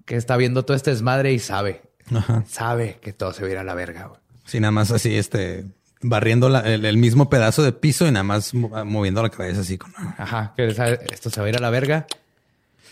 que 0.04 0.16
está 0.16 0.36
viendo 0.36 0.64
todo 0.64 0.76
este 0.76 0.90
desmadre 0.90 1.32
y 1.32 1.38
sabe, 1.38 1.82
Ajá. 2.14 2.44
sabe 2.48 2.98
que 3.02 3.12
todo 3.12 3.32
se 3.32 3.42
va 3.42 3.48
a 3.48 3.50
ir 3.52 3.58
a 3.58 3.64
la 3.64 3.74
verga. 3.74 4.06
güey. 4.06 4.20
Sí, 4.44 4.60
nada 4.60 4.70
más 4.70 4.90
así, 4.92 5.14
este, 5.16 5.64
barriendo 6.02 6.48
la- 6.48 6.60
el, 6.60 6.84
el 6.84 6.96
mismo 6.96 7.28
pedazo 7.28 7.62
de 7.62 7.72
piso 7.72 8.06
y 8.06 8.10
nada 8.12 8.22
más 8.22 8.54
mo- 8.54 8.84
moviendo 8.84 9.22
la 9.22 9.30
cabeza 9.30 9.60
así 9.62 9.76
con... 9.78 9.92
Ajá, 9.96 10.52
que 10.56 10.72
sabe, 10.74 11.00
esto 11.12 11.30
se 11.30 11.40
va 11.40 11.46
a 11.46 11.48
ir 11.50 11.56
a 11.56 11.60
la 11.60 11.70
verga 11.70 12.06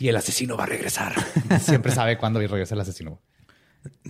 y 0.00 0.08
el 0.08 0.16
asesino 0.16 0.56
va 0.56 0.64
a 0.64 0.66
regresar. 0.66 1.14
Siempre 1.60 1.92
sabe 1.92 2.18
cuándo 2.18 2.40
regresa 2.40 2.74
el 2.74 2.80
asesino. 2.80 3.20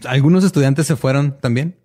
Algunos 0.07 0.45
estudiantes 0.45 0.87
se 0.87 0.97
fueron 0.97 1.39
también, 1.39 1.77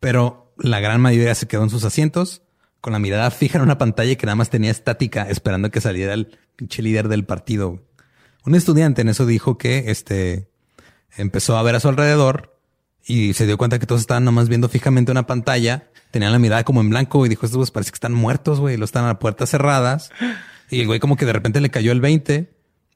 pero 0.00 0.52
la 0.58 0.80
gran 0.80 1.00
mayoría 1.00 1.34
se 1.34 1.46
quedó 1.46 1.62
en 1.62 1.70
sus 1.70 1.84
asientos 1.84 2.42
con 2.80 2.92
la 2.92 2.98
mirada 2.98 3.30
fija 3.30 3.58
en 3.58 3.64
una 3.64 3.78
pantalla 3.78 4.14
que 4.16 4.26
nada 4.26 4.36
más 4.36 4.50
tenía 4.50 4.70
estática 4.70 5.28
esperando 5.28 5.70
que 5.70 5.80
saliera 5.80 6.12
el 6.14 6.38
pinche 6.56 6.82
líder 6.82 7.08
del 7.08 7.24
partido. 7.24 7.82
Un 8.44 8.54
estudiante 8.54 9.02
en 9.02 9.08
eso 9.08 9.26
dijo 9.26 9.58
que 9.58 9.90
este 9.90 10.48
empezó 11.16 11.56
a 11.56 11.62
ver 11.62 11.74
a 11.74 11.80
su 11.80 11.88
alrededor 11.88 12.55
y 13.06 13.32
se 13.34 13.46
dio 13.46 13.56
cuenta 13.56 13.78
que 13.78 13.86
todos 13.86 14.00
estaban 14.00 14.24
nomás 14.24 14.48
viendo 14.48 14.68
fijamente 14.68 15.12
una 15.12 15.26
pantalla, 15.26 15.88
tenían 16.10 16.32
la 16.32 16.38
mirada 16.38 16.64
como 16.64 16.80
en 16.80 16.90
blanco 16.90 17.24
y 17.24 17.28
dijo, 17.28 17.46
estos 17.46 17.56
güeyes 17.56 17.70
parece 17.70 17.90
que 17.92 17.96
están 17.96 18.12
muertos, 18.14 18.58
güey, 18.60 18.76
lo 18.76 18.84
están 18.84 19.06
a 19.06 19.18
puertas 19.18 19.50
cerradas. 19.50 20.10
Y 20.70 20.80
el 20.80 20.86
güey 20.86 20.98
como 20.98 21.16
que 21.16 21.24
de 21.26 21.32
repente 21.32 21.60
le 21.60 21.70
cayó 21.70 21.92
el 21.92 22.00
20 22.00 22.50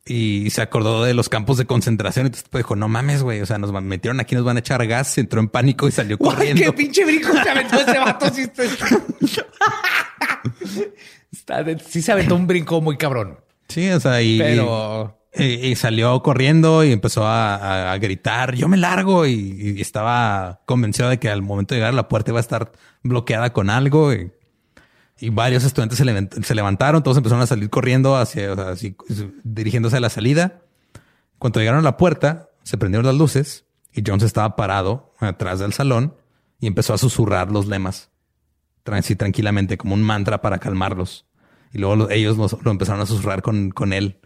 y 0.07 0.51
se 0.51 0.63
acordó 0.63 1.05
de 1.05 1.15
los 1.15 1.29
campos 1.29 1.57
de 1.59 1.67
concentración. 1.67 2.27
Y 2.27 2.29
entonces 2.29 2.49
pues, 2.51 2.65
dijo, 2.65 2.75
no 2.75 2.89
mames, 2.89 3.23
güey. 3.23 3.41
O 3.43 3.47
sea, 3.47 3.59
nos 3.59 3.73
metieron 3.83 4.19
aquí, 4.19 4.35
nos 4.35 4.45
van 4.45 4.57
a 4.57 4.61
echar 4.61 4.85
gas. 4.89 5.13
Se 5.13 5.21
entró 5.21 5.39
en 5.41 5.49
pánico 5.49 5.87
y 5.87 5.93
salió 5.93 6.19
corriendo. 6.19 6.61
¡Qué 6.63 6.73
pinche 6.73 7.05
brinco 7.05 7.33
se 7.33 7.49
aventó 7.49 7.81
ese 7.81 7.99
vato! 7.99 8.27
Sí, 8.35 8.43
está- 11.33 11.65
sí 11.79 12.03
se 12.03 12.13
aventó 12.13 12.35
un 12.35 12.47
brinco 12.47 12.81
muy 12.81 12.97
cabrón. 12.97 13.39
Sí, 13.69 13.89
o 13.91 14.01
sea, 14.01 14.21
y, 14.23 14.39
Pero... 14.39 15.20
y, 15.33 15.75
salió 15.77 16.23
corriendo 16.23 16.83
y 16.85 16.93
empezó 16.93 17.25
a, 17.27 17.93
a- 17.93 17.99
gritar, 17.99 18.55
yo 18.55 18.69
me 18.69 18.77
largo. 18.77 19.27
Y, 19.27 19.81
estaba 19.81 20.61
convencido 20.67 21.09
de 21.09 21.19
que 21.19 21.29
al 21.31 21.43
momento 21.43 21.75
de 21.75 21.79
llegar 21.81 21.93
a 21.93 21.97
la 21.97 22.09
puerta 22.09 22.31
iba 22.31 22.39
a 22.39 22.43
estar 22.43 22.73
bloqueada 23.03 23.53
con 23.53 23.71
algo. 23.71 24.13
Y, 24.13 24.33
varios 25.31 25.65
estudiantes 25.65 25.99
se, 25.99 26.05
levant- 26.05 26.43
se 26.43 26.55
levantaron, 26.55 27.03
todos 27.03 27.17
empezaron 27.19 27.43
a 27.43 27.47
salir 27.47 27.69
corriendo 27.71 28.17
hacia, 28.17 28.53
así, 28.53 28.97
dirigiéndose 29.45 29.99
a 29.99 30.01
la 30.01 30.09
salida. 30.11 30.63
Cuando 31.39 31.61
llegaron 31.61 31.81
a 31.81 31.83
la 31.85 31.97
puerta, 31.97 32.49
se 32.63 32.79
prendieron 32.79 33.07
las 33.07 33.15
luces 33.17 33.65
y 33.93 34.03
Jones 34.07 34.23
estaba 34.25 34.57
parado 34.57 35.15
atrás 35.19 35.59
del 35.59 35.73
salón 35.73 36.15
y 36.59 36.67
empezó 36.67 36.95
a 36.95 36.99
susurrar 36.99 37.51
los 37.51 37.67
lemas. 37.67 38.11
Así 38.87 39.15
tranquilamente, 39.15 39.77
como 39.79 39.95
un 39.95 40.03
mantra 40.03 40.41
para 40.43 40.59
calmarlos. 40.59 41.27
Y 41.73 41.79
luego 41.79 41.97
lo- 41.97 42.11
ellos 42.11 42.37
los- 42.37 42.57
lo 42.65 42.71
empezaron 42.71 43.01
a 43.03 43.07
susurrar 43.07 43.43
con, 43.43 43.71
con 43.71 43.93
él 43.93 44.19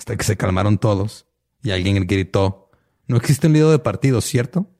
hasta 0.00 0.16
que 0.16 0.24
se 0.24 0.38
calmaron 0.38 0.78
todos. 0.78 1.26
Y 1.62 1.72
alguien 1.72 2.06
gritó, 2.06 2.70
no 3.06 3.18
existe 3.18 3.48
un 3.48 3.52
líder 3.52 3.68
de 3.68 3.78
partido, 3.80 4.22
¿cierto? 4.22 4.70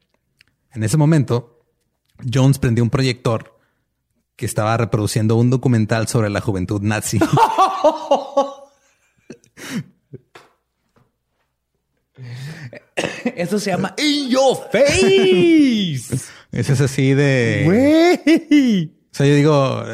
En 0.73 0.83
ese 0.83 0.97
momento, 0.97 1.62
Jones 2.33 2.59
prendió 2.59 2.83
un 2.83 2.89
proyector 2.89 3.61
que 4.35 4.47
estaba 4.47 4.79
reproduciendo 4.79 5.37
un 5.37 5.51
documental 5.51 6.09
sobre 6.09 6.31
la 6.31 6.41
juventud 6.41 6.81
nazi. 6.81 7.18
Eso 13.37 13.59
se 13.59 13.73
llama 13.73 13.95
In 14.03 14.31
Your 14.31 14.57
Face. 14.73 16.16
Ese 16.51 16.73
es 16.73 16.81
así 16.81 17.12
de... 17.12 18.89
O 19.12 19.14
sea, 19.14 19.27
yo 19.27 19.35
digo, 19.35 19.85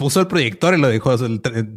puso 0.00 0.18
el 0.18 0.26
proyector 0.26 0.72
y 0.72 0.78
lo 0.78 0.88
dijo. 0.88 1.14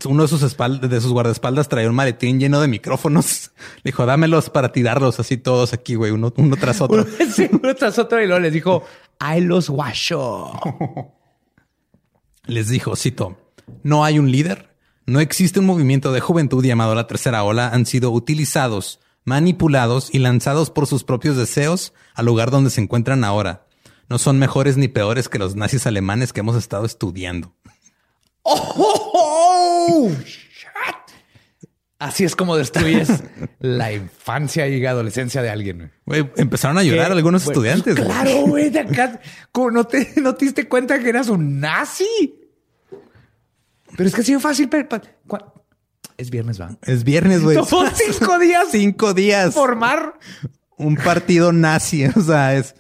Uno 0.06 0.24
de 0.24 0.28
sus 0.30 0.42
espaldas, 0.44 0.90
de 0.90 1.02
sus 1.02 1.12
guardaespaldas 1.12 1.68
traía 1.68 1.90
un 1.90 1.96
maletín 1.96 2.40
lleno 2.40 2.62
de 2.62 2.70
micrófonos. 2.70 3.52
Le 3.84 3.92
dijo, 3.92 4.06
dámelos 4.06 4.50
para 4.50 4.72
tirarlos 4.72 5.20
así 5.20 5.36
todos 5.36 5.74
aquí, 5.74 5.96
güey, 5.96 6.12
uno, 6.12 6.34
uno 6.38 6.56
tras 6.56 6.80
otro. 6.80 7.06
Sí, 7.34 7.50
uno 7.52 7.76
tras 7.76 8.00
otro 8.00 8.22
y 8.22 8.28
luego 8.28 8.40
les 8.40 8.54
dijo, 8.54 8.84
I 9.20 9.42
los 9.42 9.70
washo. 9.70 10.54
Les 12.46 12.70
dijo, 12.70 12.96
cito, 12.96 13.38
no 13.84 14.04
hay 14.06 14.20
un 14.20 14.32
líder, 14.32 14.76
no 15.06 15.20
existe 15.20 15.60
un 15.60 15.66
movimiento 15.66 16.12
de 16.12 16.20
juventud 16.20 16.64
llamado 16.64 16.94
la 16.94 17.08
tercera 17.08 17.44
ola, 17.44 17.70
han 17.70 17.86
sido 17.86 18.12
utilizados, 18.12 19.00
manipulados 19.24 20.14
y 20.14 20.20
lanzados 20.20 20.70
por 20.70 20.86
sus 20.86 21.04
propios 21.04 21.38
deseos 21.38 21.94
al 22.14 22.26
lugar 22.26 22.52
donde 22.52 22.70
se 22.70 22.82
encuentran 22.82 23.24
ahora. 23.24 23.66
No 24.10 24.18
son 24.18 24.40
mejores 24.40 24.78
ni 24.78 24.90
peores 24.90 25.30
que 25.30 25.40
los 25.40 25.56
nazis 25.56 25.88
alemanes 25.88 26.34
que 26.34 26.42
hemos 26.42 26.58
estado 26.58 26.86
estudiando. 26.86 27.56
Oh, 28.44 30.10
shit. 30.26 30.40
Así 32.00 32.26
es 32.26 32.36
como 32.36 32.58
destruyes 32.58 33.08
la 33.60 33.94
infancia 33.94 34.68
y 34.68 34.86
adolescencia 34.86 35.42
de 35.42 35.50
alguien. 35.50 35.92
güey. 36.06 36.30
Empezaron 36.36 36.78
a 36.78 36.84
llorar 36.84 37.08
¿Qué? 37.08 37.14
algunos 37.14 37.46
Güey, 37.46 37.54
estudiantes. 37.54 37.96
Claro, 37.96 38.42
güey, 38.48 38.70
de 38.70 38.80
acá. 38.82 39.22
¿Cómo 39.54 39.72
no 39.72 39.86
te, 39.86 40.14
no 40.18 40.36
te 40.36 40.46
diste 40.46 40.68
cuenta 40.68 41.00
que 41.00 41.08
eras 41.08 41.30
un 41.30 41.62
nazi? 41.62 42.40
Pero 43.96 44.10
es 44.10 44.14
que 44.16 44.22
ha 44.22 44.24
sido 44.26 44.40
fácil. 44.42 44.70
Es 46.18 46.30
viernes, 46.30 46.60
va. 46.60 46.76
Es 46.82 47.06
viernes, 47.06 47.42
güey. 47.42 47.58
Son 47.66 47.88
cinco 47.96 48.38
días 48.38 48.68
Cinco 48.72 49.14
días. 49.14 49.54
formar. 49.54 50.16
un 50.78 50.96
partido 50.96 51.54
nazi. 51.54 52.06
O 52.18 52.22
sea, 52.22 52.56
es. 52.56 52.76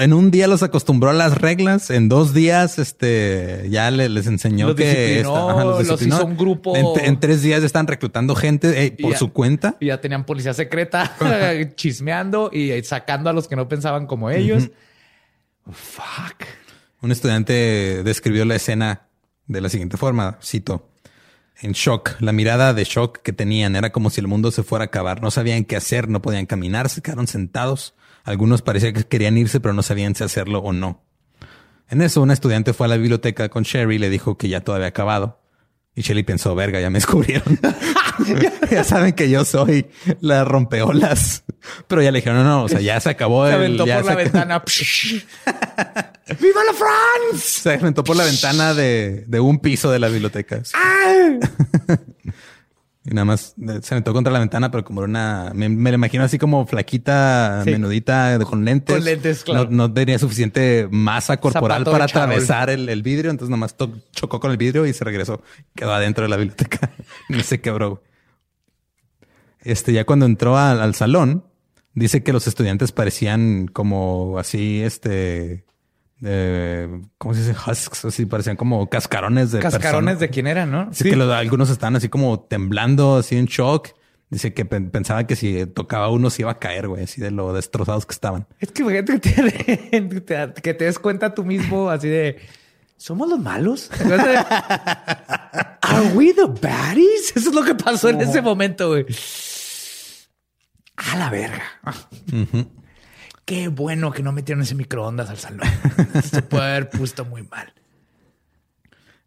En 0.00 0.12
un 0.12 0.30
día 0.30 0.46
los 0.46 0.62
acostumbró 0.62 1.10
a 1.10 1.12
las 1.14 1.38
reglas, 1.38 1.90
en 1.90 2.08
dos 2.08 2.34
días 2.34 2.78
este 2.78 3.66
ya 3.70 3.90
le- 3.90 4.08
les 4.10 4.26
enseñó 4.26 4.66
Los 4.68 4.76
que 4.76 4.84
disciplinó, 4.84 5.64
los 5.64 6.02
hizo 6.02 6.24
un 6.24 6.36
grupo. 6.36 6.76
En, 6.76 7.04
en 7.04 7.20
tres 7.20 7.40
días 7.42 7.62
están 7.62 7.86
reclutando 7.86 8.34
gente 8.34 8.84
eh, 8.84 8.96
por 9.00 9.12
ya- 9.12 9.18
su 9.18 9.32
cuenta. 9.32 9.76
Y 9.80 9.86
ya 9.86 10.00
tenían 10.00 10.24
policía 10.24 10.52
secreta 10.54 11.16
chismeando 11.76 12.50
y 12.52 12.82
sacando 12.82 13.30
a 13.30 13.32
los 13.32 13.48
que 13.48 13.56
no 13.56 13.66
pensaban 13.68 14.06
como 14.06 14.30
ellos. 14.30 14.70
Fuck. 15.70 16.44
Un 17.00 17.12
estudiante 17.12 18.02
describió 18.04 18.44
la 18.44 18.56
escena 18.56 19.02
de 19.46 19.60
la 19.60 19.68
siguiente 19.68 19.96
forma, 19.96 20.38
cito, 20.42 20.88
en 21.60 21.72
shock, 21.72 22.16
la 22.20 22.32
mirada 22.32 22.74
de 22.74 22.84
shock 22.84 23.18
que 23.22 23.32
tenían 23.32 23.76
era 23.76 23.92
como 23.92 24.10
si 24.10 24.20
el 24.20 24.26
mundo 24.26 24.50
se 24.50 24.62
fuera 24.62 24.84
a 24.84 24.86
acabar, 24.86 25.22
no 25.22 25.30
sabían 25.30 25.64
qué 25.64 25.76
hacer, 25.76 26.08
no 26.08 26.20
podían 26.22 26.46
caminar, 26.46 26.88
se 26.88 27.02
quedaron 27.02 27.26
sentados, 27.26 27.94
algunos 28.24 28.62
parecía 28.62 28.92
que 28.92 29.04
querían 29.04 29.38
irse 29.38 29.60
pero 29.60 29.72
no 29.74 29.82
sabían 29.82 30.14
si 30.14 30.24
hacerlo 30.24 30.58
o 30.58 30.72
no. 30.72 31.04
En 31.88 32.00
eso, 32.02 32.22
un 32.22 32.30
estudiante 32.30 32.72
fue 32.72 32.86
a 32.86 32.88
la 32.88 32.96
biblioteca 32.96 33.48
con 33.50 33.62
Sherry 33.62 33.96
y 33.96 33.98
le 33.98 34.10
dijo 34.10 34.36
que 34.38 34.48
ya 34.48 34.60
todo 34.62 34.74
había 34.76 34.88
acabado. 34.88 35.40
Y 35.96 36.02
Shelly 36.02 36.24
pensó, 36.24 36.54
verga, 36.56 36.80
ya 36.80 36.90
me 36.90 36.96
descubrieron. 36.98 37.60
ya 38.70 38.82
saben 38.82 39.12
que 39.12 39.30
yo 39.30 39.44
soy 39.44 39.86
la 40.20 40.44
rompeolas. 40.44 41.44
Pero 41.86 42.02
ya 42.02 42.10
le 42.10 42.18
dijeron, 42.18 42.38
no, 42.38 42.44
no, 42.44 42.64
o 42.64 42.68
sea, 42.68 42.80
ya 42.80 42.98
se 43.00 43.10
acabó. 43.10 43.44
Se 43.46 43.50
el- 43.52 43.56
aventó 43.60 43.86
ya 43.86 43.96
por 44.00 44.04
se 44.04 44.10
la 44.10 44.16
ventana. 44.16 44.64
¡Viva 46.40 46.60
la 46.64 46.72
France! 46.72 47.60
Se 47.62 47.74
aventó 47.74 48.02
por 48.02 48.16
la 48.16 48.24
ventana 48.24 48.74
de, 48.74 49.24
de 49.28 49.40
un 49.40 49.58
piso 49.60 49.90
de 49.90 49.98
la 50.00 50.08
biblioteca. 50.08 50.62
Y 53.06 53.10
nada 53.10 53.26
más 53.26 53.54
eh, 53.60 53.80
se 53.82 53.94
aventó 53.94 54.12
contra 54.14 54.32
la 54.32 54.38
ventana, 54.38 54.70
pero 54.70 54.82
como 54.82 55.02
era 55.02 55.08
una... 55.10 55.52
Me, 55.54 55.68
me 55.68 55.90
la 55.90 55.96
imagino 55.96 56.24
así 56.24 56.38
como 56.38 56.66
flaquita, 56.66 57.60
Sí. 57.64 57.70
menudita, 57.72 58.38
con 58.48 58.64
lentes. 58.64 58.96
Con 58.96 59.04
lentes, 59.04 59.44
claro. 59.44 59.64
No, 59.70 59.88
no 59.88 59.92
tenía 59.92 60.18
suficiente 60.18 60.88
masa 60.90 61.36
corporal 61.36 61.80
Zapato 61.80 61.90
para 61.90 62.04
atravesar 62.04 62.70
el, 62.70 62.88
el 62.88 63.02
vidrio. 63.02 63.30
Entonces 63.30 63.50
nada 63.50 63.60
más 63.60 63.76
chocó 64.12 64.40
con 64.40 64.50
el 64.50 64.56
vidrio 64.56 64.86
y 64.86 64.94
se 64.94 65.04
regresó. 65.04 65.42
Quedó 65.74 65.92
adentro 65.92 66.22
de 66.24 66.30
la 66.30 66.36
biblioteca. 66.38 66.92
y 67.28 67.40
se 67.42 67.60
quebró. 67.60 68.02
Este, 69.60 69.92
ya 69.92 70.04
cuando 70.06 70.24
entró 70.24 70.56
al, 70.56 70.80
al 70.80 70.94
salón, 70.94 71.44
dice 71.92 72.22
que 72.22 72.32
los 72.32 72.46
estudiantes 72.46 72.92
parecían 72.92 73.66
como 73.66 74.38
así, 74.38 74.80
este... 74.82 75.64
de- 76.20 77.02
¿Cómo 77.18 77.34
se 77.34 77.40
dice? 77.40 77.54
Husks, 77.70 78.04
así 78.06 78.26
parecían 78.26 78.56
como 78.56 78.88
cascarones 78.88 79.52
de 79.52 79.60
Cascarones 79.60 79.90
persona. 79.90 80.14
de 80.14 80.30
quién 80.30 80.46
eran, 80.46 80.70
¿no? 80.70 80.88
Así 80.90 81.04
que 81.04 81.16
los- 81.16 81.32
algunos 81.32 81.70
estaban 81.70 81.96
así 81.96 82.08
como 82.08 82.40
temblando, 82.40 83.16
así 83.16 83.36
en 83.36 83.46
shock. 83.46 83.88
Dice 84.30 84.52
que 84.54 84.64
pen- 84.64 84.90
pensaba 84.90 85.26
que 85.26 85.36
si 85.36 85.66
tocaba 85.66 86.08
uno 86.08 86.30
se 86.30 86.42
iba 86.42 86.50
a 86.50 86.58
caer, 86.58 86.88
güey, 86.88 87.04
así 87.04 87.20
de 87.20 87.30
lo 87.30 87.52
destrozados 87.52 88.06
que 88.06 88.12
estaban. 88.14 88.46
Es 88.58 88.72
que 88.72 88.84
fíjate 88.84 89.20
que 89.20 89.30
te, 90.26 90.62
que 90.62 90.74
te 90.74 90.84
des 90.86 90.98
cuenta 90.98 91.34
tú 91.34 91.44
mismo 91.44 91.90
así 91.90 92.08
de 92.08 92.38
¿Somos 92.96 93.28
los 93.28 93.38
malos? 93.38 93.90
¿Are 95.82 96.06
we 96.14 96.32
the 96.32 96.46
baddies? 96.46 97.32
Eso 97.36 97.50
es 97.50 97.54
lo 97.54 97.62
que 97.64 97.74
pasó 97.74 98.08
en 98.08 98.20
ese 98.22 98.40
momento, 98.40 98.88
güey. 98.88 99.04
A 100.96 101.16
la 101.18 101.28
verga. 101.28 101.64
Qué 103.44 103.68
bueno 103.68 104.10
que 104.12 104.22
no 104.22 104.32
metieron 104.32 104.62
ese 104.62 104.74
microondas 104.74 105.28
al 105.30 105.38
salón. 105.38 105.68
Se 106.30 106.42
puede 106.42 106.64
haber 106.64 106.90
puesto 106.90 107.24
muy 107.24 107.42
mal. 107.42 107.72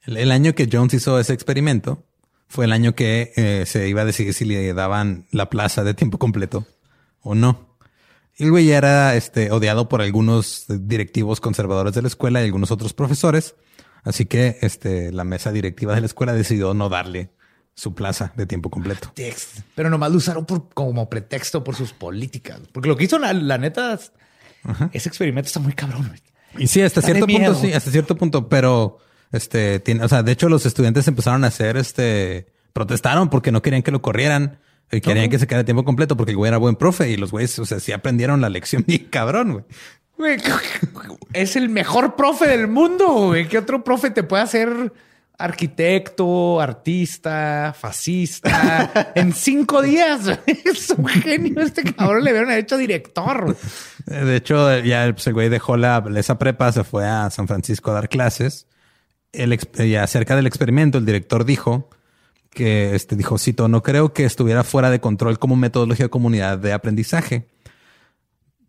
El, 0.06 0.32
año 0.32 0.56
que 0.56 0.70
Jones 0.72 0.94
hizo 0.94 1.20
ese 1.20 1.34
experimento 1.34 2.04
fue 2.48 2.66
el 2.66 2.72
año 2.72 2.96
que 2.96 3.34
eh, 3.36 3.66
se 3.66 3.90
iba 3.90 4.04
a 4.04 4.06
decidir 4.06 4.34
si 4.34 4.46
le 4.46 4.74
daban 4.74 5.28
la 5.32 5.50
plaza 5.50 5.84
de 5.84 5.94
tiempo 5.94 6.18
completo 6.18 6.66
o 7.22 7.36
no. 7.36 7.76
El 8.38 8.52
güey 8.52 8.68
ya 8.68 8.78
era 8.78 9.16
este, 9.16 9.52
odiado 9.52 9.90
por 9.90 10.02
algunos 10.02 10.66
directivos 10.70 11.42
conservadores 11.42 11.94
de 11.94 12.04
la 12.04 12.08
escuela 12.08 12.42
y 12.42 12.46
algunos 12.46 12.72
otros 12.72 12.94
profesores. 12.94 13.56
Así 14.04 14.26
que 14.26 14.58
este, 14.62 15.12
la 15.12 15.26
mesa 15.26 15.52
directiva 15.52 15.94
de 15.94 16.02
la 16.02 16.06
escuela 16.06 16.34
decidió 16.34 16.74
no 16.74 16.88
darle 16.88 17.32
su 17.78 17.94
plaza 17.94 18.34
de 18.36 18.48
tiempo 18.48 18.72
completo. 18.72 19.14
Pero 19.76 19.92
nomás 19.92 20.10
lo 20.10 20.18
usaron 20.18 20.48
por, 20.48 20.68
como 20.74 21.08
pretexto 21.10 21.64
por 21.64 21.76
sus 21.76 21.94
políticas. 21.94 22.60
Porque 22.72 22.90
lo 22.90 22.98
que 22.98 23.04
hizo 23.04 23.20
la, 23.20 23.34
la 23.34 23.60
neta, 23.60 24.00
ese 24.92 25.10
experimento 25.10 25.46
está 25.46 25.60
muy 25.60 25.74
cabrón. 25.74 26.08
güey. 26.08 26.20
Y 26.58 26.68
sí, 26.68 26.82
hasta 26.82 27.02
Está 27.02 27.12
cierto 27.12 27.28
punto, 27.28 27.54
sí, 27.54 27.72
hasta 27.72 27.92
cierto 27.92 28.18
punto, 28.18 28.50
pero 28.50 28.98
este, 29.32 29.80
tiene, 29.80 30.04
o 30.04 30.10
sea, 30.10 30.24
de 30.24 30.32
hecho 30.32 30.50
los 30.50 30.66
estudiantes 30.66 31.08
empezaron 31.08 31.44
a 31.44 31.48
hacer, 31.48 31.78
este, 31.78 32.48
protestaron 32.74 33.30
porque 33.30 33.52
no 33.52 33.62
querían 33.62 33.84
que 33.84 33.92
lo 33.92 34.02
corrieran 34.02 34.58
y 34.92 35.00
querían 35.00 35.30
que 35.30 35.38
se 35.38 35.46
quedara 35.46 35.64
tiempo 35.64 35.86
completo 35.86 36.18
porque 36.18 36.32
el 36.32 36.38
güey 36.38 36.50
era 36.50 36.58
buen 36.58 36.78
profe 36.78 37.12
y 37.12 37.16
los 37.16 37.30
güeyes, 37.30 37.60
o 37.60 37.66
sea, 37.68 37.80
sí 37.80 37.92
aprendieron 37.92 38.42
la 38.42 38.50
lección 38.50 38.86
bien 38.88 39.06
cabrón, 39.12 39.52
güey. 39.52 39.66
Güey, 40.18 40.38
es 41.34 41.56
el 41.56 41.70
mejor 41.70 42.16
profe 42.16 42.48
del 42.48 42.68
mundo. 42.68 43.08
Güey. 43.28 43.48
¿Qué 43.48 43.60
otro 43.60 43.84
profe 43.84 44.10
te 44.10 44.24
puede 44.24 44.42
hacer 44.42 44.92
arquitecto, 45.38 46.60
artista, 46.60 47.76
fascista 47.78 49.12
en 49.16 49.34
cinco 49.34 49.82
días? 49.82 50.40
Es 50.48 50.90
un 50.92 51.08
genio. 51.08 51.62
Este 51.62 51.84
cabrón 51.84 52.24
le 52.24 52.32
hubieran 52.32 52.52
hecho 52.52 52.78
director. 52.78 53.56
De 54.06 54.36
hecho, 54.36 54.80
ya 54.80 55.10
pues, 55.14 55.28
el 55.28 55.34
güey 55.34 55.50
dejó 55.50 55.78
la, 55.78 56.04
esa 56.16 56.40
prepa, 56.40 56.72
se 56.72 56.84
fue 56.84 57.06
a 57.06 57.30
San 57.30 57.48
Francisco 57.48 57.92
a 57.92 57.96
dar 57.96 58.10
clases. 58.10 58.68
El, 59.32 59.58
y 59.80 59.96
acerca 59.96 60.36
del 60.36 60.48
experimento, 60.48 60.98
el 60.98 61.06
director 61.06 61.46
dijo 61.46 61.90
que, 62.50 62.96
este, 62.96 63.16
dijo, 63.16 63.38
cito, 63.38 63.68
no 63.68 63.84
creo 63.84 64.14
que 64.14 64.26
estuviera 64.26 64.64
fuera 64.64 64.90
de 64.90 65.00
control 65.00 65.38
como 65.38 65.56
metodología 65.56 66.06
de 66.06 66.10
comunidad 66.10 66.58
de 66.58 66.74
aprendizaje. 66.74 67.48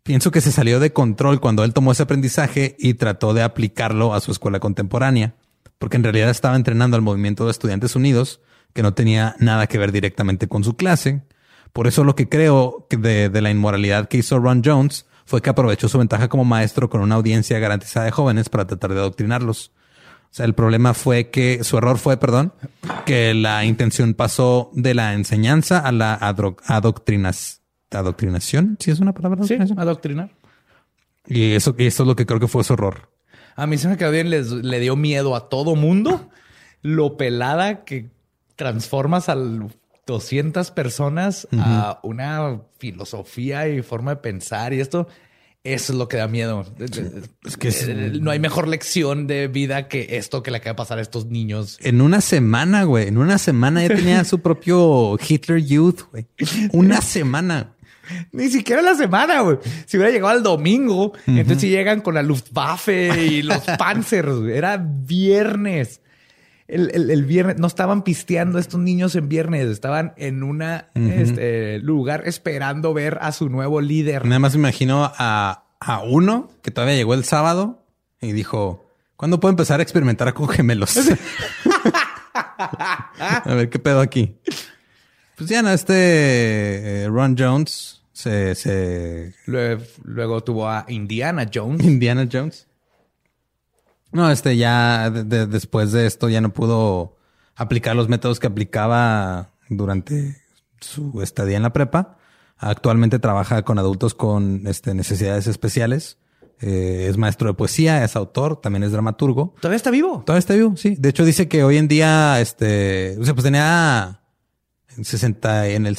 Pienso 0.03 0.31
que 0.31 0.41
se 0.41 0.51
salió 0.51 0.79
de 0.79 0.93
control 0.93 1.39
cuando 1.39 1.63
él 1.63 1.73
tomó 1.73 1.91
ese 1.91 2.03
aprendizaje 2.03 2.75
y 2.79 2.95
trató 2.95 3.33
de 3.33 3.41
aplicarlo 3.41 4.13
a 4.13 4.19
su 4.19 4.31
escuela 4.31 4.59
contemporánea, 4.59 5.35
porque 5.79 5.97
en 5.97 6.03
realidad 6.03 6.29
estaba 6.29 6.55
entrenando 6.55 6.95
al 6.95 7.01
movimiento 7.01 7.45
de 7.45 7.51
estudiantes 7.51 7.95
unidos, 7.95 8.41
que 8.73 8.83
no 8.83 8.93
tenía 8.93 9.35
nada 9.39 9.65
que 9.65 9.79
ver 9.79 9.91
directamente 9.91 10.47
con 10.47 10.63
su 10.63 10.75
clase. 10.75 11.23
Por 11.73 11.87
eso 11.87 12.03
lo 12.03 12.15
que 12.15 12.29
creo 12.29 12.85
que 12.89 12.97
de, 12.97 13.29
de 13.29 13.41
la 13.41 13.49
inmoralidad 13.49 14.07
que 14.07 14.17
hizo 14.17 14.37
Ron 14.39 14.61
Jones 14.63 15.07
fue 15.25 15.41
que 15.41 15.49
aprovechó 15.49 15.87
su 15.89 15.97
ventaja 15.97 16.27
como 16.27 16.45
maestro 16.45 16.89
con 16.89 17.01
una 17.01 17.15
audiencia 17.15 17.57
garantizada 17.59 18.05
de 18.05 18.11
jóvenes 18.11 18.49
para 18.49 18.67
tratar 18.67 18.93
de 18.93 18.99
adoctrinarlos. 18.99 19.71
O 20.23 20.31
sea, 20.31 20.45
el 20.45 20.53
problema 20.53 20.93
fue 20.93 21.29
que 21.31 21.63
su 21.63 21.77
error 21.77 21.97
fue, 21.97 22.17
perdón, 22.17 22.53
que 23.05 23.33
la 23.33 23.65
intención 23.65 24.13
pasó 24.13 24.69
de 24.73 24.93
la 24.93 25.13
enseñanza 25.13 25.79
a 25.79 25.91
la 25.91 26.15
adoctrinas- 26.19 27.61
adoctrinación. 27.91 28.77
Si 28.79 28.91
es 28.91 28.99
una 28.99 29.13
palabra. 29.13 29.37
Sí, 29.43 29.53
adoctrinación? 29.55 29.79
adoctrinar. 29.79 30.31
Y 31.25 31.53
eso, 31.53 31.75
y 31.77 31.85
eso 31.85 32.03
es 32.03 32.07
lo 32.07 32.15
que 32.15 32.25
creo 32.25 32.39
que 32.39 32.47
fue 32.47 32.63
su 32.63 32.73
error. 32.73 33.09
A 33.61 33.67
mí 33.67 33.77
se 33.77 33.87
me 33.87 33.97
quedó 33.97 34.11
bien, 34.11 34.29
les- 34.29 34.51
le 34.51 34.79
dio 34.79 34.95
miedo 34.95 35.35
a 35.35 35.49
todo 35.49 35.75
mundo 35.75 36.29
lo 36.81 37.17
pelada 37.17 37.83
que 37.83 38.09
transformas 38.55 39.29
a 39.29 39.35
200 40.05 40.71
personas 40.71 41.47
a 41.51 41.99
una 42.03 42.61
filosofía 42.79 43.67
y 43.67 43.81
forma 43.81 44.11
de 44.11 44.17
pensar 44.17 44.73
y 44.73 44.79
esto. 44.79 45.07
Eso 45.65 45.91
es 45.91 45.99
lo 45.99 46.07
que 46.07 46.15
da 46.15 46.27
miedo. 46.29 46.65
Es 47.45 47.57
que 47.57 47.67
es- 47.67 47.85
Eh, 47.87 48.13
no 48.21 48.31
hay 48.31 48.39
mejor 48.39 48.67
lección 48.69 49.27
de 49.27 49.49
vida 49.49 49.89
que 49.89 50.17
esto 50.17 50.41
que 50.41 50.51
le 50.51 50.57
acaba 50.57 50.71
de 50.73 50.77
pasar 50.77 50.99
a 50.99 51.01
estos 51.01 51.25
niños. 51.25 51.77
En 51.81 51.99
una 51.99 52.21
semana, 52.21 52.83
güey. 52.85 53.09
En 53.09 53.17
una 53.17 53.37
semana 53.37 53.81
ya 53.85 53.89
tenía 53.93 54.23
su 54.23 54.39
propio 54.39 55.17
Hitler 55.27 55.61
Youth, 55.63 56.03
güey. 56.11 56.27
Una 56.71 57.01
semana. 57.01 57.73
Ni 58.31 58.49
siquiera 58.49 58.81
la 58.81 58.95
semana, 58.95 59.41
güey. 59.41 59.57
Si 59.85 59.97
hubiera 59.97 60.11
llegado 60.11 60.29
al 60.33 60.43
domingo, 60.43 61.13
entonces 61.27 61.61
sí 61.61 61.69
llegan 61.69 62.01
con 62.01 62.15
la 62.15 62.23
Luftwaffe 62.23 63.25
y 63.25 63.41
los 63.43 63.61
Panzers. 63.77 64.43
Era 64.51 64.77
viernes. 64.77 66.01
El, 66.67 66.91
el- 66.93 67.09
el 67.09 67.25
viernes 67.25 67.57
no 67.57 67.65
estaban 67.67 68.03
pisteando 68.03 68.59
estos 68.59 68.79
niños 68.79 69.15
en 69.15 69.27
viernes, 69.27 69.67
estaban 69.69 70.13
en 70.17 70.43
un 70.43 70.63
lugar 71.83 72.23
esperando 72.25 72.93
ver 72.93 73.17
a 73.21 73.31
su 73.31 73.49
nuevo 73.49 73.81
líder. 73.81 74.25
Nada 74.25 74.39
más 74.39 74.53
me 74.53 74.59
imagino 74.59 75.11
a, 75.17 75.63
a 75.79 75.99
uno 76.03 76.49
que 76.61 76.69
todavía 76.71 76.95
llegó 76.95 77.15
el 77.15 77.23
sábado 77.25 77.83
y 78.21 78.33
dijo, 78.33 78.85
¿cuándo 79.15 79.39
puedo 79.39 79.49
empezar 79.51 79.79
a 79.79 79.83
experimentar 79.83 80.31
con 80.35 80.47
gemelos? 80.47 80.95
a 82.35 83.53
ver 83.53 83.69
qué 83.69 83.79
pedo 83.79 83.99
aquí. 84.01 84.35
Pues 85.37 85.49
ya 85.49 85.61
no, 85.61 85.71
este 85.71 85.93
eh, 87.03 87.07
Ron 87.07 87.35
Jones 87.37 87.98
se, 88.21 88.53
se 88.55 89.33
Luego, 89.45 89.81
luego 90.03 90.41
tuvo 90.43 90.67
a 90.67 90.85
Indiana 90.89 91.49
Jones. 91.53 91.85
Indiana 91.85 92.27
Jones. 92.31 92.67
No, 94.11 94.29
este 94.31 94.57
ya 94.57 95.09
de- 95.09 95.23
de- 95.23 95.47
después 95.47 95.91
de 95.91 96.05
esto 96.05 96.29
ya 96.29 96.41
no 96.41 96.51
pudo 96.53 97.17
aplicar 97.55 97.95
los 97.95 98.09
métodos 98.09 98.39
que 98.39 98.47
aplicaba 98.47 99.51
durante 99.69 100.37
su 100.81 101.21
estadía 101.21 101.57
en 101.57 101.63
la 101.63 101.73
prepa. 101.73 102.17
Actualmente 102.57 103.19
trabaja 103.19 103.61
con 103.63 103.79
adultos 103.79 104.15
con 104.15 104.65
este, 104.67 104.93
necesidades 104.93 105.47
especiales. 105.47 106.17
Eh, 106.61 107.07
es 107.09 107.17
maestro 107.17 107.47
de 107.47 107.53
poesía, 107.53 108.03
es 108.03 108.17
autor, 108.17 108.59
también 108.59 108.83
es 108.83 108.91
dramaturgo. 108.91 109.55
Todavía 109.61 109.77
está 109.77 109.91
vivo. 109.91 110.23
Todavía 110.25 110.39
está 110.39 110.55
vivo, 110.55 110.75
sí. 110.75 110.95
De 110.99 111.07
hecho, 111.09 111.23
dice 111.23 111.47
que 111.47 111.63
hoy 111.63 111.77
en 111.77 111.87
día, 111.87 112.41
este, 112.41 113.15
o 113.17 113.23
sea, 113.23 113.33
pues 113.33 113.45
tenía 113.45 114.19
en 114.97 115.05
60, 115.05 115.67
en 115.69 115.85
el 115.85 115.95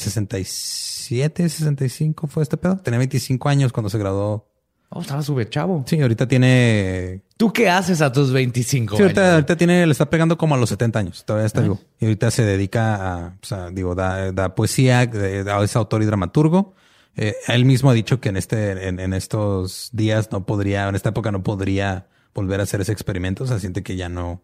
67, 1.19 1.49
65 1.49 2.27
fue 2.27 2.43
este 2.43 2.57
pedo. 2.57 2.77
Tenía 2.77 2.97
25 2.99 3.49
años 3.49 3.71
cuando 3.73 3.89
se 3.89 3.97
graduó. 3.97 4.47
Oh, 4.93 5.01
estaba 5.01 5.21
súper 5.21 5.49
chavo. 5.49 5.83
Sí, 5.87 6.01
ahorita 6.01 6.27
tiene 6.27 7.21
¿Tú 7.37 7.53
qué 7.53 7.69
haces 7.69 8.01
a 8.01 8.11
tus 8.11 8.31
25 8.33 8.97
Sí, 8.97 9.01
ahorita, 9.03 9.21
años? 9.21 9.33
ahorita 9.35 9.55
tiene, 9.55 9.85
le 9.85 9.91
está 9.93 10.09
pegando 10.09 10.37
como 10.37 10.55
a 10.55 10.57
los 10.57 10.69
70 10.69 10.99
años. 10.99 11.23
Todavía 11.25 11.45
está 11.47 11.61
vivo. 11.61 11.79
Y 11.99 12.05
ahorita 12.05 12.29
se 12.29 12.43
dedica 12.43 12.95
a, 12.95 13.27
o 13.41 13.45
sea, 13.45 13.69
digo, 13.69 13.95
da, 13.95 14.31
da 14.33 14.53
poesía, 14.53 15.05
da- 15.07 15.63
es 15.63 15.75
autor 15.77 16.01
y 16.03 16.05
dramaturgo. 16.05 16.75
Eh, 17.15 17.35
él 17.47 17.63
mismo 17.65 17.89
ha 17.89 17.93
dicho 17.93 18.19
que 18.19 18.29
en 18.29 18.37
este, 18.37 18.87
en, 18.87 18.99
en 18.99 19.13
estos 19.13 19.89
días 19.93 20.29
no 20.31 20.45
podría, 20.45 20.87
en 20.89 20.95
esta 20.95 21.09
época 21.09 21.31
no 21.31 21.41
podría 21.41 22.07
volver 22.33 22.59
a 22.59 22.63
hacer 22.63 22.81
ese 22.81 22.91
experimento. 22.91 23.45
O 23.45 23.47
sea, 23.47 23.59
siente 23.59 23.83
que 23.83 23.95
ya 23.95 24.09
no, 24.09 24.41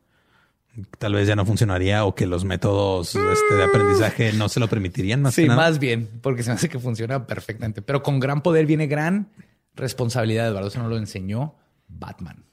tal 1.00 1.14
vez 1.14 1.28
ya 1.28 1.36
no 1.36 1.46
funcionaría 1.46 2.06
o 2.06 2.14
que 2.16 2.26
los 2.28 2.46
métodos 2.46 3.16
este, 3.16 3.56
de 3.56 3.64
aprendizaje 3.64 4.34
no 4.34 4.50
se 4.50 4.60
lo 4.60 4.68
permitirían 4.68 5.22
más 5.22 5.34
Sí, 5.34 5.44
que 5.44 5.48
nada. 5.50 5.62
más 5.62 5.80
bien, 5.80 6.08
porque 6.22 6.44
se 6.44 6.50
me 6.50 6.56
hace 6.56 6.70
que 6.70 6.80
funciona 6.80 7.26
perfectamente. 7.28 7.82
Pero 7.82 8.04
con 8.04 8.20
gran 8.20 8.42
poder 8.42 8.66
viene 8.66 8.88
gran 8.88 9.30
responsabilidad. 9.76 10.48
Eduardo 10.48 10.68
eso 10.70 10.82
no 10.82 10.90
lo 10.90 10.98
enseñó 10.98 11.56
Batman. 11.88 12.44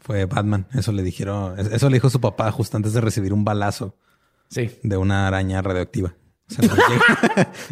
Fue 0.00 0.24
Batman. 0.26 0.66
Eso 0.74 0.92
le 0.92 1.02
dijeron, 1.02 1.58
eso 1.58 1.88
le 1.88 1.94
dijo 1.96 2.10
su 2.10 2.20
papá 2.20 2.50
justo 2.50 2.76
antes 2.76 2.92
de 2.92 3.00
recibir 3.00 3.32
un 3.32 3.44
balazo. 3.44 3.96
Sí. 4.48 4.70
de 4.82 4.96
una 4.98 5.26
araña 5.26 5.62
radioactiva. 5.62 6.14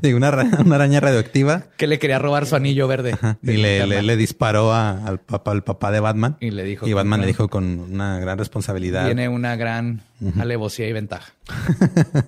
Llega 0.00 0.16
una, 0.16 0.28
ara- 0.28 0.48
una 0.64 0.76
araña 0.76 1.00
radioactiva 1.00 1.64
Que 1.76 1.86
le 1.86 1.98
quería 1.98 2.18
robar 2.18 2.46
su 2.46 2.56
anillo 2.56 2.88
verde. 2.88 3.16
y 3.42 3.52
le, 3.58 3.86
le- 3.86 4.02
le 4.02 4.16
disparó 4.16 4.72
a- 4.72 5.04
al 5.06 5.20
papá, 5.20 5.50
al 5.52 5.62
papá 5.64 5.90
de 5.90 6.00
Batman. 6.00 6.36
Y 6.40 6.50
le 6.50 6.64
dijo 6.64 6.86
Y 6.88 6.92
Batman 6.92 7.20
le 7.20 7.26
dijo 7.26 7.48
con 7.48 7.78
una 7.78 8.18
gran 8.20 8.38
responsabilidad. 8.38 9.04
Tiene 9.06 9.28
una 9.28 9.56
gran 9.56 10.02
alevosía 10.38 10.88
y 10.88 10.92
ventaja. 10.92 11.32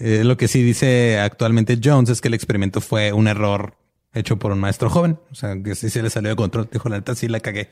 Eh, 0.00 0.22
lo 0.22 0.36
que 0.36 0.46
sí 0.46 0.62
dice 0.62 1.18
actualmente 1.18 1.76
Jones 1.82 2.08
es 2.10 2.20
que 2.20 2.28
el 2.28 2.34
experimento 2.34 2.80
fue 2.80 3.12
un 3.12 3.26
error 3.26 3.74
hecho 4.14 4.38
por 4.38 4.52
un 4.52 4.60
maestro 4.60 4.88
joven. 4.90 5.18
O 5.32 5.34
sea, 5.34 5.60
que 5.60 5.74
sí 5.74 5.90
se 5.90 6.02
le 6.04 6.08
salió 6.10 6.30
de 6.30 6.36
control. 6.36 6.68
Dijo, 6.72 6.88
la 6.88 6.98
neta 6.98 7.16
sí 7.16 7.26
la 7.26 7.40
cagué. 7.40 7.68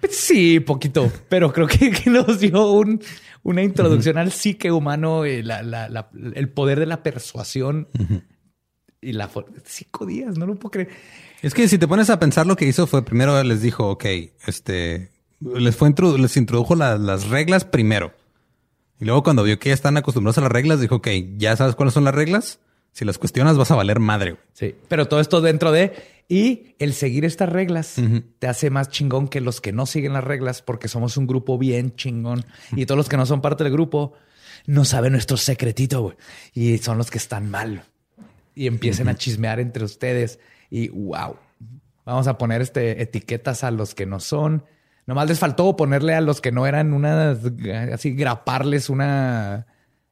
Pues 0.00 0.16
Sí, 0.16 0.60
poquito, 0.60 1.10
pero 1.28 1.52
creo 1.52 1.66
que, 1.66 1.90
que 1.90 2.10
nos 2.10 2.40
dio 2.40 2.70
un- 2.72 3.00
una 3.42 3.62
introducción 3.62 4.18
al 4.18 4.32
psique 4.32 4.70
humano, 4.72 5.26
y 5.26 5.42
la- 5.42 5.62
la- 5.62 5.88
la- 5.88 6.10
el 6.34 6.48
poder 6.48 6.78
de 6.80 6.86
la 6.86 7.02
persuasión 7.02 7.88
y 9.00 9.12
la 9.12 9.30
cinco 9.64 10.06
días, 10.06 10.36
no 10.36 10.46
lo 10.46 10.54
puedo 10.56 10.70
creer. 10.72 10.88
Es 11.42 11.54
que 11.54 11.66
si 11.68 11.78
te 11.78 11.88
pones 11.88 12.10
a 12.10 12.18
pensar 12.18 12.46
lo 12.46 12.56
que 12.56 12.66
hizo 12.66 12.86
fue 12.86 13.04
primero 13.04 13.42
les 13.42 13.62
dijo, 13.62 13.88
ok, 13.88 14.04
este, 14.46 15.10
les 15.40 15.74
fue 15.76 15.88
introdu- 15.90 16.18
les 16.18 16.36
introdujo 16.36 16.74
la- 16.74 16.98
las 16.98 17.28
reglas 17.28 17.64
primero. 17.64 18.12
Y 19.00 19.06
luego 19.06 19.22
cuando 19.22 19.42
vio 19.42 19.58
que 19.58 19.70
ya 19.70 19.74
están 19.74 19.96
acostumbrados 19.96 20.36
a 20.36 20.42
las 20.42 20.52
reglas, 20.52 20.80
dijo, 20.80 20.96
ok, 20.96 21.08
ya 21.38 21.56
sabes 21.56 21.74
cuáles 21.74 21.94
son 21.94 22.04
las 22.04 22.14
reglas. 22.14 22.60
Si 22.92 23.04
las 23.06 23.16
cuestionas 23.18 23.56
vas 23.56 23.70
a 23.70 23.76
valer 23.76 24.00
madre. 24.00 24.32
güey". 24.32 24.42
Sí, 24.52 24.74
pero 24.88 25.08
todo 25.08 25.20
esto 25.20 25.40
dentro 25.40 25.72
de 25.72 25.92
y 26.30 26.76
el 26.78 26.94
seguir 26.94 27.24
estas 27.24 27.48
reglas 27.48 27.96
te 28.38 28.46
hace 28.46 28.70
más 28.70 28.88
chingón 28.88 29.26
que 29.26 29.40
los 29.40 29.60
que 29.60 29.72
no 29.72 29.84
siguen 29.84 30.12
las 30.12 30.22
reglas 30.22 30.62
porque 30.62 30.86
somos 30.86 31.16
un 31.16 31.26
grupo 31.26 31.58
bien 31.58 31.96
chingón 31.96 32.44
y 32.76 32.86
todos 32.86 32.96
los 32.96 33.08
que 33.08 33.16
no 33.16 33.26
son 33.26 33.40
parte 33.40 33.64
del 33.64 33.72
grupo 33.72 34.12
no 34.64 34.84
saben 34.84 35.12
nuestro 35.12 35.36
secretito 35.36 36.14
y 36.54 36.78
son 36.78 36.98
los 36.98 37.10
que 37.10 37.18
están 37.18 37.50
mal. 37.50 37.82
y 38.54 38.68
empiecen 38.68 39.08
a 39.08 39.16
chismear 39.16 39.58
entre 39.58 39.82
ustedes. 39.84 40.38
Y 40.70 40.88
wow, 40.90 41.34
vamos 42.04 42.28
a 42.28 42.38
poner 42.38 42.62
este, 42.62 43.02
etiquetas 43.02 43.64
a 43.64 43.72
los 43.72 43.96
que 43.96 44.06
no 44.06 44.20
son. 44.20 44.64
Nomás 45.06 45.28
les 45.28 45.40
faltó 45.40 45.74
ponerle 45.76 46.14
a 46.14 46.20
los 46.20 46.40
que 46.40 46.52
no 46.52 46.64
eran 46.64 46.92
una, 46.92 47.36
así 47.92 48.12
graparles 48.12 48.88
una 48.88 49.66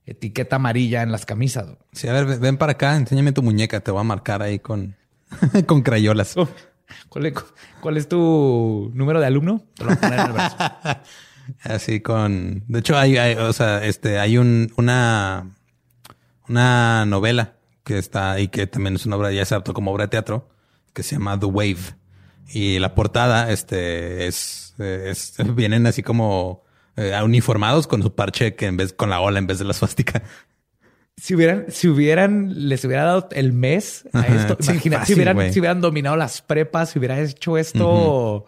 etiqueta 0.05 0.57
amarilla 0.57 1.03
en 1.03 1.13
las 1.13 1.27
camisas. 1.27 1.77
Sí, 1.93 2.09
a 2.09 2.13
ver, 2.13 2.41
ven 2.41 2.57
para 2.57 2.73
acá, 2.73 2.97
enséñame 2.97 3.31
tu 3.31 3.45
muñeca, 3.45 3.79
te 3.79 3.93
voy 3.93 4.01
a 4.01 4.05
marcar 4.05 4.43
ahí 4.43 4.59
con, 4.59 4.97
con 5.67 5.83
crayolas. 5.83 6.35
¿Cuál 7.09 7.27
es, 7.27 7.35
¿Cuál 7.81 7.97
es, 7.97 8.09
tu 8.09 8.91
número 8.95 9.21
de 9.21 9.27
alumno? 9.27 9.63
Te 9.75 9.85
lo 9.85 9.91
voy 9.91 9.97
a 9.97 10.01
poner 10.01 10.21
en 10.21 10.27
el 10.27 10.33
brazo. 10.33 10.57
Así 11.63 12.01
con. 12.01 12.65
De 12.69 12.81
hecho, 12.81 12.97
hay, 12.97 13.17
hay, 13.17 13.35
o 13.35 13.53
sea, 13.53 13.85
este, 13.85 14.19
hay 14.19 14.39
un, 14.39 14.73
una, 14.77 15.57
una 16.49 17.07
novela 17.07 17.55
que 17.85 17.99
está 17.99 18.39
y 18.39 18.49
que 18.49 18.67
también 18.67 18.97
es 18.97 19.07
una 19.07 19.17
obra, 19.17 19.33
ya 19.33 19.45
se 19.45 19.55
adaptó 19.55 19.73
como 19.73 19.91
obra 19.91 20.05
de 20.05 20.09
teatro, 20.09 20.49
que 20.93 21.03
se 21.03 21.17
llama 21.17 21.39
The 21.39 21.47
Wave. 21.47 21.97
Y 22.51 22.79
la 22.79 22.95
portada, 22.95 23.51
este, 23.51 24.27
es, 24.27 24.75
es 24.79 25.37
vienen 25.55 25.87
así 25.87 26.03
como 26.03 26.65
eh, 26.97 27.19
uniformados 27.23 27.87
con 27.87 28.03
su 28.03 28.15
parche 28.15 28.55
que 28.55 28.67
en 28.67 28.77
vez 28.77 28.93
con 28.93 29.09
la 29.09 29.21
ola 29.21 29.39
en 29.39 29.47
vez 29.47 29.59
de 29.59 29.65
la 29.65 29.73
suástica. 29.75 30.23
Si 31.21 31.35
hubieran, 31.35 31.67
si 31.69 31.89
hubieran, 31.89 32.69
les 32.69 32.85
hubiera 32.85 33.05
dado 33.05 33.29
el 33.33 33.53
mes 33.53 34.05
a 34.13 34.21
esto, 34.27 34.57
Sí, 34.61 34.71
imagina, 34.71 34.99
fácil, 35.01 35.15
si, 35.15 35.21
hubieran, 35.21 35.53
si 35.53 35.59
hubieran 35.59 35.81
dominado 35.81 36.17
las 36.17 36.43
prepas, 36.43 36.91
si 36.91 36.99
hubieran 36.99 37.19
hecho 37.19 37.59
esto. 37.59 38.47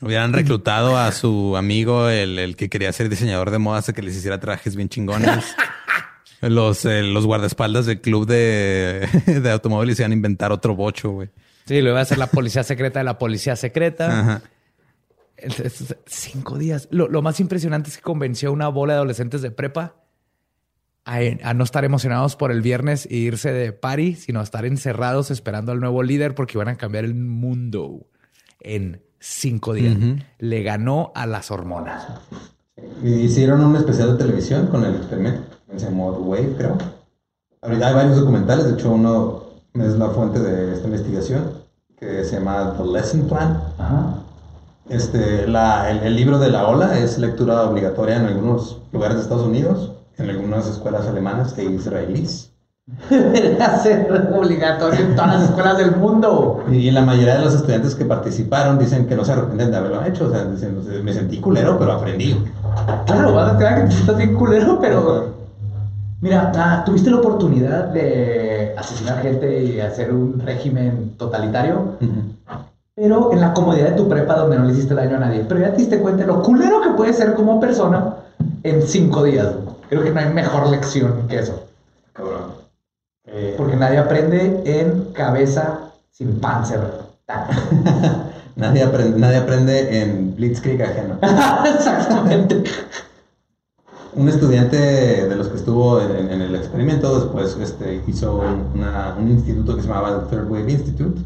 Hubieran 0.00 0.32
reclutado 0.32 0.96
a 0.96 1.10
su 1.12 1.56
amigo, 1.56 2.08
el, 2.08 2.38
el 2.38 2.56
que 2.56 2.68
quería 2.68 2.92
ser 2.92 3.08
diseñador 3.08 3.50
de 3.50 3.58
modas, 3.58 3.90
que 3.92 4.02
les 4.02 4.16
hiciera 4.16 4.38
trajes 4.38 4.76
bien 4.76 4.88
chingones. 4.88 5.44
Los, 6.40 6.84
eh, 6.84 7.02
los 7.02 7.24
guardaespaldas 7.24 7.86
del 7.86 8.02
club 8.02 8.26
de, 8.26 9.08
de 9.26 9.50
automóviles 9.50 9.98
iban 9.98 10.10
a 10.10 10.14
inventar 10.14 10.52
otro 10.52 10.76
bocho, 10.76 11.10
güey. 11.10 11.30
Sí, 11.64 11.80
lo 11.80 11.88
iba 11.88 12.00
a 12.00 12.02
hacer 12.02 12.18
la 12.18 12.26
policía 12.26 12.62
secreta 12.62 12.98
de 12.98 13.04
la 13.04 13.16
policía 13.16 13.56
secreta. 13.56 14.20
Ajá. 14.20 14.42
Entonces, 15.38 15.96
cinco 16.04 16.58
días. 16.58 16.86
Lo, 16.90 17.08
lo 17.08 17.22
más 17.22 17.40
impresionante 17.40 17.88
es 17.88 17.96
que 17.96 18.02
convenció 18.02 18.50
a 18.50 18.52
una 18.52 18.68
bola 18.68 18.92
de 18.92 18.98
adolescentes 18.98 19.40
de 19.40 19.52
prepa 19.52 19.94
a, 21.04 21.18
a 21.42 21.54
no 21.54 21.64
estar 21.64 21.84
emocionados 21.84 22.36
por 22.36 22.50
el 22.50 22.62
viernes 22.62 23.06
e 23.10 23.16
irse 23.16 23.52
de 23.52 23.72
party, 23.72 24.14
sino 24.16 24.40
a 24.40 24.42
estar 24.42 24.64
encerrados 24.64 25.30
esperando 25.30 25.72
al 25.72 25.80
nuevo 25.80 26.02
líder 26.02 26.34
porque 26.34 26.56
iban 26.56 26.68
a 26.68 26.76
cambiar 26.76 27.04
el 27.04 27.14
mundo 27.14 28.06
en 28.60 29.02
cinco 29.20 29.72
días. 29.74 29.96
Le 30.38 30.62
ganó 30.62 31.12
a 31.14 31.26
las 31.26 31.50
hormonas. 31.50 32.06
Hicieron 33.02 33.62
un 33.64 33.76
especial 33.76 34.12
de 34.16 34.24
televisión 34.24 34.66
con 34.68 34.84
el 34.84 34.94
experimento. 34.96 35.42
Se 35.76 35.86
llamó 35.86 36.12
The 36.14 36.20
Wave, 36.22 36.54
creo. 36.56 36.78
Ahorita 37.62 37.88
hay 37.88 37.94
varios 37.94 38.16
documentales. 38.20 38.66
De 38.66 38.72
hecho, 38.74 38.90
uno 38.92 39.44
es 39.74 39.92
la 39.94 40.08
fuente 40.10 40.38
de 40.38 40.74
esta 40.74 40.86
investigación 40.86 41.52
que 41.98 42.24
se 42.24 42.36
llama 42.38 42.74
The 42.78 42.84
Lesson 42.84 43.28
Plan. 43.28 43.60
Este, 44.88 45.46
la- 45.46 45.90
el, 45.90 45.98
el 46.00 46.16
libro 46.16 46.38
de 46.38 46.50
la 46.50 46.66
ola 46.66 46.98
es 46.98 47.18
lectura 47.18 47.62
obligatoria 47.62 48.16
en 48.16 48.26
algunos 48.26 48.78
lugares 48.92 49.16
de 49.16 49.22
Estados 49.22 49.46
Unidos, 49.46 49.92
en 50.18 50.30
algunas 50.30 50.68
escuelas 50.68 51.06
alemanas 51.06 51.56
e 51.58 51.64
israelíes. 51.64 52.50
Debería 53.10 53.78
ser 53.78 54.12
obligatorio 54.34 55.00
en 55.06 55.16
todas 55.16 55.34
las 55.34 55.44
escuelas 55.44 55.78
del 55.78 55.96
mundo. 55.96 56.62
Y 56.70 56.90
la 56.90 57.00
mayoría 57.00 57.38
de 57.38 57.44
los 57.44 57.54
estudiantes 57.54 57.94
que 57.94 58.04
participaron 58.04 58.78
dicen 58.78 59.06
que 59.06 59.16
no 59.16 59.24
se 59.24 59.32
arrepienten 59.32 59.70
de 59.70 59.76
haberlo 59.78 60.04
hecho. 60.04 60.26
O 60.26 60.30
sea, 60.30 60.44
dicen, 60.44 60.78
me 61.02 61.12
sentí 61.12 61.40
culero, 61.40 61.78
pero 61.78 61.92
aprendí. 61.92 62.36
Claro, 63.06 63.34
vas 63.34 63.54
a 63.54 63.56
creer 63.56 63.74
que 63.76 63.82
te 63.84 63.90
sientas 63.92 64.16
bien 64.18 64.34
culero, 64.34 64.78
pero. 64.80 65.44
Mira, 66.20 66.52
ah, 66.56 66.82
tuviste 66.84 67.10
la 67.10 67.18
oportunidad 67.18 67.88
de 67.88 68.74
asesinar 68.78 69.20
gente 69.20 69.62
y 69.62 69.80
hacer 69.80 70.12
un 70.12 70.40
régimen 70.40 71.14
totalitario, 71.18 71.98
pero 72.94 73.30
en 73.30 73.40
la 73.42 73.52
comodidad 73.52 73.90
de 73.90 73.96
tu 73.96 74.08
prepa 74.08 74.34
donde 74.34 74.58
no 74.58 74.64
le 74.64 74.72
hiciste 74.72 74.94
daño 74.94 75.16
a 75.16 75.20
nadie. 75.20 75.44
Pero 75.46 75.60
ya 75.60 75.72
te 75.72 75.78
diste 75.78 75.98
cuenta 75.98 76.22
de 76.22 76.28
lo 76.28 76.42
culero 76.42 76.80
que 76.80 76.90
puedes 76.90 77.16
ser 77.16 77.34
como 77.34 77.60
persona 77.60 78.16
en 78.62 78.82
cinco 78.82 79.24
días. 79.24 79.48
Creo 79.94 80.04
que 80.06 80.10
no 80.10 80.18
hay 80.18 80.32
mejor 80.32 80.68
lección 80.70 81.28
que 81.28 81.38
eso. 81.38 81.68
Cabrón. 82.12 82.54
Eh, 83.26 83.54
Porque 83.56 83.76
nadie 83.76 83.98
aprende 83.98 84.62
en 84.66 85.12
cabeza 85.12 85.92
sin 86.10 86.40
panzer. 86.40 86.80
nadie, 88.56 88.82
aprende, 88.82 89.18
nadie 89.20 89.36
aprende 89.36 90.02
en 90.02 90.34
Blitzkrieg 90.34 90.82
ajeno. 90.82 91.18
Exactamente. 91.76 92.64
Un 94.16 94.28
estudiante 94.28 94.76
de 95.28 95.36
los 95.36 95.46
que 95.48 95.56
estuvo 95.58 96.00
en, 96.00 96.28
en 96.30 96.42
el 96.42 96.56
experimento 96.56 97.20
después 97.20 97.56
este, 97.60 98.02
hizo 98.08 98.42
una- 98.74 99.14
un 99.16 99.30
instituto 99.30 99.76
que 99.76 99.82
se 99.82 99.88
llamaba 99.88 100.08
el 100.22 100.26
Third 100.28 100.50
Wave 100.50 100.72
Institute, 100.72 101.20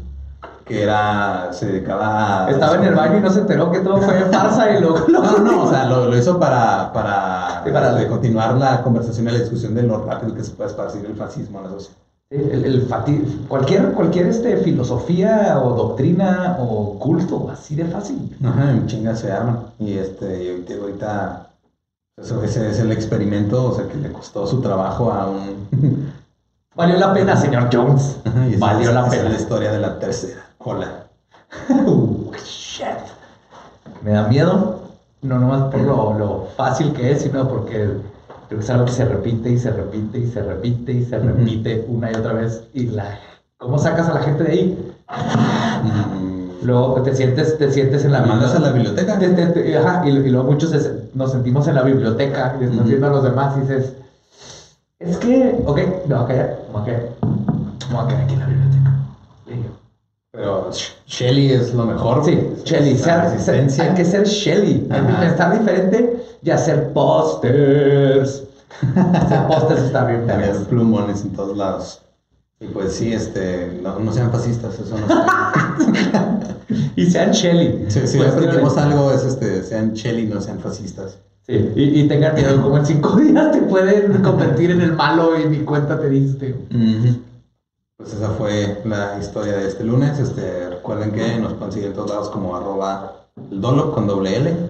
que 0.69 0.83
era, 0.83 1.49
se 1.51 1.65
dedicaba 1.65 2.45
a... 2.45 2.51
Estaba 2.51 2.75
en 2.75 2.83
el 2.83 2.93
baño 2.93 3.17
y 3.17 3.21
no 3.21 3.29
se 3.31 3.39
enteró 3.39 3.71
que 3.71 3.79
todo 3.79 3.97
fue 3.97 4.13
farsa 4.31 4.71
y 4.71 4.79
luego 4.79 4.99
No, 5.09 5.19
no, 5.23 5.37
no, 5.39 5.63
o 5.63 5.69
sea, 5.69 5.85
lo, 5.85 6.05
lo 6.05 6.15
hizo 6.15 6.39
para, 6.39 6.93
para, 6.93 7.63
Sí, 7.65 7.71
para- 7.71 7.95
de 7.95 8.07
continuar 8.07 8.55
la 8.55 8.83
conversación 8.83 9.27
y 9.27 9.31
la 9.31 9.39
discusión 9.39 9.73
de 9.73 9.81
lo 9.81 10.03
rápido 10.05 10.35
que 10.35 10.43
se 10.43 10.51
puede 10.51 10.69
esparcir 10.69 11.03
el 11.05 11.15
fascismo 11.15 11.57
en 11.57 11.63
la 11.65 11.69
sociedad. 11.71 11.97
El, 12.31 12.63
el 12.65 12.87
fati- 12.87 13.47
cualquier 13.47 13.91
cualquier 13.93 14.27
este, 14.27 14.57
filosofía 14.57 15.59
o 15.63 15.73
doctrina 15.73 16.57
o 16.59 16.99
culto, 16.99 17.49
así 17.51 17.75
de 17.75 17.85
fácil. 17.85 18.37
Ajá, 18.45 18.69
en 18.69 18.85
chinga 18.85 19.15
se 19.15 19.31
arman. 19.31 19.61
Y 19.79 19.97
este, 19.97 20.43
y 20.43 20.49
ahorita, 20.51 20.73
ahorita 20.75 21.45
eso, 22.21 22.43
ese 22.43 22.69
es 22.69 22.77
el 22.79 22.91
experimento, 22.91 23.71
o 23.71 23.75
sea, 23.75 23.87
que 23.87 23.97
le 23.97 24.11
costó 24.11 24.45
su 24.45 24.61
trabajo 24.61 25.11
a 25.11 25.25
un... 25.27 25.67
Valió 26.75 26.97
la 26.97 27.11
pena, 27.13 27.35
señor 27.35 27.69
Jones. 27.73 28.17
Ajá, 28.23 28.45
y 28.47 28.53
esa- 28.53 28.65
Valió 28.65 28.91
esa 28.91 29.01
la 29.01 29.07
es 29.07 29.15
pena. 29.15 29.29
la 29.29 29.35
historia 29.35 29.71
de 29.71 29.79
la 29.79 29.97
tercera 29.97 30.43
ola. 30.59 31.07
Shit. 32.43 32.87
Me 34.01 34.11
da 34.11 34.27
miedo, 34.27 34.81
no 35.21 35.39
nomás 35.39 35.63
por 35.71 35.81
lo, 35.81 36.13
lo 36.17 36.47
fácil 36.55 36.93
que 36.93 37.11
es, 37.11 37.23
sino 37.23 37.47
porque 37.49 37.89
creo 38.47 38.59
que 38.59 38.63
es 38.65 38.69
algo 38.69 38.85
que 38.85 38.91
se 38.91 39.05
repite 39.05 39.49
y 39.49 39.57
se 39.57 39.71
repite 39.71 40.19
y 40.19 40.27
se 40.27 40.41
repite 40.41 40.91
y 40.93 41.05
se 41.05 41.19
repite 41.19 41.85
una 41.87 42.11
y 42.11 42.15
otra 42.15 42.33
vez. 42.33 42.63
Y 42.73 42.87
la, 42.87 43.17
¿cómo 43.57 43.77
sacas 43.77 44.07
a 44.09 44.13
la 44.13 44.21
gente 44.21 44.43
de 44.43 44.51
ahí? 44.51 44.93
Luego 46.61 47.01
te 47.01 47.15
sientes, 47.15 47.57
te 47.57 47.71
sientes 47.71 48.03
en 48.05 48.11
la 48.11 48.19
¿La 48.21 48.27
mandas 48.27 48.53
a 48.55 48.59
la 48.59 48.71
biblioteca? 48.71 49.17
Te- 49.17 49.29
te- 49.29 49.47
te- 49.47 49.77
ajá, 49.77 50.03
y, 50.05 50.09
y 50.09 50.29
luego 50.29 50.51
muchos 50.51 50.69
se- 50.71 51.09
nos 51.13 51.31
sentimos 51.31 51.67
en 51.67 51.75
la 51.75 51.83
biblioteca 51.83 52.57
y 52.59 52.65
estás 52.65 52.85
viendo 52.85 53.07
a 53.07 53.09
los 53.11 53.23
demás 53.23 53.57
y 53.57 53.61
dices, 53.61 53.95
es 54.99 55.17
que, 55.17 55.61
ok, 55.65 55.79
no, 56.07 56.23
ok, 56.23 56.31
ok, 56.73 56.87
vamos 57.91 58.05
a 58.05 58.07
quedar 58.07 58.21
aquí 58.23 58.33
en 58.33 58.39
la 58.39 58.45
biblioteca. 58.45 58.93
Y 59.47 59.51
yo, 59.63 59.69
Pero 60.39 60.69
Sh- 60.71 60.93
Shelley 61.05 61.51
es 61.51 61.73
lo 61.73 61.83
mejor. 61.85 62.23
Sí. 62.23 62.39
Shelly, 62.63 62.91
hay 63.81 63.93
que 63.93 64.05
ser 64.05 64.25
Shelly, 64.25 64.87
pensar 65.19 65.59
diferente 65.59 66.23
y 66.41 66.49
hacer 66.49 66.93
pósters. 66.93 68.45
hacer 69.15 69.47
pósters 69.47 69.81
está 69.81 70.05
bien, 70.05 70.25
Tener 70.25 70.55
plumones 70.69 71.23
en 71.23 71.31
todos 71.31 71.57
lados. 71.57 71.99
Y 72.61 72.67
pues 72.67 72.93
sí, 72.93 73.11
este, 73.11 73.81
no, 73.83 73.99
no 73.99 74.13
sean 74.13 74.31
fascistas, 74.31 74.79
eso 74.79 74.95
no 74.97 75.07
está 75.07 75.75
Y 76.95 77.05
sean 77.09 77.31
Shelly. 77.31 77.85
Si, 77.89 78.07
si 78.07 78.17
Pues, 78.17 78.31
aprendimos 78.31 78.77
algo 78.77 79.11
es 79.11 79.23
este, 79.25 79.61
sean 79.63 79.91
Shelley, 79.93 80.25
no 80.27 80.39
sean 80.39 80.59
fascistas. 80.59 81.17
Sí, 81.47 81.53
y, 81.75 81.99
y 82.01 82.07
tengan 82.07 82.35
miedo, 82.35 82.61
como 82.61 82.77
en 82.77 82.85
cinco 82.85 83.15
días 83.17 83.51
te 83.51 83.61
pueden 83.63 84.21
convertir 84.23 84.71
en 84.71 84.79
el 84.81 84.93
malo 84.93 85.37
y 85.37 85.49
ni 85.49 85.57
cuenta 85.65 85.99
te 85.99 86.07
diste. 86.07 86.55
Pues 87.99 88.13
esa 88.13 88.29
fue 88.29 88.81
la 88.85 89.19
historia 89.19 89.57
de 89.57 89.67
este 89.67 89.83
lunes. 89.83 90.17
Este, 90.19 90.69
recuerden 90.69 91.11
que 91.11 91.37
nos 91.37 91.51
pueden 91.55 91.73
seguir 91.73 91.89
en 91.89 91.95
todos 91.95 92.09
lados 92.09 92.29
como 92.29 92.55
arroba 92.55 93.25
el 93.51 93.59
dolo 93.59 93.91
con 93.91 94.07
doble 94.07 94.37
L. 94.37 94.69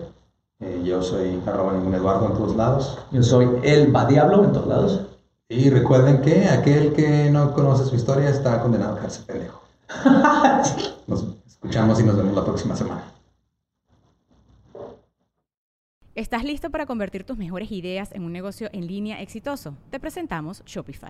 Eh, 0.61 0.81
yo 0.83 1.03
soy 1.03 1.39
arroba 1.45 1.73
ningún 1.73 1.93
Eduardo 1.93 2.25
en 2.25 2.33
todos 2.33 2.55
lados. 2.55 2.97
Yo 3.11 3.21
soy 3.21 3.47
el 3.61 3.95
va 3.95 4.05
diablo 4.05 4.43
en 4.43 4.51
todos 4.51 4.67
lados. 4.67 5.01
Y 5.47 5.69
recuerden 5.69 6.23
que 6.23 6.49
aquel 6.49 6.93
que 6.93 7.29
no 7.29 7.53
conoce 7.53 7.85
su 7.85 7.95
historia 7.95 8.29
está 8.31 8.63
condenado 8.63 8.93
a 8.93 8.97
quedarse 8.97 9.21
pendejo. 9.21 9.61
Nos 11.05 11.25
escuchamos 11.45 11.99
y 11.99 12.03
nos 12.03 12.17
vemos 12.17 12.35
la 12.35 12.45
próxima 12.45 12.75
semana. 12.75 13.03
¿Estás 16.15 16.43
listo 16.43 16.71
para 16.71 16.87
convertir 16.87 17.25
tus 17.25 17.37
mejores 17.37 17.71
ideas 17.71 18.11
en 18.11 18.23
un 18.23 18.33
negocio 18.33 18.69
en 18.73 18.87
línea 18.87 19.21
exitoso? 19.21 19.75
Te 19.91 19.99
presentamos 19.99 20.63
Shopify. 20.65 21.09